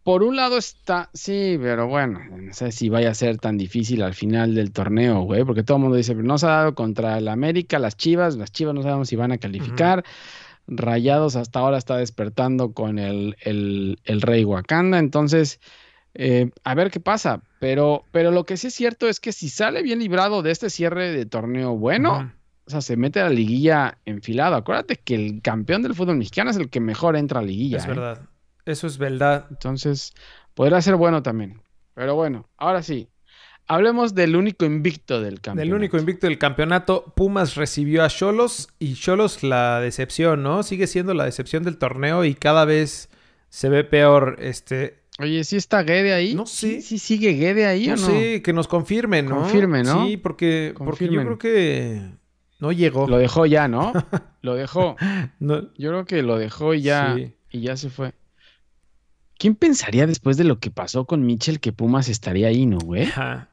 Por 0.06 0.22
un 0.22 0.36
lado 0.36 0.56
está, 0.56 1.10
sí, 1.14 1.58
pero 1.60 1.88
bueno, 1.88 2.20
no 2.30 2.54
sé 2.54 2.70
si 2.70 2.88
vaya 2.88 3.10
a 3.10 3.14
ser 3.14 3.38
tan 3.38 3.58
difícil 3.58 4.04
al 4.04 4.14
final 4.14 4.54
del 4.54 4.70
torneo, 4.70 5.22
güey, 5.22 5.42
porque 5.42 5.64
todo 5.64 5.78
el 5.78 5.82
mundo 5.82 5.96
dice, 5.96 6.14
pero 6.14 6.24
no 6.24 6.38
se 6.38 6.46
ha 6.46 6.50
dado 6.50 6.76
contra 6.76 7.18
el 7.18 7.26
América, 7.26 7.80
las 7.80 7.96
Chivas, 7.96 8.36
las 8.36 8.52
Chivas 8.52 8.72
no 8.72 8.84
sabemos 8.84 9.08
si 9.08 9.16
van 9.16 9.32
a 9.32 9.38
calificar. 9.38 10.04
Rayados 10.68 11.34
hasta 11.34 11.58
ahora 11.58 11.76
está 11.76 11.96
despertando 11.96 12.72
con 12.72 13.00
el, 13.00 13.34
el, 13.40 13.98
el 14.04 14.22
Rey 14.22 14.44
Wakanda, 14.44 15.00
entonces, 15.00 15.58
eh, 16.14 16.52
a 16.62 16.76
ver 16.76 16.92
qué 16.92 17.00
pasa. 17.00 17.42
Pero, 17.58 18.04
pero 18.12 18.30
lo 18.30 18.44
que 18.44 18.56
sí 18.56 18.68
es 18.68 18.74
cierto 18.74 19.08
es 19.08 19.18
que 19.18 19.32
si 19.32 19.48
sale 19.48 19.82
bien 19.82 19.98
librado 19.98 20.42
de 20.42 20.52
este 20.52 20.70
cierre 20.70 21.10
de 21.10 21.26
torneo 21.26 21.76
bueno, 21.76 22.32
o 22.64 22.70
sea, 22.70 22.80
se 22.80 22.96
mete 22.96 23.18
a 23.18 23.24
la 23.24 23.30
liguilla 23.30 23.98
enfilado. 24.04 24.54
Acuérdate 24.54 25.00
que 25.02 25.16
el 25.16 25.42
campeón 25.42 25.82
del 25.82 25.96
fútbol 25.96 26.18
mexicano 26.18 26.50
es 26.50 26.58
el 26.58 26.70
que 26.70 26.78
mejor 26.78 27.16
entra 27.16 27.40
a 27.40 27.42
liguilla. 27.42 27.78
Es 27.78 27.86
¿eh? 27.86 27.88
verdad. 27.88 28.20
Eso 28.66 28.86
es 28.86 28.98
verdad. 28.98 29.46
Entonces, 29.50 30.12
podrá 30.54 30.82
ser 30.82 30.96
bueno 30.96 31.22
también. 31.22 31.62
Pero 31.94 32.14
bueno, 32.14 32.48
ahora 32.58 32.82
sí. 32.82 33.08
Hablemos 33.68 34.14
del 34.14 34.36
único 34.36 34.64
invicto 34.64 35.20
del 35.20 35.40
campeonato. 35.40 35.60
Del 35.60 35.74
único 35.74 35.96
invicto 35.98 36.26
del 36.28 36.38
campeonato, 36.38 37.12
Pumas 37.16 37.56
recibió 37.56 38.04
a 38.04 38.08
Cholos 38.08 38.68
y 38.78 38.94
Cholos 38.94 39.42
la 39.42 39.80
decepción, 39.80 40.42
¿no? 40.44 40.62
Sigue 40.62 40.86
siendo 40.86 41.14
la 41.14 41.24
decepción 41.24 41.64
del 41.64 41.76
torneo 41.78 42.24
y 42.24 42.34
cada 42.34 42.64
vez 42.64 43.08
se 43.48 43.68
ve 43.68 43.82
peor. 43.82 44.36
Este, 44.40 45.00
Oye, 45.18 45.42
¿sí 45.42 45.56
está 45.56 45.82
Guede 45.82 46.12
ahí? 46.12 46.34
No 46.34 46.46
sé. 46.46 46.74
¿Sí, 46.76 46.82
sí 46.82 46.98
sigue 47.00 47.32
Guede 47.32 47.66
ahí 47.66 47.88
no, 47.88 47.94
o 47.94 47.96
no? 47.96 48.06
sé, 48.06 48.40
que 48.42 48.52
nos 48.52 48.68
confirmen, 48.68 49.26
¿no? 49.26 49.36
Confirme, 49.40 49.82
¿no? 49.82 50.06
Sí, 50.06 50.16
porque, 50.16 50.72
porque 50.78 51.08
yo 51.08 51.20
creo 51.22 51.38
que 51.38 52.02
no 52.60 52.70
llegó. 52.70 53.08
Lo 53.08 53.18
dejó 53.18 53.46
ya, 53.46 53.66
¿no? 53.66 53.92
lo 54.42 54.54
dejó. 54.54 54.94
No- 55.40 55.62
Yo 55.76 55.90
creo 55.90 56.04
que 56.04 56.22
lo 56.22 56.38
dejó 56.38 56.72
y 56.74 56.82
ya, 56.82 57.14
Sí. 57.16 57.32
y 57.50 57.60
ya 57.62 57.76
se 57.76 57.90
fue. 57.90 58.12
¿Quién 59.38 59.54
pensaría 59.54 60.06
después 60.06 60.36
de 60.36 60.44
lo 60.44 60.58
que 60.58 60.70
pasó 60.70 61.04
con 61.04 61.24
Mitchell 61.26 61.60
que 61.60 61.72
Pumas 61.72 62.08
estaría 62.08 62.48
ahí, 62.48 62.66
no, 62.66 62.78
güey? 62.78 63.04
Ajá. 63.04 63.48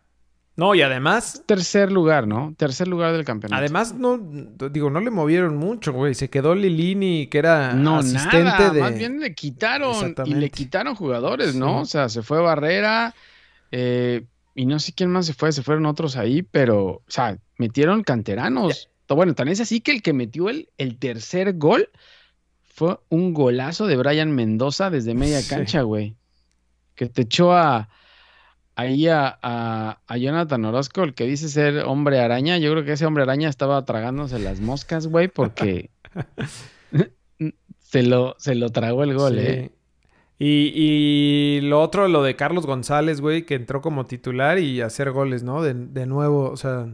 No, 0.56 0.76
y 0.76 0.84
además, 0.84 1.44
Tercer 1.48 1.92
lugar, 1.92 2.28
¿no? 2.28 2.54
Tercer 2.58 2.88
lugar 2.88 3.12
del 3.14 3.26
campeonato. 3.26 3.60
además 3.60 3.96
no, 3.96 4.20
digo, 4.72 4.92
no 4.92 5.00
le 5.00 5.10
movieron 5.10 5.58
mucho, 5.58 5.94
güey. 5.94 6.14
Se 6.14 6.30
quedó 6.30 6.54
Lilini, 6.54 7.26
que 7.28 7.40
era 7.40 7.74
No, 7.74 7.98
asistente 7.98 8.44
nada, 8.44 8.70
de... 8.70 8.82
más 8.82 8.96
bien 8.96 9.20
le 9.20 9.34
quitaron 9.34 10.14
y 10.26 10.36
le 10.36 10.52
quitaron 10.52 10.94
jugadores, 10.94 11.56
¿no? 11.56 11.78
Sí. 11.78 11.82
O 11.82 11.86
sea, 11.86 12.10
se 12.10 12.22
fue 12.22 12.40
Barrera 12.40 13.16
eh, 13.72 14.26
y 14.54 14.68
no 14.68 14.78
sé 14.78 14.94
quién 14.94 15.10
más 15.10 15.26
se 15.26 15.34
fue, 15.34 15.52
se 15.52 15.64
fueron 15.64 15.88
otros 15.88 16.18
ahí, 16.18 16.44
pero, 16.44 16.86
o 16.86 17.04
sea, 17.08 17.38
metieron 17.58 18.04
canteranos. 18.04 18.90
Bueno, 19.10 19.36
tan 19.36 19.48
es 19.48 19.60
así 19.60 19.80
que 19.82 19.92
el 19.92 20.02
que 20.02 20.14
metió 20.14 20.50
el, 20.50 20.70
el 20.78 20.98
tercer 20.98 21.54
gol 21.58 21.90
fue 22.76 23.00
un 23.10 23.34
golazo 23.34 23.86
de 23.88 23.98
Brian 23.98 24.32
Mendoza 24.34 24.90
desde 24.90 25.14
media 25.14 25.42
Sí. 25.42 25.50
cancha, 25.50 25.84
güey. 25.84 26.16
Que 26.96 27.08
te 27.08 27.22
echó 27.24 27.54
a 27.54 27.90
ahí 28.76 29.08
a, 29.08 29.38
a, 29.44 30.00
a 30.08 30.18
Jonathan 30.18 30.66
Orozco, 30.66 31.04
el 31.04 31.14
que 31.14 31.26
dice 31.26 31.50
ser 31.50 31.84
hombre 31.86 32.20
araña. 32.20 32.58
Yo 32.58 32.72
creo 32.72 32.84
que 32.84 32.94
ese 32.94 33.06
hombre 33.06 33.22
araña 33.24 33.48
estaba 33.50 33.86
tragándose 33.86 34.40
las 34.40 34.60
moscas, 34.60 35.06
güey, 35.08 35.28
porque 35.28 35.92
se 37.80 38.04
lo, 38.04 38.36
se 38.40 38.56
lo 38.56 38.70
tragó 38.70 39.04
el 39.04 39.14
gol, 39.14 39.34
Sí. 39.34 39.46
¿eh? 39.46 39.72
Y, 40.40 40.72
y 40.76 41.62
lo 41.62 41.80
otro, 41.82 42.08
lo 42.08 42.24
de 42.24 42.36
Carlos 42.36 42.66
González, 42.66 43.22
güey, 43.22 43.46
que 43.46 43.54
entró 43.56 43.82
como 43.82 44.06
titular 44.06 44.58
y 44.60 44.82
hacer 44.82 45.12
goles, 45.12 45.44
¿no? 45.44 45.62
De, 45.62 45.74
de 45.74 46.06
nuevo, 46.06 46.50
o 46.50 46.58
sea... 46.58 46.88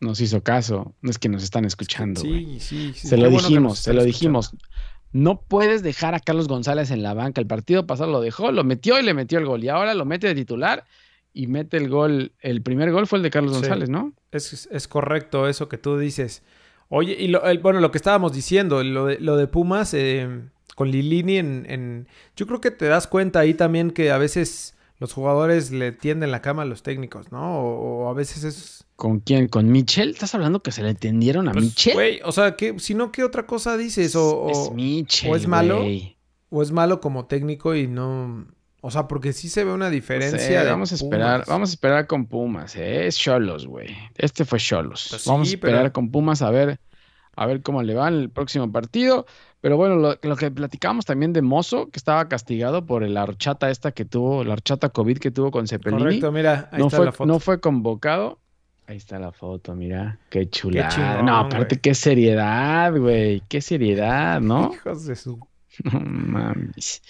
Nos 0.00 0.20
hizo 0.20 0.42
caso. 0.42 0.94
No 1.02 1.10
es 1.10 1.18
que 1.18 1.28
nos 1.28 1.42
están 1.42 1.64
escuchando. 1.64 2.20
Sí, 2.20 2.58
sí, 2.60 2.92
sí. 2.94 3.08
Se 3.08 3.16
lo 3.16 3.30
bueno 3.30 3.48
dijimos, 3.48 3.78
se 3.80 3.92
lo 3.92 4.02
escuchando. 4.02 4.04
dijimos. 4.04 4.56
No 5.14 5.40
puedes 5.40 5.82
dejar 5.82 6.14
a 6.14 6.20
Carlos 6.20 6.48
González 6.48 6.90
en 6.90 7.02
la 7.02 7.14
banca. 7.14 7.40
El 7.40 7.46
partido 7.46 7.86
pasado 7.86 8.10
lo 8.10 8.20
dejó, 8.20 8.50
lo 8.52 8.64
metió 8.64 8.98
y 8.98 9.02
le 9.04 9.14
metió 9.14 9.38
el 9.38 9.46
gol. 9.46 9.62
Y 9.64 9.68
ahora 9.68 9.94
lo 9.94 10.04
mete 10.04 10.26
de 10.26 10.34
titular 10.34 10.84
y 11.32 11.46
mete 11.46 11.76
el 11.76 11.88
gol. 11.88 12.32
El 12.40 12.62
primer 12.62 12.90
gol 12.92 13.06
fue 13.06 13.18
el 13.18 13.22
de 13.22 13.30
Carlos 13.30 13.52
Sí. 13.52 13.60
González, 13.60 13.88
¿no? 13.88 14.12
Es, 14.32 14.68
es 14.70 14.88
correcto 14.88 15.48
eso 15.48 15.68
que 15.68 15.78
tú 15.78 15.96
dices. 15.98 16.42
Oye, 16.88 17.16
y 17.18 17.28
lo, 17.28 17.44
el- 17.44 17.60
bueno, 17.60 17.78
lo 17.80 17.90
que 17.92 17.98
estábamos 17.98 18.32
diciendo, 18.32 18.82
lo 18.82 19.06
de, 19.06 19.20
lo 19.20 19.36
de 19.36 19.46
Pumas 19.46 19.94
eh, 19.94 20.28
con 20.74 20.90
Lilini 20.90 21.38
en, 21.38 21.64
en- 21.68 22.08
Yo 22.36 22.46
creo 22.48 22.60
que 22.60 22.72
te 22.72 22.86
das 22.86 23.06
cuenta 23.06 23.38
ahí 23.38 23.54
también 23.54 23.92
que 23.92 24.10
a 24.10 24.18
veces 24.18 24.76
los 24.98 25.12
jugadores 25.12 25.70
le 25.70 25.92
tienden 25.92 26.32
la 26.32 26.42
cama 26.42 26.62
a 26.62 26.66
los 26.66 26.82
técnicos, 26.82 27.30
¿no? 27.30 27.58
O, 27.60 28.04
o 28.04 28.08
a 28.10 28.14
veces 28.14 28.42
es... 28.44 28.83
¿Con 28.96 29.20
quién? 29.20 29.48
¿Con 29.48 29.70
Michel? 29.72 30.10
¿Estás 30.10 30.34
hablando 30.34 30.62
que 30.62 30.70
se 30.72 30.82
le 30.82 30.94
tendieron 30.94 31.48
a 31.48 31.52
pues, 31.52 31.64
Michel? 31.64 31.94
güey, 31.94 32.20
o 32.24 32.30
sea, 32.32 32.54
que, 32.56 32.78
si 32.78 32.94
no, 32.94 33.10
¿qué 33.10 33.24
otra 33.24 33.46
cosa 33.46 33.76
dices? 33.76 34.14
O, 34.14 34.42
o- 34.44 34.50
es 34.50 34.70
Michel, 34.72 35.30
o 35.32 35.36
es 35.36 35.46
malo. 35.48 35.84
o 36.50 36.62
es 36.62 36.70
malo 36.72 37.00
como 37.00 37.26
técnico 37.26 37.74
y 37.74 37.86
no... 37.88 38.46
O 38.86 38.90
sea, 38.90 39.08
porque 39.08 39.32
sí 39.32 39.48
se 39.48 39.64
ve 39.64 39.72
una 39.72 39.88
diferencia. 39.88 40.62
vamos 40.64 40.92
a 40.92 40.94
esperar, 40.96 41.36
Pumas. 41.40 41.48
vamos 41.48 41.70
a 41.70 41.72
esperar 41.72 42.06
con 42.06 42.26
Pumas, 42.26 42.76
¿eh? 42.76 43.06
es 43.06 43.16
Cholos, 43.16 43.66
güey. 43.66 43.88
Este 44.16 44.44
fue 44.44 44.58
Cholos. 44.58 45.06
Pues 45.08 45.24
vamos 45.26 45.48
sí, 45.48 45.54
a 45.54 45.56
esperar 45.56 45.80
pero- 45.84 45.92
con 45.94 46.10
Pumas 46.10 46.42
a 46.42 46.50
ver, 46.50 46.78
a 47.34 47.46
ver 47.46 47.62
cómo 47.62 47.82
le 47.82 47.94
va 47.94 48.08
en 48.08 48.14
el 48.14 48.30
próximo 48.30 48.70
partido. 48.70 49.24
Pero 49.62 49.78
bueno, 49.78 49.96
lo, 49.96 50.18
lo 50.22 50.36
que 50.36 50.50
platicábamos 50.50 51.06
también 51.06 51.32
de 51.32 51.40
Mozo, 51.40 51.88
que 51.90 51.96
estaba 51.98 52.28
castigado 52.28 52.84
por 52.84 53.02
la 53.08 53.22
horchata 53.24 53.70
esta 53.70 53.92
que 53.92 54.04
tuvo, 54.04 54.44
la 54.44 54.52
horchata 54.52 54.90
COVID 54.90 55.16
que 55.16 55.30
tuvo 55.30 55.50
con 55.50 55.66
Cepelini. 55.66 56.02
Correcto, 56.02 56.30
mira, 56.30 56.68
ahí 56.70 56.78
no 56.78 56.86
está 56.88 56.98
fue, 56.98 57.06
la 57.06 57.12
foto. 57.12 57.26
no 57.26 57.40
fue 57.40 57.60
convocado. 57.60 58.38
Ahí 58.86 58.96
está 58.98 59.18
la 59.18 59.32
foto, 59.32 59.74
mira. 59.74 60.18
Qué 60.28 60.48
chulada. 60.48 60.88
chingón, 60.90 61.26
no, 61.26 61.36
aparte, 61.38 61.78
qué 61.78 61.94
seriedad, 61.94 62.94
güey. 62.96 63.42
Qué 63.48 63.60
seriedad, 63.60 64.40
¿no? 64.40 64.72
Hijos 64.74 65.06
de 65.06 65.16
su. 65.16 65.38
No 65.92 66.00
mames. 66.00 67.02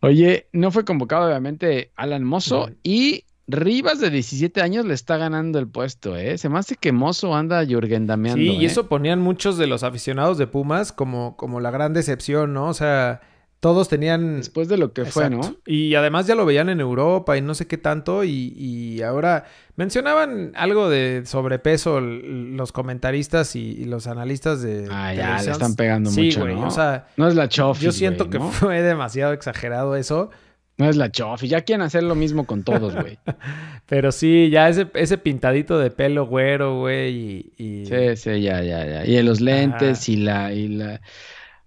Oye, 0.00 0.46
no 0.52 0.70
fue 0.70 0.86
convocado 0.86 1.26
obviamente 1.26 1.90
Alan 1.96 2.24
Mozo 2.24 2.70
y 2.82 3.24
Rivas 3.46 4.00
de 4.00 4.10
17 4.10 4.62
años 4.62 4.86
le 4.86 4.94
está 4.94 5.16
ganando 5.16 5.58
el 5.58 5.66
puesto, 5.68 6.16
¿eh? 6.16 6.38
Se 6.38 6.48
me 6.48 6.58
hace 6.58 6.76
que 6.76 6.92
Mozo 6.92 7.34
anda 7.34 7.64
Jürgen 7.66 8.06
dameando, 8.06 8.40
Sí, 8.40 8.48
y 8.56 8.64
¿eh? 8.64 8.66
eso 8.66 8.88
ponían 8.88 9.20
muchos 9.20 9.58
de 9.58 9.66
los 9.66 9.82
aficionados 9.82 10.38
de 10.38 10.46
Pumas 10.46 10.92
como, 10.92 11.36
como 11.36 11.60
la 11.60 11.70
gran 11.70 11.92
decepción, 11.92 12.54
¿no? 12.54 12.68
O 12.68 12.74
sea, 12.74 13.20
todos 13.60 13.88
tenían. 13.88 14.38
Después 14.38 14.68
de 14.68 14.76
lo 14.78 14.92
que 14.92 15.04
fue, 15.04 15.30
¿no? 15.30 15.40
Y 15.66 15.94
además 15.94 16.26
ya 16.26 16.34
lo 16.34 16.46
veían 16.46 16.68
en 16.70 16.80
Europa 16.80 17.36
y 17.36 17.42
no 17.42 17.54
sé 17.54 17.66
qué 17.66 17.78
tanto. 17.78 18.24
Y, 18.24 18.54
y 18.56 19.02
ahora 19.02 19.44
mencionaban 19.76 20.52
algo 20.56 20.88
de 20.88 21.22
sobrepeso 21.26 22.00
los 22.00 22.72
comentaristas 22.72 23.54
y, 23.56 23.72
y 23.72 23.84
los 23.84 24.06
analistas 24.06 24.62
de. 24.62 24.88
Ah, 24.90 25.12
ya, 25.14 25.40
le 25.42 25.50
están 25.50 25.76
pegando 25.76 26.10
sí, 26.10 26.24
mucho, 26.26 26.40
güey. 26.40 26.54
¿no? 26.54 26.68
O 26.68 26.70
sea, 26.70 27.06
No 27.16 27.28
es 27.28 27.34
la 27.34 27.48
Chofi, 27.48 27.84
yo 27.84 27.92
siento 27.92 28.26
güey, 28.26 28.38
que 28.38 28.44
fue 28.50 28.82
demasiado 28.82 29.32
exagerado 29.32 29.94
eso. 29.96 30.30
No 30.78 30.88
es 30.88 30.96
la 30.96 31.10
Chofi. 31.10 31.46
Ya 31.46 31.60
quieren 31.60 31.82
hacer 31.82 32.02
lo 32.02 32.14
mismo 32.14 32.46
con 32.46 32.62
todos, 32.64 32.94
güey. 32.94 33.18
Pero 33.86 34.12
sí, 34.12 34.48
ya 34.50 34.70
ese, 34.70 34.86
ese 34.94 35.18
pintadito 35.18 35.78
de 35.78 35.90
pelo 35.90 36.26
güero, 36.26 36.78
güey. 36.78 37.10
Y, 37.14 37.52
y- 37.58 37.84
Sí, 37.86 38.16
sí, 38.16 38.40
ya, 38.40 38.62
ya, 38.62 38.86
ya. 38.86 39.04
Y 39.04 39.22
los 39.22 39.42
lentes 39.42 40.00
Ajá. 40.02 40.10
y 40.12 40.16
la, 40.16 40.52
y 40.54 40.68
la... 40.68 41.00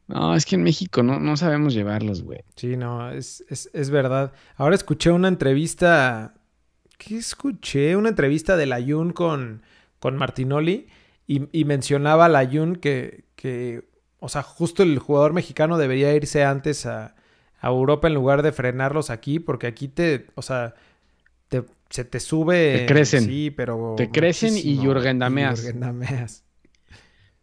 No, 0.07 0.35
es 0.35 0.45
que 0.45 0.55
en 0.55 0.63
México 0.63 1.01
no, 1.01 1.19
no 1.19 1.37
sabemos 1.37 1.73
llevarlos, 1.73 2.23
güey. 2.23 2.41
Sí, 2.55 2.75
no, 2.75 3.09
es, 3.11 3.43
es, 3.49 3.69
es 3.73 3.89
verdad. 3.89 4.33
Ahora 4.55 4.75
escuché 4.75 5.11
una 5.11 5.27
entrevista. 5.27 6.33
¿Qué 6.97 7.17
escuché? 7.17 7.95
Una 7.95 8.09
entrevista 8.09 8.57
de 8.57 8.65
Layun 8.65 9.13
con, 9.13 9.63
con 9.99 10.17
Martinoli 10.17 10.87
y, 11.25 11.47
y 11.57 11.65
mencionaba 11.65 12.25
a 12.25 12.29
Layun 12.29 12.75
que, 12.75 13.25
que, 13.35 13.87
o 14.19 14.29
sea, 14.29 14.43
justo 14.43 14.83
el 14.83 14.99
jugador 14.99 15.33
mexicano 15.33 15.77
debería 15.77 16.13
irse 16.13 16.43
antes 16.43 16.85
a, 16.85 17.15
a 17.59 17.67
Europa 17.67 18.07
en 18.07 18.13
lugar 18.13 18.43
de 18.43 18.51
frenarlos 18.51 19.09
aquí, 19.09 19.39
porque 19.39 19.67
aquí 19.67 19.87
te, 19.87 20.27
o 20.35 20.41
sea, 20.41 20.75
te, 21.47 21.63
se 21.89 22.03
te 22.03 22.19
sube. 22.19 22.79
Te 22.79 22.85
crecen. 22.85 23.23
Sí, 23.23 23.51
pero. 23.51 23.95
Te 23.95 24.09
crecen 24.09 24.57
y 24.57 24.77
yurgendameas. 24.79 25.59
Y 25.59 25.63
yurgendameas. 25.63 26.43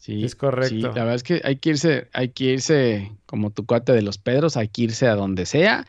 Sí, 0.00 0.24
Es 0.24 0.34
correcto. 0.34 0.74
sí, 0.74 0.80
la 0.80 0.88
verdad 0.90 1.14
es 1.14 1.22
que 1.22 1.42
hay 1.44 1.56
que 1.56 1.70
irse, 1.70 2.08
hay 2.14 2.30
que 2.30 2.44
irse 2.44 3.12
como 3.26 3.50
tu 3.50 3.66
cuate 3.66 3.92
de 3.92 4.00
los 4.00 4.16
Pedros, 4.16 4.56
hay 4.56 4.68
que 4.68 4.82
irse 4.82 5.06
a 5.06 5.14
donde 5.14 5.44
sea 5.44 5.86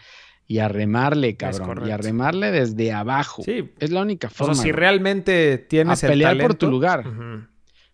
y 0.47 0.60
a 0.60 0.67
remarle, 0.67 1.38
cabrón, 1.38 1.88
y 1.88 1.91
a 1.91 1.97
remarle 1.97 2.52
desde 2.52 2.91
abajo. 2.91 3.41
Sí. 3.41 3.71
Es 3.80 3.89
la 3.89 4.02
única 4.02 4.28
O 4.28 4.32
forma. 4.32 4.54
sea, 4.56 4.63
si 4.63 4.71
realmente 4.74 5.58
tienes 5.58 6.04
A 6.04 6.08
el 6.08 6.12
pelear 6.12 6.38
por 6.39 6.56
tu 6.56 6.69
lugar. 6.69 7.06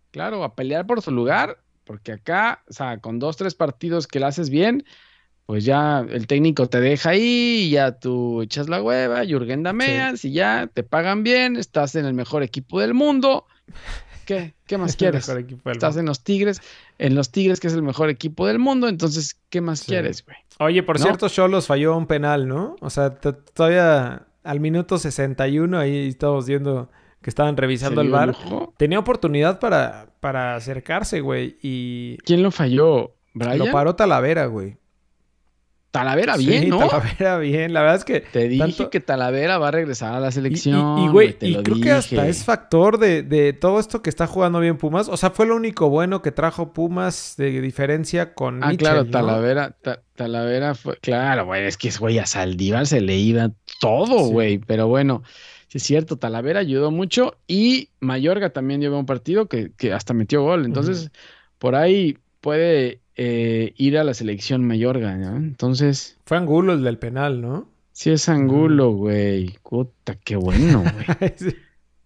Claro, 0.10 0.44
a 0.44 0.56
pelear 0.56 0.88
por 0.88 1.04
su 1.04 1.12
lugar, 1.12 1.60
porque 1.84 2.14
acá, 2.14 2.64
o 2.68 2.74
sea, 2.74 2.98
con 2.98 3.20
dos, 3.20 3.38
tres 3.38 3.54
partidos 3.54 4.08
que 4.08 4.20
le 4.20 4.26
haces 4.26 4.50
bien, 4.50 4.84
pues 5.46 5.66
ya 5.66 6.00
el 6.10 6.26
técnico 6.26 6.68
te 6.68 6.82
deja 6.82 7.12
ahí, 7.12 7.66
y 7.68 7.70
ya 7.70 7.92
tú 8.00 8.42
echas 8.42 8.68
la 8.70 8.82
hueva, 8.82 9.24
Jürgen 9.24 9.62
Dameas, 9.62 10.26
y 10.26 10.32
ya 10.32 10.68
te 10.74 10.82
pagan 10.82 11.22
bien, 11.24 11.58
estás 11.58 11.94
en 11.94 12.06
el 12.06 12.16
mejor 12.16 12.42
equipo 12.42 12.80
del 12.82 12.96
mundo. 12.96 13.46
¿Qué? 14.28 14.54
¿Qué 14.68 14.78
más 14.78 14.92
Es 14.92 14.96
quieres? 14.98 15.28
Estás 15.66 15.96
en 15.98 16.06
los 16.06 16.22
Tigres, 16.24 16.62
en 17.00 17.16
los 17.16 17.32
Tigres, 17.32 17.60
que 17.62 17.68
es 17.68 17.74
el 17.74 17.82
mejor 17.82 18.10
equipo 18.10 18.46
del 18.46 18.60
mundo, 18.60 18.90
entonces, 18.90 19.40
¿qué 19.50 19.62
más 19.62 19.80
Sí. 19.80 19.86
quieres, 19.88 20.24
güey? 20.26 20.38
Oye, 20.60 20.84
por 20.84 20.98
¿no? 21.00 21.04
cierto, 21.04 21.30
Cholos 21.30 21.66
falló 21.66 21.96
un 21.98 22.08
penal, 22.08 22.48
¿no? 22.48 22.76
O 22.82 22.90
sea, 22.90 23.16
todavía 23.20 24.28
al 24.44 24.60
minuto 24.60 24.98
61 24.98 25.80
ahí 25.80 26.10
estamos 26.10 26.46
viendo 26.46 26.90
que 27.22 27.30
estaban 27.30 27.56
revisando 27.58 28.02
¿Se 28.02 28.06
el 28.08 28.12
bar. 28.12 28.28
lujo? 28.28 28.74
Tenía 28.78 29.00
oportunidad 29.00 29.60
para, 29.60 30.08
para 30.20 30.56
acercarse, 30.56 31.22
güey, 31.22 31.58
y 31.62 32.18
¿Quién 32.26 32.44
lo 32.44 32.52
falló? 32.52 33.14
¿Brian? 33.34 33.60
lo 33.60 33.72
paró 33.72 33.96
Talavera, 33.96 34.48
güey. 34.48 34.76
Talavera, 36.00 36.38
bien, 36.38 36.64
Sí, 36.64 36.70
¿no? 36.70 36.80
Talavera 36.80 37.38
bien. 37.38 37.74
La 37.74 37.82
verdad 37.82 37.96
es 37.98 38.06
que 38.06 38.22
Te 38.22 38.48
dije 38.48 38.62
tanto- 38.64 38.90
que 38.90 39.00
Talavera 39.00 39.58
va 39.58 39.70
a 39.70 39.72
regresar 39.72 40.14
a 40.14 40.20
la 40.20 40.30
Y- 40.30 40.32
selección. 40.32 41.00
Y, 41.00 41.06
y, 41.06 41.08
güey, 41.10 41.34
te 41.34 41.48
y 41.48 41.54
lo 41.54 41.64
creo 41.64 41.80
que 41.82 41.92
hasta 41.92 42.28
es 42.28 42.44
factor 42.44 42.98
de, 42.98 43.24
de 43.24 43.54
todo 43.54 43.80
esto 43.80 44.02
que 44.02 44.10
está 44.10 44.28
jugando 44.28 44.60
bien 44.60 44.78
Pumas. 44.78 45.10
O 45.10 45.18
sea, 45.18 45.32
fue 45.32 45.46
lo 45.46 45.56
único 45.56 45.90
bueno 45.90 46.22
que 46.22 46.32
trajo 46.32 46.74
Pumas 46.74 47.36
de 47.38 47.62
diferencia 47.62 48.34
con 48.34 48.64
Ah, 48.64 48.74
claro, 48.78 49.04
¿no? 49.04 49.12
Talavera, 49.12 49.76
Ta- 49.82 50.02
Talavera 50.16 50.74
fue, 50.76 50.98
claro, 50.98 51.46
güey, 51.46 51.66
es 51.66 51.78
que 51.78 51.90
güey, 52.00 52.20
a 52.20 52.26
Saldívar 52.26 52.88
se 52.88 53.02
le 53.02 53.16
iba 53.16 53.52
todo, 53.80 54.26
Sí. 54.28 54.32
güey, 54.32 54.58
pero 54.58 54.88
bueno, 54.88 55.24
sí 55.68 55.78
es 55.78 55.84
cierto, 55.84 56.18
Talavera 56.18 56.60
ayudó 56.60 56.90
mucho 56.92 57.36
y 57.48 57.90
Mayorga 58.00 58.50
también 58.52 58.82
llevó 58.82 58.98
un 59.00 59.06
partido 59.06 59.48
que, 59.48 59.72
que 59.78 59.94
hasta 59.94 60.14
metió 60.14 60.42
gol, 60.44 60.66
entonces 60.66 61.12
por 61.60 61.76
ahí 61.76 62.18
puede 62.42 63.00
eh, 63.18 63.74
ir 63.78 63.98
a 63.98 64.04
la 64.04 64.14
selección 64.14 64.66
Mayorga, 64.66 65.16
¿no? 65.16 65.36
Entonces, 65.36 66.18
Fue 66.26 66.38
Angulo 66.38 66.74
el 66.74 66.84
del 66.84 66.98
penal, 66.98 67.42
¿no? 67.42 67.68
sí 67.92 68.12
es 68.12 68.30
Angulo, 68.30 68.92
güey, 68.92 69.58
puta, 69.68 70.16
qué 70.24 70.36
bueno, 70.36 70.84
güey, 70.84 71.34
Sí. 71.36 71.56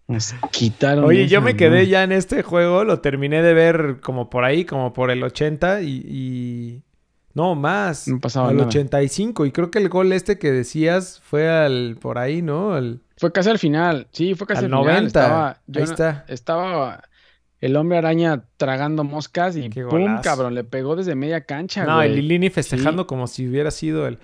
nos 0.07 0.33
quitaron 0.51 1.03
Oye, 1.03 1.27
yo 1.27 1.41
me 1.41 1.57
quedé 1.57 1.79
¿no? 1.83 1.89
ya 1.89 2.03
en 2.03 2.13
este 2.13 2.43
juego, 2.43 2.85
lo 2.85 3.01
terminé 3.01 3.41
de 3.41 3.53
ver 3.53 3.99
como 4.01 4.29
por 4.29 4.45
ahí, 4.45 4.63
como 4.65 4.93
por 4.93 5.11
el 5.11 5.21
80 5.21 5.81
y... 5.81 5.87
y- 6.07 6.81
No, 7.33 7.55
más. 7.55 8.07
No 8.07 8.19
pasaba 8.19 8.49
al 8.49 8.55
nada. 8.57 8.67
85. 8.69 9.45
Y 9.45 9.51
creo 9.51 9.69
que 9.71 9.79
el 9.79 9.89
gol 9.89 10.11
este 10.13 10.37
que 10.39 10.51
decías 10.51 11.21
fue 11.23 11.49
al 11.49 11.97
por 11.99 12.17
ahí, 12.17 12.41
¿no? 12.41 12.73
Al, 12.73 12.99
Fue 13.17 13.31
casi 13.33 13.49
al 13.49 13.59
final, 13.59 14.07
sí, 14.11 14.33
fue 14.35 14.47
casi 14.47 14.65
al 14.65 14.73
al, 14.73 14.79
final, 14.81 14.85
90. 15.03 15.07
estaba, 15.07 15.49
ahí 15.49 15.57
no- 15.67 15.83
está. 15.83 16.25
estaba 16.29 17.03
el 17.61 17.75
hombre 17.77 17.97
araña 17.99 18.43
tragando 18.57 19.03
moscas 19.03 19.55
y 19.55 19.69
Qué 19.69 19.83
pum, 19.83 20.01
golazo. 20.01 20.23
cabrón, 20.23 20.55
le 20.55 20.63
pegó 20.63 20.95
desde 20.95 21.15
media 21.15 21.45
cancha, 21.45 21.85
No, 21.85 22.01
el 22.01 22.15
Lilini 22.15 22.49
festejando 22.49 23.07
como 23.07 23.27
si 23.27 23.47
hubiera 23.47 23.71
sido 23.71 24.07
el... 24.07 24.19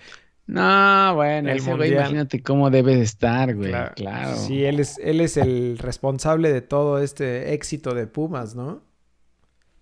No, 0.48 1.14
bueno, 1.16 1.52
El 1.52 1.58
ese 1.58 1.74
güey, 1.76 1.92
imagínate 1.94 2.42
cómo 2.42 2.70
debe 2.70 2.96
de 2.96 3.04
estar, 3.04 3.54
güey. 3.54 3.70
Claro. 3.70 3.92
Claro. 3.96 4.36
Sí, 4.38 4.64
él 4.64 4.80
es, 4.80 4.98
él 5.00 5.20
es 5.20 5.36
el 5.36 5.78
responsable 5.78 6.54
de 6.54 6.62
todo 6.62 7.00
este 7.00 7.54
éxito 7.54 7.94
de 7.94 8.08
Pumas, 8.08 8.56
¿no? 8.56 8.82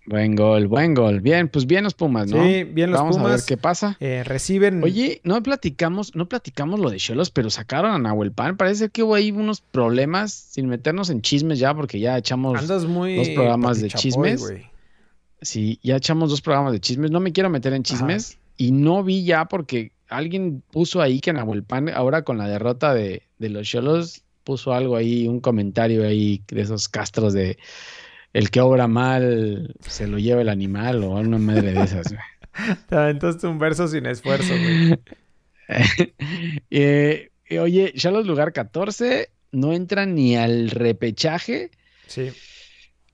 Buen 0.06 0.36
gol, 0.36 0.68
buen 0.68 0.94
gol. 0.94 1.20
Bien, 1.20 1.48
pues 1.48 1.66
bien 1.66 1.82
los 1.82 1.94
Pumas, 1.94 2.30
¿no? 2.30 2.42
Sí, 2.42 2.62
bien 2.64 2.92
los 2.92 3.00
Vamos 3.00 3.16
a 3.16 3.20
ver 3.20 3.28
Pumas. 3.30 3.46
qué 3.46 3.56
pasa. 3.56 3.96
Eh, 3.98 4.22
reciben... 4.24 4.82
Oye, 4.84 5.20
no 5.24 5.42
platicamos, 5.42 6.14
no 6.14 6.28
platicamos 6.28 6.78
lo 6.78 6.90
de 6.90 6.98
Cholos, 6.98 7.30
pero 7.30 7.50
sacaron 7.50 7.90
a 7.90 7.98
Nahuel 7.98 8.30
Pan. 8.30 8.56
Parece 8.56 8.88
que 8.88 9.02
hubo 9.02 9.16
ahí 9.16 9.32
unos 9.32 9.60
problemas 9.60 10.32
sin 10.32 10.68
meternos 10.68 11.10
en 11.10 11.22
chismes 11.22 11.58
ya, 11.58 11.74
porque 11.74 11.98
ya 11.98 12.16
echamos, 12.16 12.58
andas 12.58 12.84
muy... 12.84 13.16
dos 13.16 13.28
programas 13.30 13.80
de 13.80 13.88
chismes. 13.88 14.44
sí, 15.42 15.80
ya 15.82 15.96
echamos 15.96 16.30
dos 16.30 16.40
programas 16.40 16.72
de 16.72 16.80
chismes. 16.80 17.10
No 17.10 17.18
me 17.18 17.32
quiero 17.32 17.50
meter 17.50 17.72
en 17.72 17.82
chismes 17.82 18.38
y 18.56 18.70
no 18.70 19.02
vi 19.02 19.24
ya 19.24 19.46
porque 19.46 19.90
alguien 20.08 20.62
puso 20.70 21.02
ahí 21.02 21.20
que 21.20 21.32
Nahuel 21.32 21.64
Pan, 21.64 21.88
ahora 21.88 22.22
con 22.22 22.38
la 22.38 22.46
derrota 22.46 22.94
de, 22.94 23.22
de 23.38 23.48
los 23.48 23.68
Cholos, 23.68 24.22
puso 24.44 24.72
algo 24.72 24.94
ahí, 24.94 25.26
un 25.26 25.40
comentario 25.40 26.06
ahí 26.06 26.40
de 26.46 26.60
esos 26.60 26.88
castros 26.88 27.32
de 27.32 27.58
el 28.32 28.50
que 28.50 28.60
obra 28.60 28.86
mal 28.88 29.74
se 29.80 30.06
lo 30.06 30.18
lleva 30.18 30.42
el 30.42 30.48
animal 30.48 31.02
o 31.04 31.12
una 31.12 31.38
madre 31.38 31.72
de 31.72 31.82
esas. 31.82 32.12
güey. 32.12 32.76
Te 32.88 32.96
aventaste 32.96 33.46
un 33.46 33.58
verso 33.58 33.88
sin 33.88 34.06
esfuerzo, 34.06 34.52
güey. 34.52 34.98
Eh, 36.70 37.32
eh, 37.48 37.58
oye, 37.58 37.92
Cholos 37.96 38.24
lugar 38.24 38.52
14, 38.52 39.30
no 39.50 39.72
entran 39.72 40.14
ni 40.14 40.36
al 40.36 40.70
repechaje. 40.70 41.72
Sí, 42.06 42.30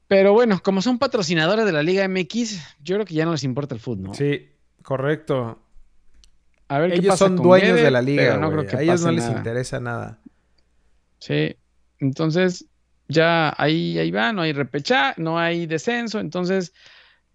Pero 0.07 0.35
bueno, 0.35 0.61
como 0.63 0.83
son 0.83 0.99
patrocinadores 0.99 1.65
de 1.65 1.73
la 1.73 1.83
Liga 1.83 2.07
MX, 2.07 2.61
yo 2.83 2.97
creo 2.97 3.07
que 3.07 3.15
ya 3.15 3.25
no 3.25 3.33
les 3.33 3.45
importa 3.45 3.75
el 3.75 3.81
fútbol, 3.81 4.09
¿no? 4.09 4.15
sí, 4.15 4.51
correcto. 4.83 5.63
A 6.69 6.79
ver 6.79 6.91
qué 6.91 6.99
Ellos 6.99 7.13
pasa 7.13 7.27
son 7.27 7.37
con 7.37 7.47
dueños 7.47 7.77
de 7.77 7.91
la 7.91 8.03
liga, 8.03 8.37
no 8.37 8.51
creo 8.51 8.67
que 8.67 8.77
A 8.77 8.83
ellos 8.83 9.03
no 9.03 9.13
les 9.13 9.29
interesa 9.29 9.81
nada. 9.81 10.19
Sí, 11.19 11.57
entonces 12.01 12.67
ya 13.09 13.55
ahí, 13.57 13.99
ahí 13.99 14.11
va, 14.11 14.33
no 14.33 14.43
hay 14.43 14.53
repechaje, 14.53 15.21
no 15.21 15.39
hay 15.39 15.67
descenso, 15.67 16.21
entonces 16.21 16.73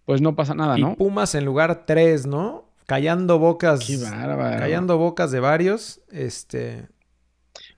pues 0.06 0.22
no 0.22 0.36
pasa 0.36 0.56
nada, 0.56 0.78
Y 0.78 0.82
¿no? 0.82 0.96
Pumas 0.96 1.36
en 1.36 1.44
lugar 1.44 1.84
3, 1.86 2.28
¿no? 2.28 2.68
Callando 2.86 3.40
bocas. 3.40 3.86
Qué 3.86 3.98
bárbaro. 3.98 4.58
Callando 4.58 4.98
bocas 4.98 5.32
de 5.32 5.42
varios. 5.42 6.00
Este. 6.10 6.88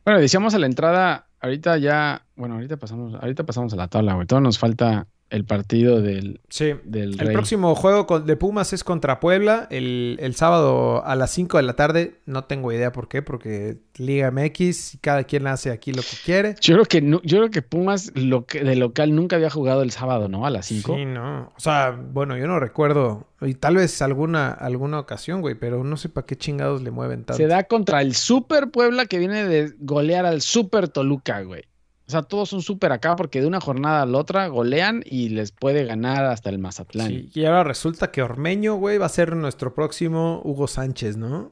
Bueno, 0.05 0.19
decíamos 0.19 0.53
a 0.53 0.59
la 0.59 0.67
entrada, 0.67 1.27
ahorita 1.39 1.77
ya, 1.77 2.25
bueno, 2.35 2.55
ahorita 2.55 2.77
pasamos, 2.77 3.15
ahorita 3.15 3.43
pasamos 3.45 3.73
a 3.73 3.75
la 3.75 3.87
tabla, 3.87 4.13
güey. 4.13 4.27
Todavía 4.27 4.45
nos 4.45 4.59
falta, 4.59 5.07
el 5.29 5.45
partido 5.45 6.01
del, 6.01 6.41
Sí. 6.49 6.73
del 6.83 7.19
El 7.21 7.31
próximo 7.33 7.75
juego 7.75 8.19
de 8.19 8.35
Pumas 8.35 8.73
es 8.73 8.83
contra 8.83 9.19
Puebla 9.19 9.67
el, 9.69 10.17
el 10.21 10.33
sábado 10.35 11.05
a 11.05 11.15
las 11.15 11.29
5 11.31 11.57
de 11.57 11.63
la 11.63 11.73
tarde. 11.73 12.15
No 12.25 12.45
tengo 12.45 12.71
idea 12.71 12.91
por 12.91 13.07
qué, 13.07 13.21
porque 13.21 13.77
Liga 13.97 14.31
MX, 14.31 14.97
cada 15.01 15.23
quien 15.25 15.45
hace 15.47 15.69
aquí 15.71 15.91
lo 15.93 16.01
que 16.01 16.17
quiere. 16.25 16.55
Yo 16.61 16.73
creo 16.75 16.85
que 16.85 17.01
yo 17.23 17.37
creo 17.37 17.51
que 17.51 17.61
Pumas 17.61 18.11
lo 18.15 18.45
que- 18.45 18.63
de 18.63 18.75
local 18.75 19.13
nunca 19.15 19.35
había 19.35 19.49
jugado 19.49 19.83
el 19.83 19.91
sábado, 19.91 20.29
¿no? 20.29 20.45
A 20.45 20.49
las 20.49 20.65
5. 20.65 20.95
Sí, 20.95 21.05
no. 21.05 21.51
O 21.55 21.59
sea, 21.59 21.91
bueno, 21.91 22.35
yo 22.37 22.47
no 22.47 22.59
recuerdo. 22.59 23.27
Y 23.41 23.53
tal 23.53 23.75
vez 23.75 24.01
alguna, 24.01 24.49
alguna 24.51 24.99
ocasión, 24.99 25.41
güey, 25.41 25.55
pero 25.55 25.83
no 25.83 25.95
sé 25.95 26.09
para 26.09 26.25
qué 26.25 26.35
chingados 26.37 26.81
le 26.81 26.91
mueven 26.91 27.23
tanto. 27.23 27.37
Se 27.37 27.47
da 27.47 27.63
contra 27.65 28.01
el 28.01 28.15
Super 28.15 28.71
Puebla 28.71 29.05
que 29.05 29.19
viene 29.19 29.45
de 29.45 29.73
golear 29.79 30.25
al 30.25 30.41
Super 30.41 30.87
Toluca, 30.89 31.41
güey. 31.43 31.63
O 32.09 32.11
sea, 32.11 32.23
todos 32.23 32.49
son 32.49 32.63
super 32.63 32.91
acá 32.91 33.15
porque 33.15 33.39
de 33.39 33.45
una 33.45 33.61
jornada 33.61 34.01
a 34.01 34.05
la 34.07 34.17
otra 34.17 34.47
golean 34.47 35.03
y 35.05 35.29
les 35.29 35.51
puede 35.51 35.85
ganar 35.85 36.25
hasta 36.25 36.49
el 36.49 36.57
Mazatlán. 36.57 37.07
Sí, 37.07 37.29
y 37.35 37.45
ahora 37.45 37.63
resulta 37.63 38.09
que 38.09 38.23
Ormeño, 38.23 38.73
güey, 38.77 38.97
va 38.97 39.05
a 39.05 39.09
ser 39.09 39.35
nuestro 39.35 39.75
próximo 39.75 40.41
Hugo 40.43 40.67
Sánchez, 40.67 41.17
¿no? 41.17 41.51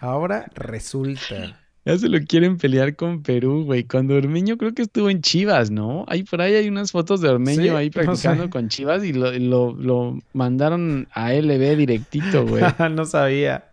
Ahora 0.00 0.46
resulta. 0.54 1.58
Ya 1.84 1.98
se 1.98 2.08
lo 2.08 2.18
quieren 2.26 2.58
pelear 2.58 2.96
con 2.96 3.22
Perú, 3.22 3.64
güey. 3.64 3.84
Cuando 3.84 4.16
Ormeño 4.16 4.56
creo 4.56 4.72
que 4.72 4.82
estuvo 4.82 5.10
en 5.10 5.20
Chivas, 5.20 5.70
¿no? 5.70 6.04
Ahí 6.08 6.22
por 6.22 6.40
ahí 6.40 6.54
hay 6.54 6.68
unas 6.68 6.90
fotos 6.92 7.20
de 7.20 7.28
Ormeño 7.28 7.62
Sí, 7.62 7.68
ahí 7.68 7.88
no 7.88 7.92
practicando 8.02 8.44
sé. 8.44 8.50
con 8.50 8.68
Chivas 8.68 9.04
y 9.04 9.12
lo, 9.12 9.30
lo- 9.32 9.74
lo 9.74 10.18
mandaron 10.32 11.06
a 11.12 11.32
LB 11.34 11.76
directito, 11.76 12.46
güey. 12.46 12.62
no 12.92 13.04
sabía. 13.04 13.64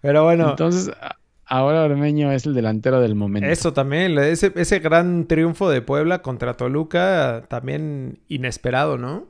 Pero 0.00 0.24
bueno, 0.24 0.50
Entonces, 0.50 0.90
ahora 1.50 1.82
Ormeño 1.82 2.32
es 2.32 2.46
el 2.46 2.54
delantero 2.54 3.00
del 3.00 3.14
momento. 3.14 3.46
eso 3.48 3.72
también, 3.74 4.16
ese, 4.18 4.52
ese 4.56 4.78
gran 4.78 5.26
triunfo 5.26 5.68
de 5.68 5.82
Puebla 5.82 6.22
contra 6.22 6.54
Toluca, 6.56 7.44
también 7.48 8.20
inesperado, 8.28 8.96
¿no? 8.96 9.28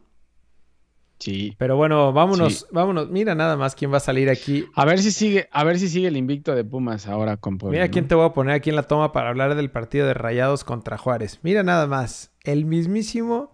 Sí. 1.18 1.54
Pero 1.58 1.76
bueno, 1.76 2.12
vámonos, 2.14 2.60
Sí. 2.60 2.64
vámonos. 2.70 3.10
Mira 3.10 3.34
nada 3.34 3.56
más 3.58 3.74
quién 3.74 3.92
va 3.92 3.98
a 3.98 4.00
salir 4.00 4.30
aquí. 4.30 4.64
A 4.74 4.86
ver 4.86 5.00
si 5.00 5.10
sigue, 5.10 5.48
a 5.52 5.64
ver 5.64 5.78
si 5.78 5.88
sigue 5.88 6.08
el 6.08 6.16
invicto 6.16 6.54
de 6.54 6.64
Pumas 6.64 7.06
ahora 7.08 7.36
con 7.36 7.58
Puebla. 7.58 7.74
Mira 7.76 7.86
¿no? 7.86 7.90
quién 7.90 8.08
te 8.08 8.14
voy 8.14 8.24
a 8.24 8.32
poner 8.32 8.54
aquí 8.54 8.70
en 8.70 8.76
la 8.76 8.84
toma 8.84 9.12
para 9.12 9.28
hablar 9.28 9.54
del 9.54 9.70
partido 9.70 10.06
de 10.06 10.14
Rayados 10.14 10.64
contra 10.64 10.96
Juárez. 10.96 11.38
Mira 11.42 11.62
nada 11.62 11.86
más. 11.86 12.32
El 12.42 12.64
mismísimo 12.64 13.52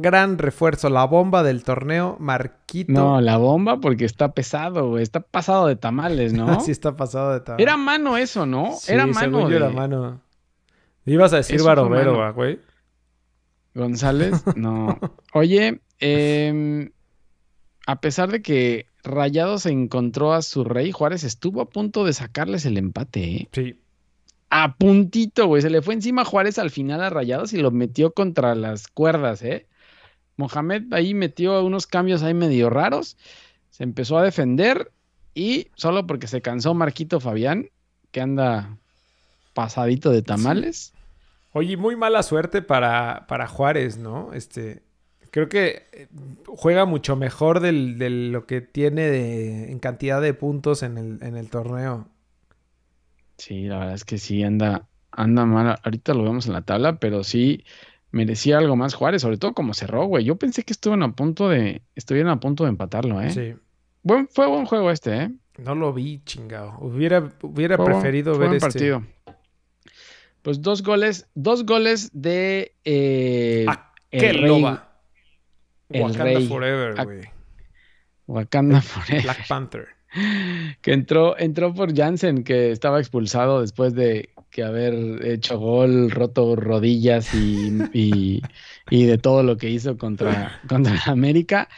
gran 0.00 0.38
refuerzo, 0.38 0.88
la 0.88 1.04
bomba 1.04 1.42
del 1.42 1.64
torneo, 1.64 2.16
Marquito. 2.20 2.92
No, 2.92 3.20
la 3.20 3.36
bomba 3.36 3.80
porque 3.80 4.04
está 4.04 4.32
pesado, 4.32 4.90
güey. 4.90 5.02
Está 5.02 5.20
pasado 5.20 5.66
de 5.66 5.76
tamales, 5.76 6.32
¿no? 6.32 6.48
Así 6.50 6.70
está 6.70 6.96
pasado 6.96 7.32
de 7.32 7.40
tal. 7.40 7.60
Era 7.60 7.76
mano 7.76 8.16
eso, 8.16 8.46
¿no? 8.46 8.72
Sí, 8.78 8.92
era 8.92 9.02
según 9.02 9.14
mano. 9.14 9.40
yo 9.40 9.48
de 9.48 9.56
era 9.56 9.70
mano. 9.70 10.20
Ibas 11.04 11.32
a 11.32 11.36
decir 11.38 11.62
Barovero, 11.62 12.32
güey. 12.34 12.60
González, 13.74 14.42
no. 14.56 14.98
Oye, 15.32 15.80
em, 16.00 16.90
a 17.86 18.00
pesar 18.00 18.30
de 18.30 18.42
que 18.42 18.86
Rayados 19.04 19.66
encontró 19.66 20.32
a 20.32 20.42
su 20.42 20.64
rey, 20.64 20.92
Juárez 20.92 21.24
estuvo 21.24 21.60
a 21.60 21.70
punto 21.70 22.04
de 22.04 22.12
sacarles 22.12 22.66
el 22.66 22.76
empate, 22.76 23.24
¿eh? 23.24 23.48
Sí. 23.52 23.76
A 24.50 24.76
puntito, 24.76 25.46
güey. 25.46 25.62
Se 25.62 25.70
le 25.70 25.82
fue 25.82 25.94
encima 25.94 26.24
Juárez 26.24 26.58
al 26.58 26.70
final 26.70 27.02
a 27.02 27.10
Rayados 27.10 27.52
y 27.52 27.58
lo 27.58 27.70
metió 27.70 28.12
contra 28.12 28.54
las 28.54 28.88
cuerdas, 28.88 29.42
¿eh? 29.42 29.66
Mohamed 30.38 30.92
ahí 30.92 31.12
metió 31.12 31.62
unos 31.62 31.86
cambios 31.86 32.22
ahí 32.22 32.32
medio 32.32 32.70
raros. 32.70 33.18
Se 33.70 33.84
empezó 33.84 34.16
a 34.16 34.22
defender 34.22 34.90
y 35.34 35.68
solo 35.74 36.06
porque 36.06 36.26
se 36.26 36.40
cansó 36.40 36.72
Marquito 36.74 37.20
Fabián, 37.20 37.70
que 38.12 38.20
anda 38.20 38.78
pasadito 39.52 40.10
de 40.10 40.22
tamales. 40.22 40.94
Oye, 41.52 41.76
muy 41.76 41.96
mala 41.96 42.22
suerte 42.22 42.62
para, 42.62 43.26
para 43.26 43.48
Juárez, 43.48 43.98
¿no? 43.98 44.32
Este, 44.32 44.82
creo 45.30 45.48
que 45.48 45.86
eh, 45.92 46.08
juega 46.46 46.84
mucho 46.84 47.16
mejor 47.16 47.60
del, 47.60 47.98
de 47.98 48.10
lo 48.10 48.46
que 48.46 48.60
tiene 48.60 49.02
de, 49.02 49.70
en 49.70 49.78
cantidad 49.80 50.20
de 50.20 50.34
puntos 50.34 50.82
en 50.82 50.98
el, 50.98 51.18
en 51.22 51.36
el 51.36 51.50
torneo. 51.50 52.08
Sí, 53.38 53.64
la 53.64 53.78
verdad 53.78 53.94
es 53.94 54.04
que 54.04 54.18
sí 54.18 54.42
anda, 54.44 54.86
anda 55.10 55.44
mal. 55.46 55.78
Ahorita 55.82 56.14
lo 56.14 56.22
vemos 56.22 56.46
en 56.46 56.52
la 56.52 56.62
tabla, 56.62 57.00
pero 57.00 57.24
sí 57.24 57.64
merecía 58.10 58.58
algo 58.58 58.76
más 58.76 58.94
Juárez, 58.94 59.22
sobre 59.22 59.36
todo 59.38 59.52
como 59.54 59.74
cerró, 59.74 60.06
güey. 60.06 60.24
Yo 60.24 60.36
pensé 60.36 60.62
que 60.64 60.72
estuvieron 60.72 61.02
a 61.02 61.12
punto 61.12 61.48
de, 61.48 61.82
estuvieron 61.94 62.30
a 62.30 62.40
punto 62.40 62.64
de 62.64 62.70
empatarlo, 62.70 63.20
¿eh? 63.20 63.30
Sí. 63.30 63.54
Buen, 64.02 64.28
fue 64.28 64.46
buen 64.46 64.64
juego 64.64 64.90
este, 64.90 65.16
¿eh? 65.16 65.30
No 65.58 65.74
lo 65.74 65.92
vi, 65.92 66.22
chingado. 66.24 66.76
Hubiera, 66.78 67.32
hubiera 67.42 67.76
Fue 67.76 67.84
buen- 67.86 67.96
preferido 68.00 68.34
fue 68.34 68.40
ver 68.40 68.48
buen 68.48 68.56
este. 68.56 68.66
partido. 68.66 69.02
Pues 70.42 70.62
dos 70.62 70.82
goles, 70.82 71.26
dos 71.34 71.66
goles 71.66 72.10
de 72.14 72.74
eh, 72.84 73.66
el 74.10 74.20
¡Qué 74.20 74.32
rey 74.32 74.64
el 75.90 76.02
Wakanda 76.02 76.24
rey. 76.24 76.46
Forever, 76.46 77.04
güey. 77.04 77.20
Wakanda 78.26 78.80
Forever. 78.80 79.22
Black 79.24 79.48
Panther. 79.48 79.88
que 80.80 80.92
entró, 80.92 81.38
entró 81.38 81.74
por 81.74 81.94
Jansen, 81.94 82.44
que 82.44 82.70
estaba 82.70 83.00
expulsado 83.00 83.60
después 83.60 83.94
de 83.94 84.30
que 84.50 84.62
haber 84.64 85.24
hecho 85.26 85.58
gol, 85.58 86.10
roto 86.10 86.56
rodillas 86.56 87.34
y, 87.34 87.70
y- 87.92 88.42
y 88.90 89.04
de 89.04 89.18
todo 89.18 89.42
lo 89.42 89.56
que 89.56 89.68
hizo 89.70 89.96
contra, 89.98 90.60
contra 90.68 91.00
América. 91.06 91.68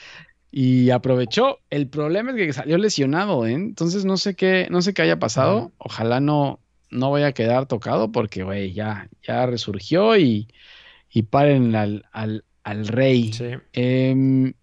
Y 0.53 0.91
aprovechó. 0.91 1.59
El 1.71 1.87
problema 1.89 2.31
es 2.33 2.37
que 2.37 2.53
salió 2.53 2.77
lesionado, 2.79 3.47
¿eh? 3.47 3.53
Entonces 3.53 4.05
no 4.05 4.17
sé 4.17 4.35
qué, 4.35 4.67
no 4.71 4.83
sé 4.83 4.95
qué 4.95 5.03
haya 5.03 5.19
pasado. 5.19 5.71
Ojalá 5.79 6.19
no, 6.21 6.59
no 6.91 7.11
vaya 7.13 7.29
a 7.29 7.33
quedar 7.33 7.67
tocado 7.67 8.11
porque, 8.11 8.43
güey, 8.43 8.73
ya, 8.73 9.09
ya 9.23 9.47
resurgió 9.47 10.17
y, 10.17 10.49
y 11.13 11.23
paren 11.23 11.77
al, 11.77 12.05
al, 12.11 12.45
al 12.65 12.89
rey. 12.89 13.33
Sí. 13.33 13.45
Em, 13.73 14.55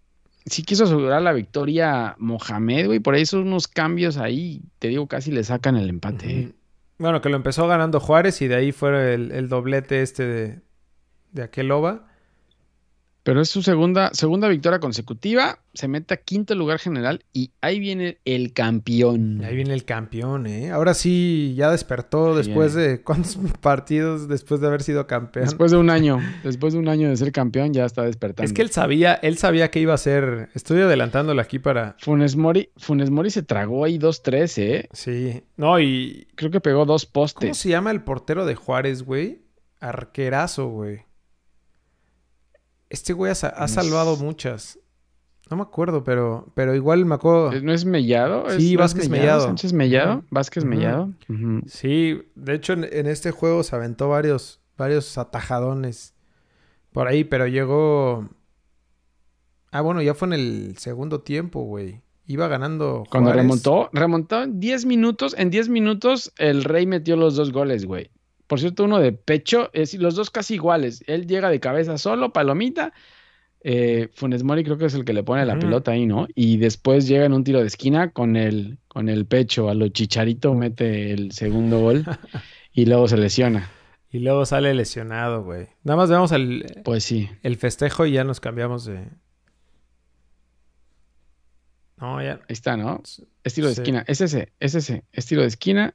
sí 0.45 0.64
quiso 0.64 0.84
asegurar 0.84 1.22
la 1.22 1.32
victoria 1.32 2.16
Mohamed, 2.20 2.88
güey. 2.88 2.99
Por 2.99 3.16
ahí 3.16 3.26
son 3.26 3.47
unos 3.47 3.70
cambios 3.70 4.18
ahí. 4.18 4.62
Te 4.80 4.89
digo, 4.89 5.08
casi 5.08 5.32
le 5.32 5.45
sacan 5.45 5.78
el 5.78 5.89
empate. 5.89 6.53
Bueno, 7.00 7.22
que 7.22 7.30
lo 7.30 7.36
empezó 7.36 7.68
ganando 7.68 8.00
Juárez 8.00 8.41
y 8.41 8.48
de 8.48 8.56
ahí 8.56 8.72
fue 8.72 9.14
el, 9.14 9.50
doblete 9.50 10.02
este 10.02 10.26
de, 10.26 10.62
de 11.32 11.43
aquel 11.43 11.68
loba. 11.68 12.08
Pero 13.28 13.41
es 13.41 13.49
su 13.49 13.61
segunda, 13.61 14.09
segunda 14.13 14.47
victoria 14.47 14.80
consecutiva. 14.80 15.59
Se 15.73 15.89
mete 15.89 16.13
a 16.13 16.17
quinto 16.17 16.55
lugar 16.55 16.80
general 16.80 17.25
y 17.34 17.51
ahí 17.59 17.78
viene 17.78 18.19
el 18.23 18.53
campeón. 18.53 19.43
Ahí 19.43 19.53
viene 19.53 19.73
el 19.73 19.84
campeón, 19.84 20.47
¿eh? 20.47 20.71
Ahora 20.71 20.93
sí, 20.93 21.53
ya 21.57 21.69
despertó 21.69 22.38
después 22.38 22.73
de... 22.73 23.01
¿Cuántos 23.01 23.38
partidos 23.61 24.30
después 24.30 24.61
de 24.61 24.67
haber 24.67 24.82
sido 24.82 25.07
campeón? 25.07 25.43
Después 25.43 25.71
de 25.71 25.78
un 25.78 25.89
año, 25.89 26.21
después 26.41 26.71
de 26.71 26.80
un 26.80 26.88
año 26.88 27.09
de 27.09 27.17
ser 27.17 27.34
campeón, 27.34 27.73
ya 27.73 27.84
está 27.84 28.03
despertando. 28.03 28.45
Es 28.47 28.53
que 28.53 28.61
él 28.61 28.69
sabía, 28.69 29.15
él 29.15 29.38
sabía 29.38 29.71
que 29.71 29.82
iba 29.82 29.93
a 29.93 29.97
ser... 29.97 30.47
Estoy 30.53 30.80
adelantándolo 30.80 31.41
aquí 31.41 31.59
para... 31.59 31.97
Funes 31.99 32.38
Mori, 32.38 32.69
Funes 32.78 33.09
Mori 33.09 33.30
se 33.30 33.43
tragó 33.43 33.84
ahí 33.84 33.99
2-3, 33.99 34.57
¿eh? 34.63 34.89
Sí. 34.93 35.43
No, 35.57 35.82
y... 35.82 36.30
Creo 36.36 36.49
que 36.49 36.61
pegó 36.61 36.86
dos 36.86 37.03
¿Cómo 37.03 37.25
postes. 37.25 37.57
se 37.57 37.67
llama 37.67 37.91
el 37.91 38.05
portero 38.05 38.45
de 38.45 38.55
Juárez, 38.55 39.03
güey? 39.03 39.41
Arquerazo, 39.82 40.69
güey. 40.69 41.07
Este 42.90 43.14
güey 43.14 43.32
ha, 43.32 43.36
salvado 43.68 44.18
muchas. 44.18 44.80
No 45.50 45.58
me 45.58 45.64
acuerdo, 45.64 46.04
pero, 46.04 46.52
pero 46.56 46.76
igual 46.76 47.06
me 47.06 47.16
acuerdo... 47.16 47.52
¿No 47.62 47.74
es 47.74 47.86
Mellado? 47.86 48.48
¿Es- 48.48 48.56
Sí, 48.56 48.74
no 48.74 48.80
Vázquez 48.80 49.10
Mellado. 49.10 49.46
¿Sánchez 49.46 49.74
Mellado? 49.74 50.24
¿Vázquez. 50.30 50.66
Mellado? 50.66 51.14
Sí, 51.68 52.22
de 52.36 52.54
hecho 52.54 52.74
en, 52.74 52.84
en 52.84 53.08
este 53.08 53.32
juego 53.32 53.64
se 53.64 53.76
aventó 53.76 54.10
varios, 54.10 54.62
varios 54.78 55.18
atajadones 55.18 56.14
por 56.92 57.08
ahí, 57.08 57.24
pero 57.24 57.48
llegó... 57.48 58.30
Ah, 59.72 59.82
bueno, 59.82 60.02
ya 60.02 60.14
fue 60.14 60.30
en 60.30 60.34
el 60.34 60.78
segundo 60.78 61.22
tiempo, 61.22 61.62
güey. 61.64 62.02
Iba 62.26 62.48
ganando 62.50 63.04
Cuando 63.10 63.32
remontó, 63.32 63.90
remontó 63.94 64.44
en 64.44 64.60
10 64.60 64.86
minutos. 64.86 65.34
En 65.38 65.50
10 65.50 65.70
minutos 65.70 66.34
el 66.38 66.64
Rey 66.66 66.86
metió 66.86 67.16
los 67.16 67.36
dos 67.36 67.52
goles, 67.54 67.86
güey. 67.86 68.12
Por 68.48 68.60
cierto, 68.60 68.86
uno 68.86 69.00
de 69.00 69.12
pecho, 69.12 69.70
es 69.74 69.93
los 69.95 70.16
dos 70.16 70.30
casi 70.32 70.56
iguales. 70.56 71.04
Él 71.08 71.28
llega 71.28 71.50
de 71.50 71.60
cabeza 71.60 71.98
solo, 71.98 72.32
palomita. 72.34 72.93
Eh, 73.62 74.10
Funes 74.14 74.43
Mori 74.43 74.64
creo 74.64 74.78
que 74.78 74.86
es 74.86 74.93
el 74.93 75.04
que 75.04 75.14
le 75.14 75.24
pone 75.24 75.45
la 75.45 75.60
pelota 75.60 75.91
ahí, 75.91 76.06
¿no? 76.06 76.28
Y 76.34 76.58
después 76.58 77.08
llega 77.08 77.26
en 77.26 77.34
un 77.34 77.43
tiro 77.43 77.60
de 77.60 77.68
esquina 77.68 78.12
con 78.12 78.36
el, 78.38 78.78
con 78.88 79.10
el 79.10 79.26
pecho. 79.26 79.70
A 79.70 79.74
lo 79.74 79.89
chicharito 79.89 80.54
mete 80.54 81.12
el 81.12 81.32
segundo 81.34 81.80
gol 81.82 82.06
y 82.72 82.86
luego 82.86 83.08
se 83.10 83.18
lesiona. 83.18 83.70
Y 84.10 84.20
luego 84.20 84.45
sale 84.45 84.74
lesionado, 84.74 85.43
güey. 85.43 85.68
Nada 85.84 85.98
más 85.98 86.10
vemos 86.10 86.32
el, 86.32 86.82
Pues 86.86 87.04
sí. 87.04 87.30
el 87.43 87.58
festejo 87.58 88.06
y 88.06 88.14
ya 88.14 88.24
nos 88.24 88.39
cambiamos 88.39 88.86
de... 88.86 89.04
No, 91.98 92.22
ya... 92.22 92.34
Ahí 92.34 92.39
está, 92.54 92.78
¿no? 92.78 93.02
Es 93.43 93.54
tiro 93.54 93.68
de 93.68 93.76
Sí. 93.76 93.82
esquina. 93.82 94.04
Es 94.08 94.22
ese, 94.22 94.54
es 94.60 94.76
ese. 94.76 95.04
Es 95.12 95.26
tiro 95.26 95.41
de 95.41 95.48
esquina. 95.48 95.93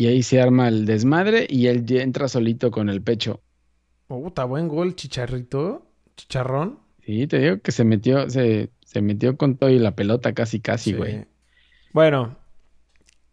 Y 0.00 0.06
ahí 0.06 0.22
se 0.22 0.40
arma 0.40 0.66
el 0.68 0.86
desmadre 0.86 1.46
y 1.46 1.66
él 1.66 1.84
entra 1.90 2.26
solito 2.26 2.70
con 2.70 2.88
el 2.88 3.02
pecho. 3.02 3.42
Puta, 4.06 4.46
buen 4.46 4.66
gol, 4.66 4.96
chicharrito. 4.96 5.86
Chicharrón. 6.16 6.78
Sí, 7.04 7.26
te 7.26 7.38
digo 7.38 7.60
que 7.60 7.70
se 7.70 7.84
metió, 7.84 8.30
se, 8.30 8.70
se 8.82 9.02
metió 9.02 9.36
con 9.36 9.58
todo 9.58 9.68
y 9.68 9.78
la 9.78 9.94
pelota 9.94 10.32
casi, 10.32 10.58
casi, 10.60 10.92
Sí. 10.92 10.96
güey. 10.96 11.26
Bueno, 11.92 12.34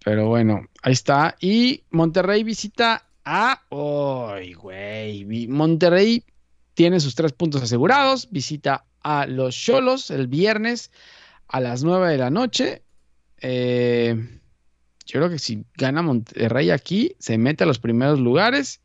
Pero 0.03 0.27
bueno, 0.27 0.67
ahí 0.81 0.91
está. 0.91 1.37
Y 1.39 1.83
Monterrey 1.91 2.43
visita 2.43 3.05
a. 3.23 3.61
¡Ay, 3.71 4.51
güey! 4.51 5.47
Monterrey 5.47 6.25
tiene 6.73 6.99
sus 6.99 7.15
tres 7.15 7.31
puntos 7.31 7.61
asegurados. 7.61 8.27
Visita 8.29 8.83
a 9.03 9.25
los 9.25 9.55
Cholos 9.55 10.11
el 10.11 10.27
viernes 10.27 10.91
a 11.47 11.61
las 11.61 11.85
9 11.85 12.09
de 12.11 12.17
la 12.17 12.29
noche. 12.29 12.81
Eh, 13.39 14.15
yo 15.07 15.19
creo 15.19 15.29
que 15.29 15.39
si 15.39 15.65
gana 15.75 16.01
Monterrey 16.01 16.69
aquí, 16.69 17.15
se 17.17 17.37
mete 17.37 17.63
a 17.63 17.67
los 17.67 17.79
primeros 17.79 18.19
lugares. 18.19 18.81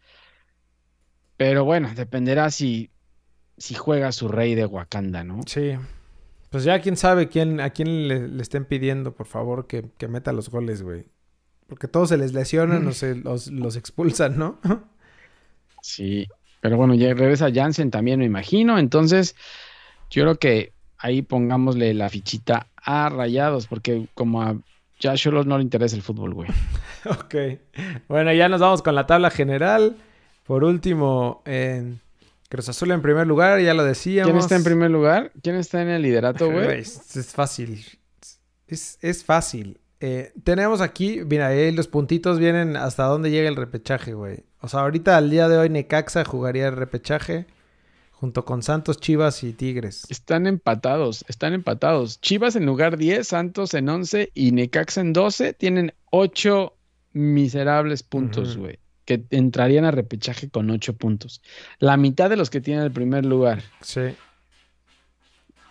Pero 1.36 1.64
bueno, 1.64 1.90
dependerá 1.96 2.50
si, 2.50 2.90
si 3.58 3.74
juega 3.74 4.12
su 4.12 4.28
rey 4.28 4.54
de 4.54 4.64
Wakanda, 4.64 5.24
¿no? 5.24 5.40
Sí. 5.46 5.72
Pues 6.50 6.62
ya 6.62 6.80
quién 6.80 6.96
sabe 6.96 7.28
quién, 7.28 7.60
a 7.60 7.70
quién 7.70 8.06
le, 8.06 8.40
estén 8.40 8.64
pidiendo, 8.64 9.16
por 9.16 9.26
favor, 9.26 9.66
que, 9.66 9.90
meta 10.08 10.32
los 10.32 10.48
goles, 10.48 10.82
güey. 10.82 11.06
Porque 11.66 11.88
todos 11.88 12.10
se 12.10 12.16
les 12.16 12.32
lesionan 12.32 12.86
o 12.86 12.92
se 12.92 13.16
los, 13.16 13.48
los 13.48 13.74
expulsan, 13.74 14.38
¿no? 14.38 14.60
sí. 15.82 16.28
Pero 16.60 16.76
bueno, 16.76 16.94
ya 16.94 17.12
regresa 17.14 17.50
Jansen 17.52 17.90
también, 17.90 18.20
me 18.20 18.26
imagino. 18.26 18.78
Entonces, 18.78 19.34
yo 20.08 20.22
creo 20.22 20.38
que 20.38 20.72
ahí 20.98 21.22
pongámosle 21.22 21.94
la 21.94 22.08
fichita 22.08 22.68
a 22.76 23.08
Rayados, 23.08 23.66
porque 23.66 24.06
como 24.14 24.62
a 25.08 25.14
ya 25.14 25.16
solo 25.16 25.44
no 25.44 25.58
le 25.58 25.64
interesa 25.64 25.96
el 25.96 26.02
fútbol, 26.02 26.34
güey. 26.34 26.48
ok. 27.04 27.34
Bueno, 28.08 28.32
ya 28.32 28.48
nos 28.48 28.60
vamos 28.60 28.82
con 28.82 28.94
la 28.94 29.06
tabla 29.06 29.30
general. 29.30 29.96
Por 30.44 30.64
último, 30.64 31.42
en 31.44 32.00
Cruz 32.48 32.68
Azul 32.68 32.90
en 32.90 33.02
primer 33.02 33.26
lugar, 33.26 33.60
ya 33.60 33.74
lo 33.74 33.84
decíamos. 33.84 34.30
¿Quién 34.30 34.38
está 34.38 34.56
en 34.56 34.64
primer 34.64 34.90
lugar? 34.90 35.32
¿Quién 35.42 35.56
está 35.56 35.82
en 35.82 35.88
el 35.88 36.02
liderato, 36.02 36.50
güey? 36.50 36.80
Es, 36.80 37.32
fácil. 37.34 37.84
Es, 38.66 39.24
fácil. 39.24 39.80
Eh, 40.00 40.32
tenemos 40.44 40.80
aquí, 40.80 41.22
mira, 41.24 41.48
ahí 41.48 41.72
los 41.72 41.88
puntitos 41.88 42.38
vienen 42.38 42.76
hasta 42.76 43.04
dónde 43.04 43.30
llega 43.30 43.48
el 43.48 43.56
repechaje, 43.56 44.14
güey. 44.14 44.44
O 44.60 44.68
sea, 44.68 44.80
ahorita 44.80 45.16
al 45.16 45.30
día 45.30 45.48
de 45.48 45.58
hoy 45.58 45.68
Necaxa 45.68 46.24
jugaría 46.24 46.68
el 46.68 46.76
repechaje 46.76 47.46
junto 48.22 48.44
con 48.44 48.62
Santos, 48.62 49.00
Chivas 49.00 49.42
y 49.42 49.52
Tigres. 49.52 50.06
Están 50.08 50.46
empatados, 50.46 51.24
están 51.26 51.54
empatados. 51.54 52.20
Chivas 52.20 52.54
en 52.54 52.66
lugar 52.66 52.96
10, 52.96 53.26
Santos 53.26 53.74
en 53.74 53.88
11 53.88 54.30
y 54.32 54.52
Necaxa 54.52 55.00
en 55.00 55.12
12 55.12 55.54
tienen 55.54 55.92
8 56.12 56.72
miserables 57.14 58.04
puntos, 58.04 58.56
güey. 58.56 58.78
Que 59.06 59.24
entrarían 59.30 59.84
a 59.86 59.90
repechaje 59.90 60.48
con 60.48 60.70
8 60.70 60.94
puntos. 60.94 61.42
La 61.80 61.96
mitad 61.96 62.30
de 62.30 62.36
los 62.36 62.48
que 62.48 62.60
tienen 62.60 62.84
el 62.84 62.92
primer 62.92 63.26
lugar. 63.26 63.64
Sí. 63.80 64.14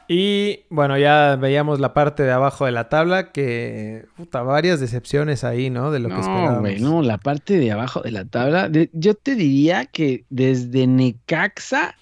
Y 0.09 0.65
bueno, 0.69 0.97
ya 0.97 1.37
veíamos 1.37 1.79
la 1.79 1.93
parte 1.93 2.23
de 2.23 2.31
abajo 2.33 2.65
de 2.65 2.73
la 2.73 2.89
tabla 2.89 3.31
que, 3.31 4.07
puta, 4.17 4.41
varias 4.41 4.81
decepciones 4.81 5.45
ahí, 5.45 5.69
¿no? 5.69 5.89
De 5.89 5.99
lo 5.99 6.09
que 6.09 6.19
esperábamos. 6.19 6.59
Güey, 6.59 6.81
no, 6.81 7.01
la 7.01 7.17
parte 7.17 7.59
de 7.59 7.71
abajo 7.71 8.01
de 8.01 8.11
la 8.11 8.25
tabla, 8.25 8.69
yo 8.91 9.13
te 9.13 9.35
diría 9.35 9.85
que 9.85 10.25
desde 10.29 10.85
Necaxa 10.85 11.95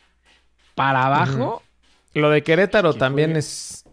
para 0.80 1.08
abajo. 1.08 1.62
Lo 2.14 2.30
de 2.30 2.42
Querétaro 2.42 2.94
también 2.94 3.36
es 3.36 3.84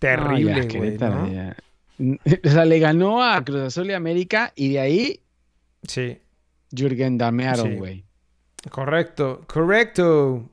terrible. 0.00 0.66
O 2.02 2.48
sea, 2.48 2.64
le 2.64 2.78
ganó 2.78 3.22
a 3.22 3.44
Cruz 3.44 3.60
Azul 3.60 3.90
y 3.90 3.92
América 3.92 4.54
y 4.56 4.72
de 4.72 4.80
ahí. 4.80 5.20
Sí. 5.82 6.16
Jürgen 6.74 7.18
damearon, 7.18 7.76
güey. 7.76 8.06
Correcto, 8.70 9.42
correcto. 9.46 10.48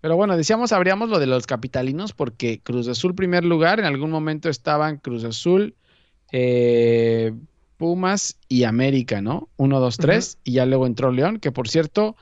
Pero 0.00 0.14
bueno, 0.14 0.36
decíamos, 0.36 0.70
abríamos 0.70 1.08
lo 1.08 1.18
de 1.18 1.26
los 1.26 1.48
capitalinos 1.48 2.12
porque 2.12 2.60
Cruz 2.60 2.86
Azul 2.86 3.16
primer 3.16 3.44
lugar, 3.44 3.80
en 3.80 3.86
algún 3.86 4.12
momento 4.12 4.48
estaban 4.48 4.98
Cruz 4.98 5.24
Azul, 5.24 5.74
eh, 6.30 7.32
Pumas 7.76 8.38
y 8.46 8.62
América, 8.62 9.20
¿no? 9.20 9.48
Uno, 9.56 9.80
dos, 9.80 9.96
tres, 9.96 10.38
y 10.44 10.52
ya 10.52 10.66
luego 10.66 10.86
entró 10.86 11.10
León, 11.10 11.40
que 11.40 11.50
por 11.50 11.68
cierto, 11.68 12.14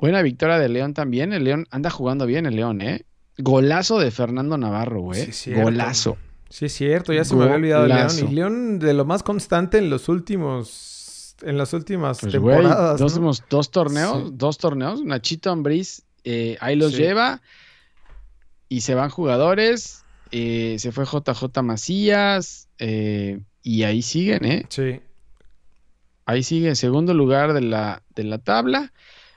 Buena 0.00 0.22
victoria 0.22 0.58
de 0.58 0.68
León 0.68 0.94
también. 0.94 1.32
El 1.32 1.44
León 1.44 1.66
anda 1.70 1.90
jugando 1.90 2.26
bien, 2.26 2.46
el 2.46 2.56
León, 2.56 2.80
¿eh? 2.80 3.04
Golazo 3.38 3.98
de 3.98 4.10
Fernando 4.10 4.56
Navarro, 4.56 5.00
güey. 5.00 5.32
Sí, 5.32 5.52
Golazo. 5.52 6.16
Sí, 6.48 6.66
es 6.66 6.72
cierto, 6.72 7.12
ya 7.12 7.24
se 7.24 7.36
me 7.36 7.44
había 7.44 7.56
olvidado 7.56 7.84
el 7.84 7.90
León. 7.90 8.10
Y 8.18 8.34
León 8.34 8.78
de 8.78 8.94
lo 8.94 9.04
más 9.04 9.22
constante 9.22 9.78
en 9.78 9.90
los 9.90 10.08
últimos. 10.08 11.36
En 11.42 11.56
las 11.56 11.72
últimas 11.72 12.20
pues, 12.20 12.32
temporadas. 12.32 13.00
dos, 13.00 13.42
dos 13.48 13.70
torneos, 13.70 14.36
dos 14.36 14.58
torneos. 14.58 15.02
Nachito 15.04 15.50
Ambriz 15.50 16.02
eh, 16.24 16.56
ahí 16.60 16.76
los 16.76 16.96
lleva. 16.96 17.40
Y 18.68 18.82
se 18.82 18.94
van 18.94 19.10
jugadores. 19.10 20.04
Eh, 20.32 20.76
se 20.78 20.92
fue 20.92 21.04
JJ 21.04 21.62
Macías. 21.62 22.68
Eh, 22.78 23.40
y 23.62 23.82
ahí 23.84 24.02
siguen, 24.02 24.44
¿eh? 24.44 24.66
Sí. 24.68 25.00
Ahí 26.26 26.42
sigue 26.42 26.68
en 26.68 26.76
segundo 26.76 27.14
lugar 27.14 27.52
de 27.52 27.60
la, 27.60 28.02
de 28.14 28.24
la 28.24 28.38
tabla. 28.38 28.92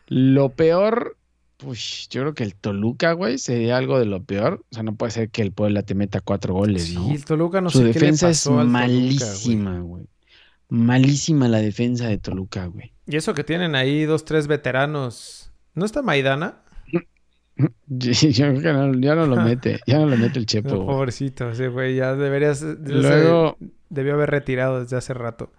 Lo 0.08 0.50
peor, 0.50 1.18
pues 1.58 2.08
yo 2.10 2.22
creo 2.22 2.34
que 2.34 2.44
el 2.44 2.56
Toluca, 2.56 3.14
güey, 3.14 3.38
sería 3.38 3.78
algo 3.78 4.00
de 4.00 4.06
lo 4.06 4.24
peor. 4.24 4.64
O 4.72 4.76
sea, 4.76 4.84
no 4.84 4.96
puede 4.96 5.12
ser 5.12 5.30
que 5.30 5.42
el 5.42 5.52
Puebla 5.52 5.84
te 5.84 5.96
meta 5.96 6.22
cuatro 6.22 6.54
goles, 6.54 6.84
sí, 6.84 6.98
el 7.12 7.26
Toluca 7.26 7.62
no 7.62 7.70
Su 7.70 7.80
sé 7.80 7.86
defensa 7.86 8.28
qué 8.28 8.30
le 8.30 8.34
pasó 8.34 8.62
es 8.62 8.68
malísima, 8.68 9.80
güey. 9.80 10.06
Malísima 10.70 11.48
la 11.48 11.60
defensa 11.60 12.08
de 12.08 12.18
Toluca, 12.18 12.66
güey. 12.66 12.94
Y 13.06 13.16
eso 13.18 13.34
que 13.34 13.44
tienen 13.44 13.76
ahí 13.76 14.06
dos, 14.06 14.26
tres 14.26 14.48
veteranos. 14.48 15.52
¿No 15.76 15.86
está 15.86 16.02
Maidana? 16.02 16.64
yo 17.88 18.12
creo 18.14 18.62
que 18.62 18.74
no, 18.74 18.94
ya 19.00 19.16
no 19.16 19.28
lo 19.28 19.36
mete, 19.42 19.80
ya 19.86 20.00
no 20.00 20.08
lo 20.08 20.18
mete 20.18 20.40
el 20.40 20.46
Chepo. 20.46 20.86
pobrecito, 20.86 21.50
ese 21.52 21.68
güey, 21.68 21.96
ya 21.96 22.16
deberías. 22.16 22.62
Luego, 22.62 23.58
debió 23.90 24.14
haber 24.16 24.32
retirado 24.32 24.82
desde 24.82 24.98
hace 24.98 25.14
rato. 25.14 25.52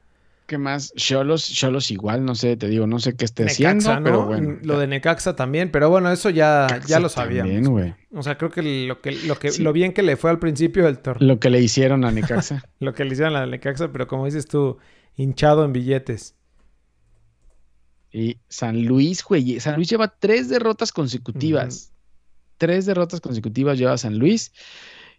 ¿Qué 0.55 0.59
más? 0.59 0.95
Cholos, 0.95 1.53
Cholos 1.53 1.91
igual, 1.91 2.25
no 2.25 2.37
sé, 2.37 2.57
te 2.57 2.69
digo, 2.69 2.87
no 2.87 3.01
sé 3.01 3.17
qué 3.17 3.25
esté 3.25 3.47
haciendo, 3.47 3.91
pero 4.05 4.25
bueno. 4.25 4.57
Lo 4.63 4.79
de 4.79 4.87
Necaxa 4.87 5.35
también, 5.35 5.73
pero 5.73 5.91
bueno, 5.91 6.13
eso 6.13 6.31
ya, 6.31 6.69
ya 6.87 7.01
lo 7.01 7.09
sabíamos. 7.09 7.69
güey. 7.69 7.93
O 8.13 8.23
sea, 8.23 8.39
creo 8.39 8.53
que 8.53 8.63
lo 8.63 9.01
que, 9.01 9.11
lo 9.27 9.37
que, 9.37 9.51
lo 9.59 9.73
bien 9.73 9.93
que 9.93 10.05
le 10.05 10.17
fue 10.17 10.31
al 10.31 10.39
principio 10.39 10.85
del 10.85 11.01
torneo. 11.01 11.27
Lo 11.27 11.41
que 11.41 11.51
le 11.51 11.61
hicieron 11.61 12.05
a 12.05 12.13
Necaxa. 12.13 12.63
lo 12.79 12.95
que 12.95 13.05
le 13.05 13.15
hicieron 13.15 13.35
a 13.35 13.45
Necaxa, 13.47 13.91
pero 13.91 14.07
como 14.07 14.27
dices 14.27 14.47
tú, 14.47 14.79
hinchado 15.17 15.65
en 15.65 15.73
billetes. 15.73 16.37
Y 18.13 18.39
San 18.49 18.85
Luis, 18.85 19.25
güey. 19.25 19.59
San 19.59 19.75
Luis 19.75 19.91
lleva 19.91 20.07
tres 20.07 20.49
derrotas 20.49 20.93
consecutivas. 20.93 21.93
Tres 22.59 22.87
derrotas 22.87 23.21
consecutivas 23.21 23.77
lleva 23.77 23.99
San 23.99 24.21
Luis. 24.21 24.53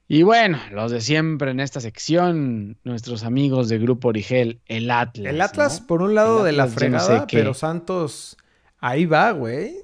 Y 0.07 0.21
bueno, 0.21 0.59
los 0.71 0.91
de 0.91 1.01
siempre 1.01 1.51
en 1.51 1.59
esta 1.59 1.79
sección, 1.79 2.77
nuestros 2.83 3.23
amigos 3.23 3.69
de 3.69 3.79
Grupo 3.79 4.09
Origel, 4.09 4.59
el 4.67 4.91
Atlas. 4.91 5.33
El 5.33 5.41
Atlas, 5.41 5.81
por 5.81 6.03
un 6.03 6.13
lado 6.13 6.43
de 6.43 6.51
la 6.51 6.67
fregada, 6.67 7.25
pero 7.25 7.55
Santos 7.55 8.37
ahí 8.79 9.05
va, 9.05 9.31
güey. 9.31 9.77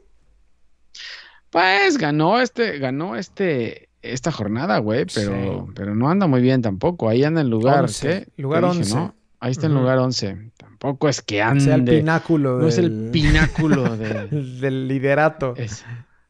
Pues 1.50 1.98
ganó 1.98 2.40
este, 2.40 2.78
ganó 2.78 3.16
este, 3.16 3.90
esta 4.04 4.32
jornada, 4.32 4.78
güey, 4.78 5.06
pero, 5.14 5.68
pero 5.76 5.96
no 5.96 6.10
anda 6.10 6.28
muy 6.28 6.42
bien 6.42 6.62
tampoco. 6.62 7.10
Ahí 7.10 7.24
anda 7.24 7.42
en 7.42 7.50
lugar, 7.50 7.90
¿qué? 8.00 8.28
Lugar 8.38 8.64
11. 8.64 9.12
Ahí 9.40 9.52
está 9.52 9.66
en 9.66 9.74
lugar 9.74 9.98
11. 9.98 10.52
Tampoco 10.56 11.10
es 11.10 11.24
que 11.24 11.42
ande. 11.42 11.64
Sea 11.64 11.76
el 11.76 11.84
pináculo. 11.84 12.60
No 12.60 12.68
es 12.68 12.78
el 12.78 13.10
pináculo 13.12 13.98
del 13.98 14.88
liderato. 14.88 15.56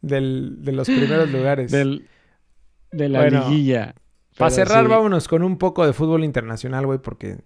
Del, 0.02 0.56
de 0.60 0.72
los 0.72 0.88
primeros 0.88 1.30
lugares. 1.30 1.72
Del, 1.72 2.08
de 2.92 3.10
la 3.10 3.30
liguilla. 3.30 3.96
Para 4.38 4.52
cerrar, 4.52 4.88
vámonos 4.88 5.28
con 5.28 5.44
un 5.44 5.58
poco 5.58 5.86
de 5.86 5.94
fútbol 5.94 6.24
internacional, 6.24 6.86
güey, 6.86 7.00
porque. 7.00 7.40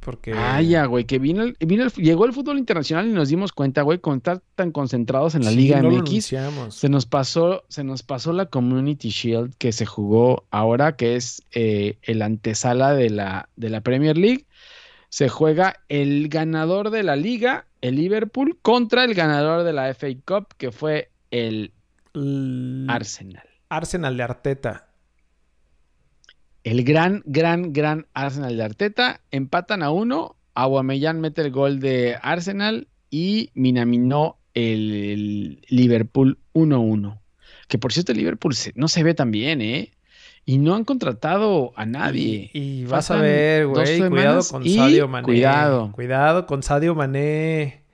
Porque... 0.00 0.32
Ah, 0.34 0.62
ya, 0.62 0.86
güey, 0.86 1.04
que 1.04 1.18
vino, 1.18 1.42
el, 1.42 1.56
vino 1.60 1.86
llegó 1.88 2.24
el 2.24 2.32
fútbol 2.32 2.56
internacional 2.56 3.06
y 3.06 3.12
nos 3.12 3.28
dimos 3.28 3.52
cuenta, 3.52 3.82
güey, 3.82 3.98
con 3.98 4.16
estar 4.16 4.40
tan 4.54 4.72
concentrados 4.72 5.34
en 5.34 5.44
la 5.44 5.50
Liga 5.50 5.82
MX, 5.82 6.34
se 6.70 6.88
nos 6.88 7.04
pasó, 7.04 7.64
se 7.68 7.84
nos 7.84 8.02
pasó 8.02 8.32
la 8.32 8.46
Community 8.46 9.10
Shield 9.10 9.54
que 9.58 9.72
se 9.72 9.84
jugó 9.84 10.46
ahora, 10.50 10.96
que 10.96 11.16
es 11.16 11.42
eh, 11.52 11.98
el 12.02 12.22
antesala 12.22 12.94
de 12.94 13.10
la, 13.10 13.50
de 13.56 13.68
la 13.68 13.82
Premier 13.82 14.16
League. 14.16 14.46
Se 15.10 15.28
juega 15.28 15.74
el 15.90 16.30
ganador 16.30 16.88
de 16.88 17.02
la 17.02 17.16
liga, 17.16 17.66
el 17.82 17.96
Liverpool, 17.96 18.58
contra 18.62 19.04
el 19.04 19.12
ganador 19.12 19.64
de 19.64 19.74
la 19.74 19.92
FA 19.92 20.08
Cup, 20.24 20.54
que 20.56 20.72
fue 20.72 21.10
el 21.30 21.74
Arsenal. 22.88 23.44
Arsenal 23.68 24.16
de 24.16 24.22
Arteta 24.22 24.89
el 26.64 26.84
gran, 26.84 27.22
gran, 27.24 27.72
gran 27.72 28.06
Arsenal 28.14 28.56
de 28.56 28.62
Arteta. 28.64 29.20
Empatan 29.30 29.82
a 29.82 29.90
uno. 29.90 30.36
Aguamellán 30.54 31.20
mete 31.20 31.42
el 31.42 31.50
gol 31.50 31.80
de 31.80 32.16
Arsenal 32.20 32.88
y 33.10 33.50
Minamino 33.54 34.38
el, 34.54 35.64
Liverpool 35.68 36.38
1-1. 36.54 37.18
Que 37.68 37.78
por 37.78 37.92
cierto, 37.92 38.12
el 38.12 38.18
Liverpool 38.18 38.54
no 38.74 38.88
se 38.88 39.02
ve 39.02 39.14
tan 39.14 39.30
bien, 39.30 39.60
¿eh? 39.60 39.92
Y 40.44 40.58
no 40.58 40.74
han 40.74 40.84
contratado 40.84 41.72
a 41.76 41.86
nadie. 41.86 42.50
Y, 42.52 42.84
vas 42.84 43.10
a 43.10 43.16
ver, 43.16 43.66
güey, 43.66 43.98
cuidado 44.08 44.42
con 44.50 44.68
Sadio 44.68 45.06
Mané. 45.06 45.24
Cuidado. 45.24 45.92
Cuidado 45.92 46.46
con 46.46 46.62
Sadio 46.62 46.94
Mané. 46.94 47.84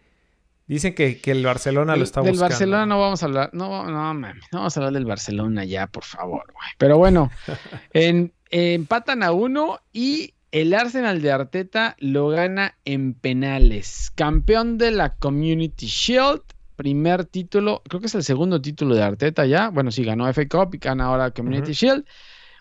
Dicen 0.66 0.94
que, 0.94 1.20
el 1.24 1.44
Barcelona 1.44 1.96
lo 1.96 2.02
está 2.02 2.20
buscando. 2.20 2.40
Del 2.40 2.50
Barcelona 2.50 2.86
no 2.86 3.00
vamos 3.00 3.22
a 3.22 3.26
hablar. 3.26 3.50
No, 3.52 3.84
no, 3.88 4.14
no 4.14 4.32
vamos 4.52 4.76
a 4.76 4.80
hablar 4.80 4.92
del 4.94 5.04
Barcelona 5.04 5.64
ya, 5.64 5.86
por 5.86 6.04
favor, 6.04 6.44
güey. 6.52 6.68
Pero 6.78 6.98
bueno, 6.98 7.30
en, 7.92 8.32
empatan 8.50 9.22
a 9.22 9.32
uno 9.32 9.80
y 9.92 10.34
el 10.52 10.72
Arsenal 10.74 11.20
de 11.20 11.32
Arteta 11.32 11.96
lo 11.98 12.28
gana 12.28 12.76
en 12.84 13.14
penales. 13.14 14.10
Campeón 14.14 14.78
de 14.78 14.90
la 14.90 15.14
Community 15.16 15.86
Shield, 15.86 16.42
primer 16.76 17.24
título, 17.24 17.82
creo 17.88 18.00
que 18.00 18.06
es 18.06 18.14
el 18.14 18.22
segundo 18.22 18.60
título 18.60 18.94
de 18.94 19.02
Arteta 19.02 19.44
ya. 19.46 19.70
Bueno, 19.70 19.90
sí, 19.90 20.04
ganó 20.04 20.32
FA 20.32 20.48
Cup 20.48 20.74
y 20.74 20.78
gana 20.78 21.06
ahora 21.06 21.30
Community 21.30 21.72
Shield. 21.72 22.04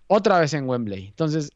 Otra 0.07 0.39
vez 0.39 0.53
en 0.53 0.67
Wembley. 0.67 1.07
Entonces, 1.07 1.51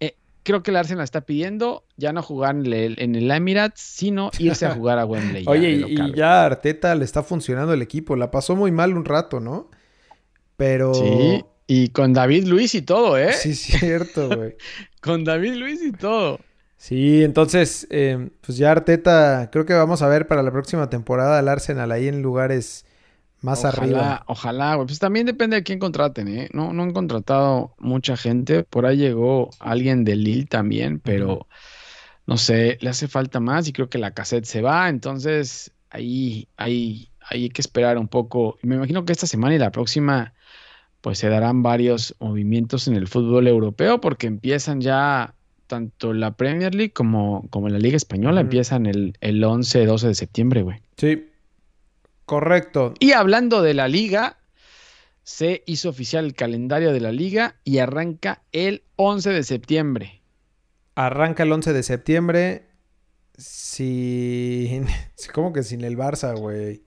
eh, 0.00 0.16
creo 0.42 0.62
que 0.62 0.70
el 0.70 0.76
Arsenal 0.76 1.04
está 1.04 1.22
pidiendo 1.22 1.84
ya 1.96 2.12
no 2.12 2.22
jugar 2.22 2.56
en 2.56 2.66
el, 2.72 2.96
en 3.00 3.14
el 3.14 3.30
Emirates, 3.30 3.80
sino 3.80 4.30
irse 4.38 4.66
a 4.66 4.70
jugar 4.74 4.98
a 4.98 5.06
Wembley. 5.06 5.44
ya 5.44 5.50
Oye, 5.50 5.78
de 5.78 5.86
y, 5.88 6.14
ya 6.14 6.44
Arteta 6.44 6.94
le 6.94 7.04
está 7.04 7.22
funcionando 7.22 7.72
el 7.72 7.82
equipo. 7.82 8.16
La 8.16 8.30
pasó 8.30 8.54
muy 8.54 8.70
mal 8.70 8.96
un 8.96 9.04
rato, 9.04 9.40
¿no? 9.40 9.70
Pero. 10.56 10.94
Sí, 10.94 11.44
y 11.66 11.88
con 11.88 12.12
David 12.12 12.46
Luis 12.46 12.74
y 12.74 12.82
todo, 12.82 13.16
¿eh? 13.18 13.32
Sí, 13.32 13.54
cierto, 13.54 14.28
güey. 14.36 14.56
Con 15.00 15.24
David 15.24 15.54
Luis 15.54 15.82
y 15.82 15.92
todo. 15.92 16.40
Sí, 16.76 17.24
entonces, 17.24 17.86
eh, 17.90 18.30
pues 18.42 18.58
ya 18.58 18.70
Arteta, 18.70 19.48
creo 19.50 19.64
que 19.64 19.72
vamos 19.72 20.02
a 20.02 20.08
ver 20.08 20.26
para 20.28 20.42
la 20.42 20.52
próxima 20.52 20.90
temporada 20.90 21.38
al 21.38 21.48
Arsenal 21.48 21.90
ahí 21.92 22.08
en 22.08 22.20
lugares 22.20 22.84
más 23.40 23.60
ojalá, 23.60 23.78
arriba. 23.78 24.24
Ojalá, 24.26 24.74
güey. 24.74 24.86
Pues 24.86 24.98
también 24.98 25.26
depende 25.26 25.56
de 25.56 25.62
quién 25.62 25.78
contraten, 25.78 26.28
¿eh? 26.28 26.48
No, 26.52 26.72
no 26.72 26.82
han 26.82 26.92
contratado 26.92 27.74
mucha 27.78 28.16
gente. 28.16 28.64
Por 28.64 28.86
ahí 28.86 28.96
llegó 28.98 29.50
alguien 29.60 30.04
de 30.04 30.16
Lille 30.16 30.46
también, 30.46 31.00
pero 31.00 31.46
no 32.26 32.36
sé, 32.36 32.78
le 32.80 32.90
hace 32.90 33.08
falta 33.08 33.40
más 33.40 33.68
y 33.68 33.72
creo 33.72 33.88
que 33.88 33.98
la 33.98 34.12
cassette 34.12 34.44
se 34.44 34.62
va. 34.62 34.88
Entonces, 34.88 35.72
ahí, 35.90 36.48
ahí, 36.56 37.10
ahí 37.20 37.44
hay 37.44 37.48
que 37.50 37.60
esperar 37.60 37.98
un 37.98 38.08
poco. 38.08 38.58
Me 38.62 38.76
imagino 38.76 39.04
que 39.04 39.12
esta 39.12 39.26
semana 39.26 39.54
y 39.54 39.58
la 39.58 39.70
próxima, 39.70 40.33
pues 41.04 41.18
se 41.18 41.28
darán 41.28 41.62
varios 41.62 42.16
movimientos 42.18 42.88
en 42.88 42.96
el 42.96 43.08
fútbol 43.08 43.46
europeo 43.46 44.00
porque 44.00 44.26
empiezan 44.26 44.80
ya 44.80 45.34
tanto 45.66 46.14
la 46.14 46.34
Premier 46.34 46.74
League 46.74 46.94
como, 46.94 47.46
como 47.50 47.68
la 47.68 47.78
Liga 47.78 47.98
Española, 47.98 48.40
empiezan 48.40 48.86
el, 48.86 49.14
el 49.20 49.44
11, 49.44 49.84
12 49.84 50.08
de 50.08 50.14
septiembre, 50.14 50.62
güey. 50.62 50.80
Sí, 50.96 51.28
correcto. 52.24 52.94
Y 53.00 53.12
hablando 53.12 53.60
de 53.60 53.74
la 53.74 53.86
liga, 53.86 54.38
se 55.24 55.62
hizo 55.66 55.90
oficial 55.90 56.24
el 56.24 56.34
calendario 56.34 56.90
de 56.90 57.00
la 57.00 57.12
liga 57.12 57.56
y 57.64 57.80
arranca 57.80 58.40
el 58.52 58.82
11 58.96 59.28
de 59.28 59.42
septiembre. 59.42 60.22
Arranca 60.94 61.42
el 61.42 61.52
11 61.52 61.74
de 61.74 61.82
septiembre 61.82 62.66
sin... 63.36 64.86
¿Cómo 65.34 65.52
que 65.52 65.64
sin 65.64 65.84
el 65.84 65.98
Barça, 65.98 66.34
güey? 66.34 66.82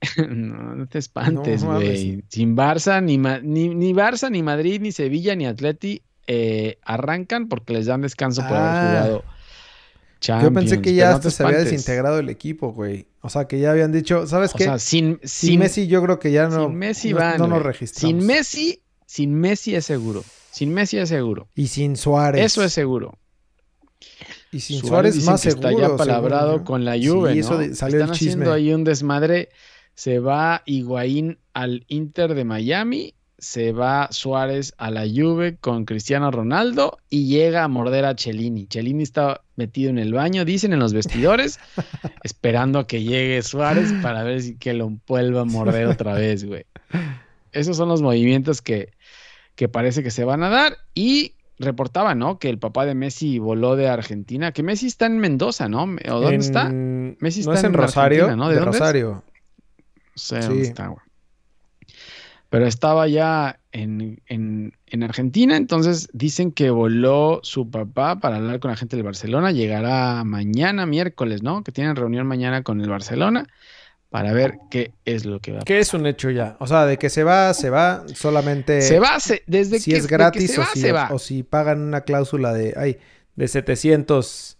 no, 0.28 0.74
no 0.74 0.86
te 0.86 0.98
espantes, 0.98 1.62
No 1.62 1.74
güey. 1.74 2.22
Sin 2.28 2.56
Barça, 2.56 3.02
ni, 3.02 3.18
ni, 3.18 3.74
ni 3.74 3.92
Barça, 3.92 4.30
ni 4.30 4.42
Madrid, 4.42 4.80
ni 4.80 4.92
Sevilla, 4.92 5.34
ni 5.36 5.46
Atleti 5.46 6.02
eh, 6.26 6.78
arrancan 6.84 7.48
porque 7.48 7.72
les 7.74 7.86
dan 7.86 8.00
descanso 8.02 8.42
por 8.42 8.56
Ah. 8.56 8.80
haber 8.80 9.02
jugado 9.02 9.24
Yo 10.42 10.52
pensé 10.52 10.76
que 10.80 10.90
Champions, 10.90 10.96
ya 10.96 11.10
no 11.10 11.16
hasta 11.16 11.30
se 11.30 11.42
había 11.44 11.58
desintegrado 11.58 12.18
el 12.18 12.28
equipo, 12.28 12.72
güey. 12.72 13.06
O 13.22 13.28
sea, 13.28 13.46
que 13.46 13.58
ya 13.58 13.70
habían 13.72 13.90
dicho, 13.92 14.26
¿sabes 14.26 14.54
O 14.54 14.58
qué? 14.58 14.64
sea, 14.64 14.78
sin, 14.78 15.18
sin, 15.22 15.50
sin 15.50 15.58
Messi 15.58 15.86
yo 15.86 16.02
creo 16.02 16.18
que 16.18 16.30
ya 16.32 16.48
no, 16.48 16.66
sin 16.68 16.74
Messi 16.76 17.10
no, 17.12 17.18
van, 17.18 17.38
no 17.38 17.46
nos 17.48 17.62
registramos. 17.62 18.00
Sin 18.18 18.26
Messi, 18.26 18.82
sin 19.06 19.34
Messi 19.34 19.74
es 19.74 19.84
seguro. 19.86 20.24
Sin 20.50 20.72
Messi 20.72 20.98
es 20.98 21.08
seguro. 21.08 21.48
Y 21.54 21.66
sin 21.68 21.96
Suárez. 21.96 22.44
Eso 22.44 22.62
es 22.64 22.72
seguro. 22.72 23.18
Y 24.52 24.60
sin 24.60 24.80
Suárez 24.80 25.14
Suárez, 25.14 25.24
más 25.26 25.40
seguro. 25.42 25.68
está 25.70 25.80
ya 25.90 25.96
palabrado 25.96 26.64
con 26.64 26.84
la 26.84 26.92
Juve, 26.92 27.32
Sí, 27.34 27.40
¿no? 27.40 27.44
eso 27.46 27.58
de- 27.58 27.74
salió 27.74 27.98
Están 27.98 28.10
el 28.12 28.18
chisme. 28.18 28.30
haciendo 28.32 28.52
ahí 28.52 28.72
un 28.72 28.84
desmadre. 28.84 29.48
Se 30.00 30.18
va 30.18 30.62
Higuaín 30.64 31.36
al 31.52 31.84
Inter 31.88 32.32
de 32.32 32.46
Miami, 32.46 33.12
se 33.36 33.72
va 33.72 34.08
Suárez 34.10 34.72
a 34.78 34.90
la 34.90 35.02
Juve 35.02 35.58
con 35.60 35.84
Cristiano 35.84 36.30
Ronaldo 36.30 36.96
y 37.10 37.26
llega 37.26 37.64
a 37.64 37.68
morder 37.68 38.06
a 38.06 38.14
Cellini. 38.16 38.66
Cellini 38.66 39.02
está 39.02 39.42
metido 39.56 39.90
en 39.90 39.98
el 39.98 40.14
baño, 40.14 40.46
dicen 40.46 40.72
en 40.72 40.78
los 40.78 40.94
vestidores, 40.94 41.60
esperando 42.24 42.78
a 42.78 42.86
que 42.86 43.02
llegue 43.02 43.42
Suárez 43.42 43.92
para 44.00 44.22
ver 44.22 44.40
si 44.40 44.56
que 44.56 44.72
lo 44.72 44.90
vuelva 45.06 45.42
a 45.42 45.44
morder 45.44 45.88
otra 45.88 46.14
vez, 46.14 46.46
güey. 46.46 46.64
Esos 47.52 47.76
son 47.76 47.90
los 47.90 48.00
movimientos 48.00 48.62
que, 48.62 48.94
que 49.54 49.68
parece 49.68 50.02
que 50.02 50.10
se 50.10 50.24
van 50.24 50.42
a 50.42 50.48
dar 50.48 50.78
y 50.94 51.34
reportaba, 51.58 52.14
¿no? 52.14 52.38
Que 52.38 52.48
el 52.48 52.58
papá 52.58 52.86
de 52.86 52.94
Messi 52.94 53.38
voló 53.38 53.76
de 53.76 53.90
Argentina, 53.90 54.52
que 54.52 54.62
Messi 54.62 54.86
está 54.86 55.04
en 55.04 55.18
Mendoza, 55.18 55.68
¿no? 55.68 55.82
¿O 55.82 56.20
dónde 56.20 56.36
En- 56.36 56.40
está? 56.40 56.70
Messi 56.70 57.42
no 57.42 57.52
está 57.52 57.54
es 57.56 57.64
en 57.64 57.66
en 57.66 57.74
Rosario, 57.74 58.34
¿no? 58.34 58.48
¿De 58.48 58.54
de, 58.54 58.60
dónde? 58.60 58.78
Rosario. 58.78 59.24
Sé 60.20 60.40
dónde 60.40 60.64
Sí. 60.64 60.70
está, 60.70 60.88
güey. 60.88 61.04
Pero 62.48 62.66
estaba 62.66 63.06
ya 63.06 63.60
en, 63.70 64.20
en- 64.26 64.72
en 64.86 65.02
Argentina, 65.04 65.56
entonces 65.56 66.08
dicen 66.12 66.50
que 66.50 66.70
voló 66.70 67.38
su 67.44 67.70
papá 67.70 68.18
para 68.18 68.36
hablar 68.36 68.58
con 68.58 68.72
la 68.72 68.76
gente 68.76 68.96
del 68.96 69.04
Barcelona. 69.04 69.52
Llegará 69.52 70.24
mañana, 70.24 70.84
miércoles, 70.84 71.44
¿no? 71.44 71.62
Que 71.62 71.70
tienen 71.70 71.94
reunión 71.94 72.26
mañana 72.26 72.62
con 72.64 72.80
el 72.80 72.88
Barcelona 72.88 73.46
para 74.08 74.32
ver 74.32 74.54
qué 74.68 74.90
es 75.04 75.24
lo 75.26 75.38
que 75.38 75.52
va 75.52 75.60
a 75.60 75.62
Que 75.64 75.78
es 75.78 75.94
un 75.94 76.06
hecho 76.06 76.28
ya. 76.30 76.56
O 76.58 76.66
sea, 76.66 76.86
de 76.86 76.96
que 76.98 77.08
se 77.08 77.22
va, 77.22 77.54
se 77.54 77.70
va. 77.70 78.04
Solamente 78.14 78.82
Se 78.82 78.98
va, 78.98 79.20
se- 79.20 79.44
desde 79.46 79.78
si 79.78 79.92
que, 79.92 79.98
es 79.98 80.02
de 80.02 80.08
que 80.08 80.14
gratis 80.16 80.58
o, 80.58 80.64
si, 80.64 80.80
se 80.80 80.90
va. 80.90 81.08
o 81.12 81.20
si 81.20 81.44
pagan 81.44 81.80
una 81.80 82.00
cláusula 82.00 82.52
de, 82.52 82.74
ay, 82.76 82.98
de 83.36 83.46
700 83.46 84.56
O 84.56 84.59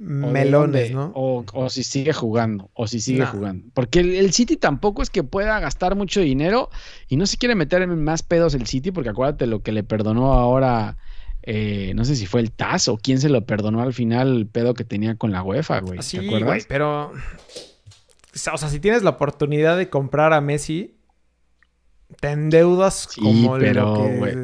melones, 0.00 0.92
¿no? 0.92 1.12
O, 1.14 1.44
o 1.52 1.68
si 1.68 1.84
sigue 1.84 2.12
jugando, 2.14 2.70
o 2.72 2.86
si 2.86 3.00
sigue 3.00 3.20
Nah. 3.20 3.26
jugando. 3.30 3.68
Porque 3.74 4.00
el, 4.00 4.14
el 4.16 4.32
City 4.32 4.56
tampoco 4.56 5.02
es 5.02 5.10
que 5.10 5.22
pueda 5.22 5.60
gastar 5.60 5.94
mucho 5.94 6.20
dinero 6.20 6.70
y 7.08 7.16
no 7.16 7.26
se 7.26 7.36
quiere 7.36 7.54
meter 7.54 7.82
en 7.82 8.02
más 8.02 8.22
pedos 8.22 8.54
el 8.54 8.66
City, 8.66 8.90
porque 8.92 9.10
acuérdate 9.10 9.46
lo 9.46 9.62
que 9.62 9.72
le 9.72 9.82
perdonó 9.84 10.32
ahora, 10.32 10.96
eh, 11.42 11.92
no 11.94 12.04
sé 12.06 12.16
si 12.16 12.24
fue 12.26 12.40
el 12.40 12.50
TAS 12.50 12.88
o 12.88 12.96
quién 12.96 13.20
se 13.20 13.28
lo 13.28 13.44
perdonó 13.44 13.82
al 13.82 13.92
final 13.92 14.36
el 14.36 14.46
pedo 14.46 14.72
que 14.72 14.84
tenía 14.84 15.16
con 15.16 15.32
la 15.32 15.42
UEFA, 15.42 15.80
güey. 15.80 16.02
Sí, 16.02 16.18
¿Te 16.18 16.26
acuerdas? 16.26 16.46
güey, 16.48 16.62
pero... 16.66 17.12
O 18.32 18.38
sea, 18.38 18.56
si 18.56 18.80
tienes 18.80 19.02
la 19.02 19.10
oportunidad 19.10 19.76
de 19.76 19.90
comprar 19.90 20.32
a 20.32 20.40
Messi, 20.40 20.96
te 22.20 22.30
endeudas 22.30 23.08
Sí, 23.10 23.20
como 23.20 23.58
pero, 23.58 23.84
lo 23.86 23.94
que... 24.02 24.16
güey. 24.16 24.34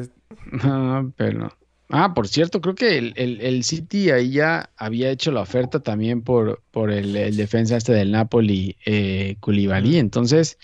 No, 0.63 1.11
pero. 1.17 1.56
Ah, 1.89 2.13
por 2.13 2.27
cierto, 2.27 2.59
creo 2.59 2.75
que 2.75 2.97
el, 2.97 3.13
el- 3.15 3.39
el 3.41 3.63
City 3.63 4.11
ahí 4.11 4.31
ya 4.31 4.69
había 4.75 5.09
hecho 5.09 5.31
la 5.31 5.41
oferta 5.41 5.79
también 5.79 6.21
por, 6.21 6.61
por 6.71 6.91
el, 6.91 7.15
el 7.15 7.37
defensa 7.37 7.77
este 7.77 7.93
del 7.93 8.11
Napoli, 8.11 8.75
eh, 8.85 9.37
Koulibaly. 9.39 9.97
Entonces, 9.97 10.57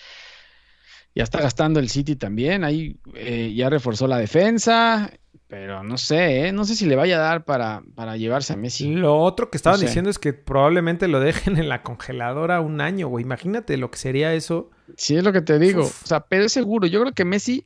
ya 1.15 1.24
está 1.24 1.39
gastando 1.41 1.80
el 1.80 1.89
City 1.89 2.15
también. 2.15 2.63
Ahí 2.63 2.97
eh, 3.15 3.53
ya 3.55 3.69
reforzó 3.69 4.07
la 4.07 4.17
defensa. 4.17 5.11
Pero 5.47 5.84
no 5.84 5.97
sé, 5.99 6.47
¿eh? 6.47 6.51
No 6.51 6.65
sé 6.65 6.76
si 6.76 6.88
le 6.88 6.95
vaya 6.95 7.17
a 7.17 7.19
dar 7.21 7.45
para, 7.45 7.84
para 7.93 8.17
llevarse 8.17 8.53
a 8.53 8.55
Messi. 8.55 8.91
Lo 8.95 9.19
otro 9.19 9.51
que 9.51 9.57
estaban 9.57 9.80
sé. 9.80 9.86
diciendo 9.86 10.09
es 10.09 10.17
que 10.17 10.34
probablemente 10.34 11.07
lo 11.07 11.19
dejen 11.19 11.57
en 11.57 11.69
la 11.69 11.84
congeladora 11.84 12.59
un 12.59 12.82
año, 12.82 13.07
güey. 13.07 13.24
Imagínate 13.24 13.78
lo 13.78 13.91
que 13.91 13.99
sería 13.99 14.34
eso. 14.34 14.71
Sí, 14.97 15.15
es 15.15 15.24
lo 15.24 15.32
que 15.32 15.41
te 15.41 15.59
digo. 15.59 15.84
Uf. 15.84 16.03
O 16.03 16.07
sea, 16.07 16.21
pero 16.21 16.45
es 16.45 16.51
seguro. 16.51 16.88
Yo 16.88 17.01
creo 17.01 17.13
que 17.13 17.24
Messi 17.24 17.63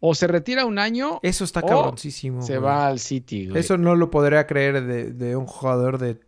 o 0.00 0.14
se 0.14 0.26
retira 0.26 0.64
un 0.64 0.78
año, 0.78 1.20
Eso 1.22 1.44
está 1.44 1.62
cabroncísimo. 1.62 2.42
se 2.42 2.58
güey. 2.58 2.64
va 2.64 2.86
al 2.86 2.98
City, 2.98 3.48
güey. 3.48 3.60
Eso 3.60 3.78
no 3.78 3.96
lo 3.96 4.10
podría 4.10 4.46
creer 4.46 4.84
de, 4.84 5.12
de 5.12 5.36
un 5.36 5.46
jugador 5.46 5.98
de... 5.98 6.20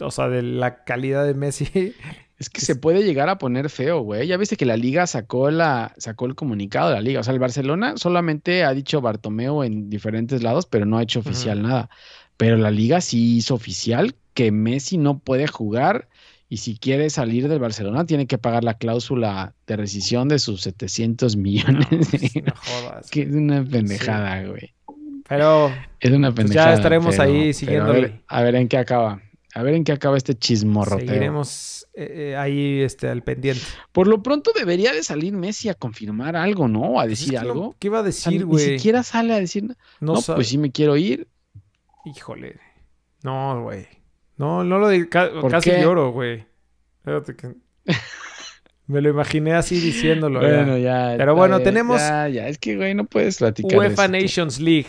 O 0.00 0.10
sea, 0.10 0.28
de 0.28 0.42
la 0.42 0.84
calidad 0.84 1.26
de 1.26 1.34
Messi. 1.34 1.94
Es 2.38 2.50
que 2.50 2.60
se 2.60 2.74
puede 2.74 3.04
llegar 3.04 3.28
a 3.28 3.38
poner 3.38 3.70
feo, 3.70 4.00
güey. 4.00 4.26
Ya 4.26 4.36
viste 4.36 4.56
que 4.56 4.66
la 4.66 4.76
liga 4.76 5.06
sacó 5.06 5.52
la 5.52 5.94
sacó 5.96 6.26
el 6.26 6.34
comunicado 6.34 6.88
de 6.88 6.96
la 6.96 7.00
liga. 7.00 7.20
O 7.20 7.22
sea, 7.22 7.32
el 7.32 7.38
Barcelona 7.38 7.94
solamente 7.96 8.64
ha 8.64 8.74
dicho 8.74 9.00
Bartomeu 9.00 9.62
en 9.62 9.88
diferentes 9.88 10.42
lados, 10.42 10.66
pero 10.66 10.84
no 10.84 10.98
ha 10.98 11.04
hecho 11.04 11.20
oficial 11.20 11.62
nada. 11.62 11.88
Pero 12.36 12.56
la 12.56 12.72
liga 12.72 13.00
sí 13.00 13.36
hizo 13.36 13.54
oficial 13.54 14.16
que 14.34 14.50
Messi 14.50 14.98
no 14.98 15.20
puede 15.20 15.46
jugar 15.46 16.08
y 16.52 16.58
si 16.58 16.76
quiere 16.76 17.08
salir 17.08 17.48
del 17.48 17.60
Barcelona 17.60 18.04
tiene 18.04 18.26
que 18.26 18.36
pagar 18.36 18.62
la 18.62 18.74
cláusula 18.74 19.54
de 19.66 19.76
rescisión 19.76 20.28
de 20.28 20.38
sus 20.38 20.60
700 20.62 21.36
millones. 21.36 21.86
pues, 21.88 22.34
no 22.44 22.52
jodas. 22.54 23.10
que 23.10 23.22
es 23.22 23.32
una 23.32 23.64
pendejada, 23.64 24.42
güey. 24.46 24.74
Pero 25.28 25.72
Es 25.98 26.10
una 26.10 26.28
Pues 26.34 26.36
ya 26.36 26.48
pendejada. 26.48 26.74
estaremos 26.74 27.16
pero- 27.16 27.22
ahí 27.22 27.54
siguiendo 27.54 27.90
A 27.90 27.92
ver, 27.94 28.20
a 28.26 28.42
ver 28.42 28.54
en 28.56 28.68
qué 28.68 28.76
acaba. 28.76 29.22
A 29.54 29.62
ver 29.62 29.74
en 29.74 29.84
qué 29.84 29.92
acaba 29.92 30.16
este 30.18 30.34
chismorroteo. 30.34 31.06
seguiremos 31.08 31.86
eh, 31.94 32.32
eh, 32.32 32.36
ahí 32.36 32.80
este, 32.82 33.08
al 33.08 33.22
pendiente. 33.22 33.62
Por 33.92 34.06
lo 34.06 34.22
pronto 34.22 34.50
debería 34.54 34.92
de 34.92 35.02
salir 35.02 35.32
Messi 35.34 35.70
a 35.70 35.74
confirmar 35.74 36.36
algo, 36.36 36.68
¿no? 36.68 37.00
A 37.00 37.04
Pues 37.04 37.12
es 37.14 37.20
decir 37.26 37.38
algo. 37.38 37.76
¿Qué 37.78 37.86
iba 37.88 38.00
a 38.00 38.02
decir, 38.02 38.32
ni 38.40 38.42
güey? 38.44 38.76
siquiera 38.76 39.02
sale 39.02 39.32
a 39.32 39.40
decir, 39.40 39.64
no, 39.64 39.74
No, 40.00 40.20
sabe. 40.20 40.36
pues 40.36 40.48
sí 40.48 40.58
me 40.58 40.70
quiero 40.70 40.96
ir. 40.98 41.28
Híjole. 42.04 42.56
No, 43.22 43.62
güey. 43.62 43.86
No, 44.36 44.62
no 44.64 44.78
lo 44.78 44.88
digo. 44.88 45.08
ca- 45.10 45.30
¿Por 45.40 45.50
casi 45.50 45.70
qué? 45.70 45.80
lloro, 45.82 46.10
güey. 46.12 46.46
Espérate 46.98 47.36
que- 47.36 47.54
Me 48.86 49.00
lo 49.00 49.10
imaginé 49.10 49.54
así 49.54 49.80
diciéndolo. 49.80 50.40
Bueno, 50.40 50.76
ya. 50.76 51.14
Pero 51.16 51.34
bueno, 51.36 51.60
tenemos 51.60 52.00
Ya, 52.00 52.28
ya, 52.28 52.48
es 52.48 52.58
que, 52.58 52.76
güey, 52.76 52.94
no 52.94 53.04
puedes 53.04 53.38
platicar. 53.38 53.78
UEFA 53.78 54.04
esto. 54.06 54.18
Nations 54.18 54.60
League. 54.60 54.88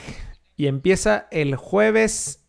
Y 0.58 0.66
empieza 0.68 1.28
el 1.32 1.56
jueves. 1.56 2.40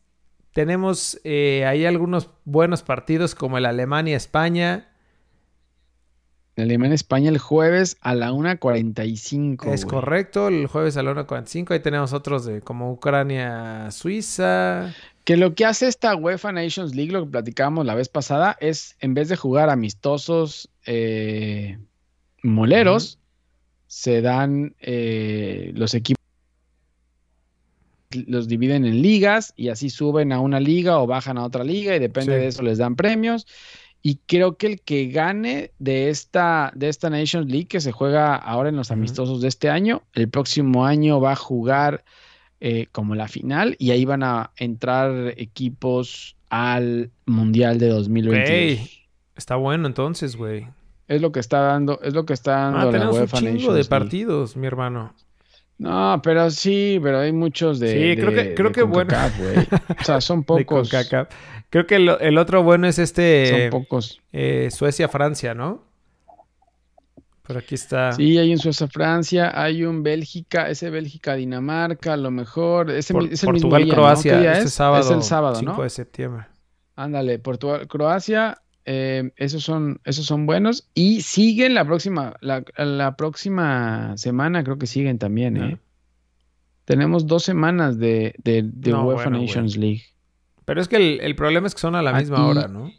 Tenemos 0.53 1.21
eh, 1.25 1.65
ahí 1.67 1.85
algunos 1.85 2.31
buenos 2.45 2.83
partidos 2.83 3.35
como 3.35 3.59
el 3.59 3.67
Alemania-España. 3.67 4.89
Alemania-España 6.57 7.29
el 7.31 7.39
jueves 7.39 7.97
a 8.01 8.15
la 8.15 8.31
1.45. 8.33 9.73
Es 9.73 9.85
correcto, 9.85 10.47
el 10.49 10.67
jueves 10.69 10.97
a 10.97 11.03
la 11.03 11.11
1.45. 11.13 11.73
Ahí 11.73 11.81
tenemos 11.81 12.13
otros 12.13 12.45
de 12.45 12.61
como 12.63 12.93
Ucrania-Suiza. 12.93 14.95
Que 15.25 15.37
lo 15.39 15.55
que 15.55 15.65
hace 15.65 15.89
esta 15.89 16.15
UEFA 16.15 16.53
Nations 16.53 16.95
League, 16.95 17.11
lo 17.13 17.25
que 17.25 17.31
platicábamos 17.31 17.87
la 17.87 17.95
vez 17.95 18.09
pasada, 18.09 18.57
es 18.61 18.97
en 19.01 19.15
vez 19.15 19.29
de 19.29 19.37
jugar 19.37 19.71
amistosos 19.71 20.69
eh, 20.87 21.79
moleros, 22.43 23.19
se 23.87 24.21
dan 24.21 24.75
eh, 24.81 25.73
los 25.75 25.95
equipos 25.95 26.23
los 28.27 28.47
dividen 28.47 28.85
en 28.85 29.03
ligas 29.03 29.53
y 29.57 29.71
así 29.71 29.91
suben 29.91 30.31
a 30.31 30.39
una 30.39 30.61
liga 30.61 31.01
o 31.01 31.07
bajan 31.07 31.37
a 31.37 31.45
otra 31.45 31.65
liga 31.65 31.97
y 31.97 31.99
depende 31.99 32.35
Sí. 32.35 32.41
de 32.41 32.47
eso 32.47 32.63
les 32.63 32.79
dan 32.79 32.95
premios. 32.95 33.47
Y 34.03 34.21
creo 34.27 34.57
que 34.57 34.67
el 34.67 34.81
que 34.83 35.09
gane 35.09 35.73
de 35.79 36.11
esta, 36.11 36.71
de 36.77 36.91
esta 36.91 37.09
Nations 37.11 37.51
League 37.51 37.67
que 37.67 37.81
se 37.81 37.91
juega 37.91 38.37
ahora 38.37 38.69
en 38.69 38.77
los 38.77 38.91
amistosos 38.91 39.41
de 39.41 39.49
este 39.49 39.71
año, 39.71 40.03
el 40.13 40.29
próximo 40.29 40.85
año 40.85 41.21
va 41.21 41.33
a 41.33 41.37
jugar 41.37 42.05
eh, 42.67 42.87
como 42.93 43.15
la 43.15 43.29
final 43.29 43.77
y 43.79 43.91
ahí 43.91 44.07
van 44.07 44.23
a 44.23 44.53
entrar 44.57 45.35
equipos 45.37 46.35
al 46.49 47.11
Mundial 47.27 47.79
de 47.79 47.89
2022. 47.89 48.49
Güey, 48.49 48.91
está 49.37 49.57
bueno 49.57 49.87
entonces, 49.87 50.35
güey. 50.37 50.67
Es 51.07 51.21
lo 51.21 51.31
que 51.31 51.41
está 51.41 51.61
dando, 51.61 52.01
es 52.03 52.15
lo 52.15 52.25
que 52.25 52.33
está 52.33 52.53
dando 52.53 52.79
Ah, 52.79 52.85
la 52.87 52.91
tenemos 52.93 53.19
un 53.19 53.27
chingo 53.27 53.41
Nations 53.43 53.63
de 53.67 53.73
League. 53.75 53.89
partidos, 53.91 54.57
mi 54.57 54.67
hermano. 54.67 55.15
No, 55.77 56.21
pero 56.23 56.51
sí, 56.51 56.99
pero 57.03 57.19
hay 57.19 57.33
muchos 57.33 57.81
de. 57.81 58.15
Sí, 58.15 58.21
creo 58.21 58.33
que- 58.33 58.55
creo 58.55 58.73
que 58.73 58.83
bueno. 58.85 59.13
O 60.01 60.05
sea, 60.05 60.21
son 60.23 60.45
pocos. 60.45 60.91
Creo 61.69 61.87
que 61.87 61.97
el, 61.97 62.09
el 62.21 62.39
otro 62.39 62.63
bueno 62.63 62.87
es 62.87 62.99
este 62.99 63.69
Son 63.71 63.81
pocos. 63.83 64.23
eh, 64.33 64.69
Suecia-Francia, 64.71 65.53
¿no? 65.55 65.83
Por 67.47 67.59
aquí 67.59 67.75
está. 67.75 68.13
Sí, 68.13 68.39
hay 68.39 68.51
un 68.53 68.59
Suecia 68.59 68.89
Francia, 68.89 69.53
hay 69.55 69.85
un 69.85 70.03
Bélgica, 70.03 70.71
ese 70.71 70.89
Bélgica 70.89 71.35
Dinamarca, 71.35 72.15
a 72.15 72.17
lo 72.17 72.31
mejor. 72.31 72.91
Ese, 72.91 73.13
Por- 73.13 73.25
es 73.31 73.45
el 73.45 73.53
mismo 73.53 73.69
Portugal, 73.69 73.85
día, 73.85 73.93
¿no? 73.93 73.97
Croacia, 73.97 74.33
¿Qué 74.33 74.41
día 74.41 74.53
este 74.53 74.65
es? 74.69 74.73
sábado. 74.75 75.05
Es 75.05 75.11
el 75.11 75.23
sábado, 75.23 75.55
5 75.57 75.73
¿no? 75.77 75.83
de 75.83 75.91
septiembre. 75.91 76.47
Ándale, 76.97 77.39
Portugal, 77.39 77.87
Croacia, 77.87 78.63
eh, 78.87 79.31
esos 79.37 79.63
son, 79.63 80.01
esos 80.05 80.25
son 80.25 80.47
buenos. 80.47 80.89
Y 80.95 81.21
siguen 81.21 81.75
la 81.75 81.85
próxima, 81.85 82.35
la, 82.41 82.65
la 82.79 83.15
próxima 83.17 84.17
semana, 84.17 84.65
creo 84.65 84.79
que 84.79 84.87
siguen 84.87 85.19
también, 85.19 85.57
¿eh? 85.59 85.79
Tenemos 86.87 87.27
dos 87.27 87.43
semanas 87.45 87.99
de, 87.99 88.35
de, 88.43 88.63
de 88.63 88.91
No, 88.91 89.05
UEFA 89.07 89.25
bueno, 89.31 89.39
Nations 89.41 89.77
League. 89.77 90.03
Pero 90.65 90.81
es 90.81 90.89
que 90.89 90.97
el, 90.97 91.21
el 91.21 91.35
problema 91.35 91.67
es 91.67 91.75
que 91.75 91.81
son 91.81 91.95
a 91.95 92.03
la 92.03 92.13
misma 92.15 92.47
hora, 92.47 92.69
¿no? 92.69 92.91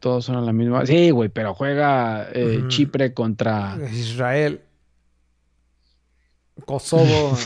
Todos 0.00 0.24
son 0.26 0.36
a 0.36 0.40
la 0.40 0.52
misma. 0.52 0.86
Sí, 0.86 1.10
güey, 1.10 1.28
pero 1.28 1.54
juega 1.54 2.28
eh. 2.32 2.62
Chipre 2.68 3.12
contra, 3.14 3.76
Israel. 3.92 4.60
Kosovo. 6.64 7.36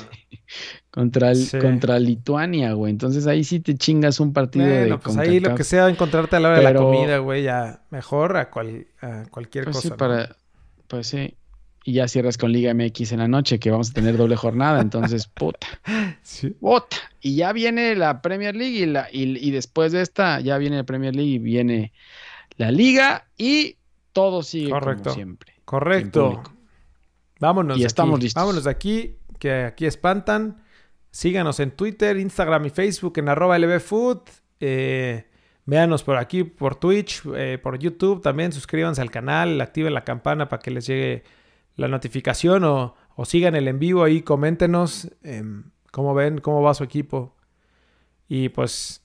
contra, 0.91 1.35
Sí. 1.35 1.59
contra 1.59 1.99
Lituania, 1.99 2.73
güey. 2.73 2.91
Entonces 2.91 3.27
ahí 3.27 3.45
sí 3.45 3.61
te 3.61 3.75
chingas 3.77 4.21
un 4.21 4.33
partido 4.33 4.67
de 4.67 4.81
bueno, 4.81 5.01
pues 5.01 5.17
ahí 5.17 5.41
lo 5.41 5.55
que 5.55 5.65
sea 5.65 5.89
encontrarte 5.89 6.37
a 6.37 6.41
la 6.41 6.49
hora 6.51 6.59
de 6.59 6.65
la 6.65 6.75
comida, 6.75 7.19
güey, 7.19 7.43
ya 7.45 7.83
mejor 7.91 8.37
a, 8.37 8.51
cual- 8.51 8.87
a 9.01 9.25
cualquier 9.31 9.65
Pues 9.65 9.77
cosa. 9.77 9.89
sí, 9.89 9.91
¿no? 9.91 9.97
para, 9.97 10.37
pues 10.89 11.07
sí. 11.07 11.35
Y 11.85 11.95
ya 11.95 12.07
cierras 12.07 12.39
con 12.39 12.53
Liga 12.53 12.73
MX 12.75 13.11
en 13.13 13.19
la 13.19 13.29
noche, 13.29 13.59
que 13.59 13.71
vamos 13.71 13.91
a 13.91 13.93
tener 13.93 14.17
doble 14.17 14.37
jornada. 14.37 14.81
Entonces, 14.81 15.27
puta, 15.35 15.67
Sí. 16.23 16.51
puta. 16.51 16.97
Y 17.21 17.37
ya 17.37 17.53
viene 17.53 17.97
la 17.97 18.23
Premier 18.23 18.55
League 18.55 18.77
y, 18.79 18.87
la, 18.87 19.09
y, 19.11 19.37
y 19.47 19.51
después 19.51 19.93
de 19.93 20.01
esta 20.03 20.41
ya 20.41 20.59
viene 20.59 20.77
la 20.77 20.85
Premier 20.85 21.15
League 21.17 21.31
y 21.33 21.39
viene 21.39 21.93
la 22.57 22.71
Liga 22.71 23.29
y 23.37 23.77
todo 24.13 24.43
sigue 24.43 24.71
Correcto. 24.71 25.05
como 25.05 25.15
siempre. 25.15 25.55
Correcto. 25.65 26.43
Vámonos. 27.41 27.79
Y 27.79 27.81
de 27.81 27.87
estamos 27.87 28.17
aquí. 28.17 28.25
listos. 28.25 28.43
Vámonos 28.43 28.65
de 28.65 28.71
aquí, 28.71 29.17
que 29.39 29.65
aquí 29.65 29.87
espantan. 29.87 30.63
Síganos 31.11 31.61
en 31.61 31.73
Twitter, 31.73 32.17
Instagram 32.19 32.67
y 32.67 32.71
Facebook 32.71 33.15
en 33.19 33.29
arroba 33.29 33.59
lbfood. 33.59 34.21
Eh, 34.61 35.27
véanos 35.67 36.03
por 36.05 36.17
aquí, 36.17 36.45
por 36.45 36.77
Twitch, 36.77 37.23
eh, 37.35 37.59
por 37.63 37.79
YouTube 37.79 38.23
también. 38.23 38.53
Suscríbanse 38.53 39.01
al 39.03 39.11
canal, 39.11 39.61
activen 39.61 39.95
la 39.95 40.05
campana 40.05 40.49
para 40.49 40.63
que 40.63 40.71
les 40.71 40.87
llegue 40.87 41.25
la 41.77 41.89
notificación 41.89 42.65
o, 42.65 42.95
o 43.17 43.25
sigan 43.25 43.55
el 43.57 43.69
en 43.69 43.79
vivo 43.79 44.05
ahí. 44.05 44.23
Coméntenos 44.23 45.11
em, 45.23 45.65
cómo 45.91 46.15
ven, 46.15 46.39
cómo 46.39 46.63
va 46.63 46.75
su 46.75 46.85
equipo. 46.85 47.35
Y 48.29 48.49
pues, 48.51 49.03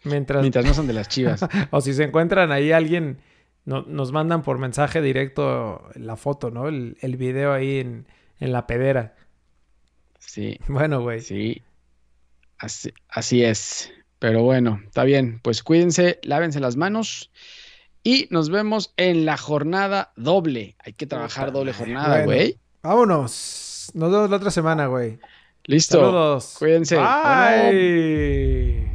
mientras, 0.05 0.41
Mientras 0.41 0.65
no 0.65 0.73
son 0.73 0.87
de 0.87 0.93
las 0.93 1.07
chivas. 1.09 1.41
o 1.71 1.81
si 1.81 1.93
se 1.93 2.03
encuentran 2.03 2.51
ahí 2.51 2.71
alguien, 2.71 3.19
no- 3.65 3.83
nos 3.87 4.11
mandan 4.11 4.41
por 4.43 4.57
mensaje 4.59 5.01
directo 5.01 5.87
la 5.95 6.15
foto, 6.15 6.51
¿no? 6.51 6.67
El, 6.67 6.97
el 7.01 7.17
video 7.17 7.53
ahí 7.53 7.79
en, 7.79 8.07
en 8.39 8.51
la 8.51 8.67
pedera. 8.67 9.15
Sí, 10.19 10.59
Bueno, 10.67 11.01
güey. 11.01 11.21
sí. 11.21 11.61
Así, 12.57 12.93
así 13.09 13.43
es. 13.43 13.91
Pero 14.19 14.43
bueno, 14.43 14.79
está 14.85 15.03
bien. 15.03 15.39
Pues 15.43 15.61
cuídense, 15.61 16.19
lávense 16.23 16.59
las 16.61 16.77
manos. 16.77 17.31
Y 18.01 18.27
nos 18.29 18.49
vemos 18.49 18.93
en 18.97 19.25
la 19.25 19.35
jornada 19.35 20.13
doble. 20.15 20.75
Hay 20.79 20.93
que 20.93 21.05
trabajar 21.07 21.51
doble 21.51 21.73
jornada, 21.73 22.07
Bueno. 22.09 22.25
güey. 22.25 22.57
Vámonos. 22.83 23.91
Nos 23.93 24.11
vemos 24.11 24.29
la 24.29 24.37
otra 24.37 24.51
semana, 24.51 24.85
güey. 24.87 25.19
Listo. 25.65 25.97
Saludos. 25.99 26.55
Cuídense. 26.59 26.95
Bye. 26.97 28.94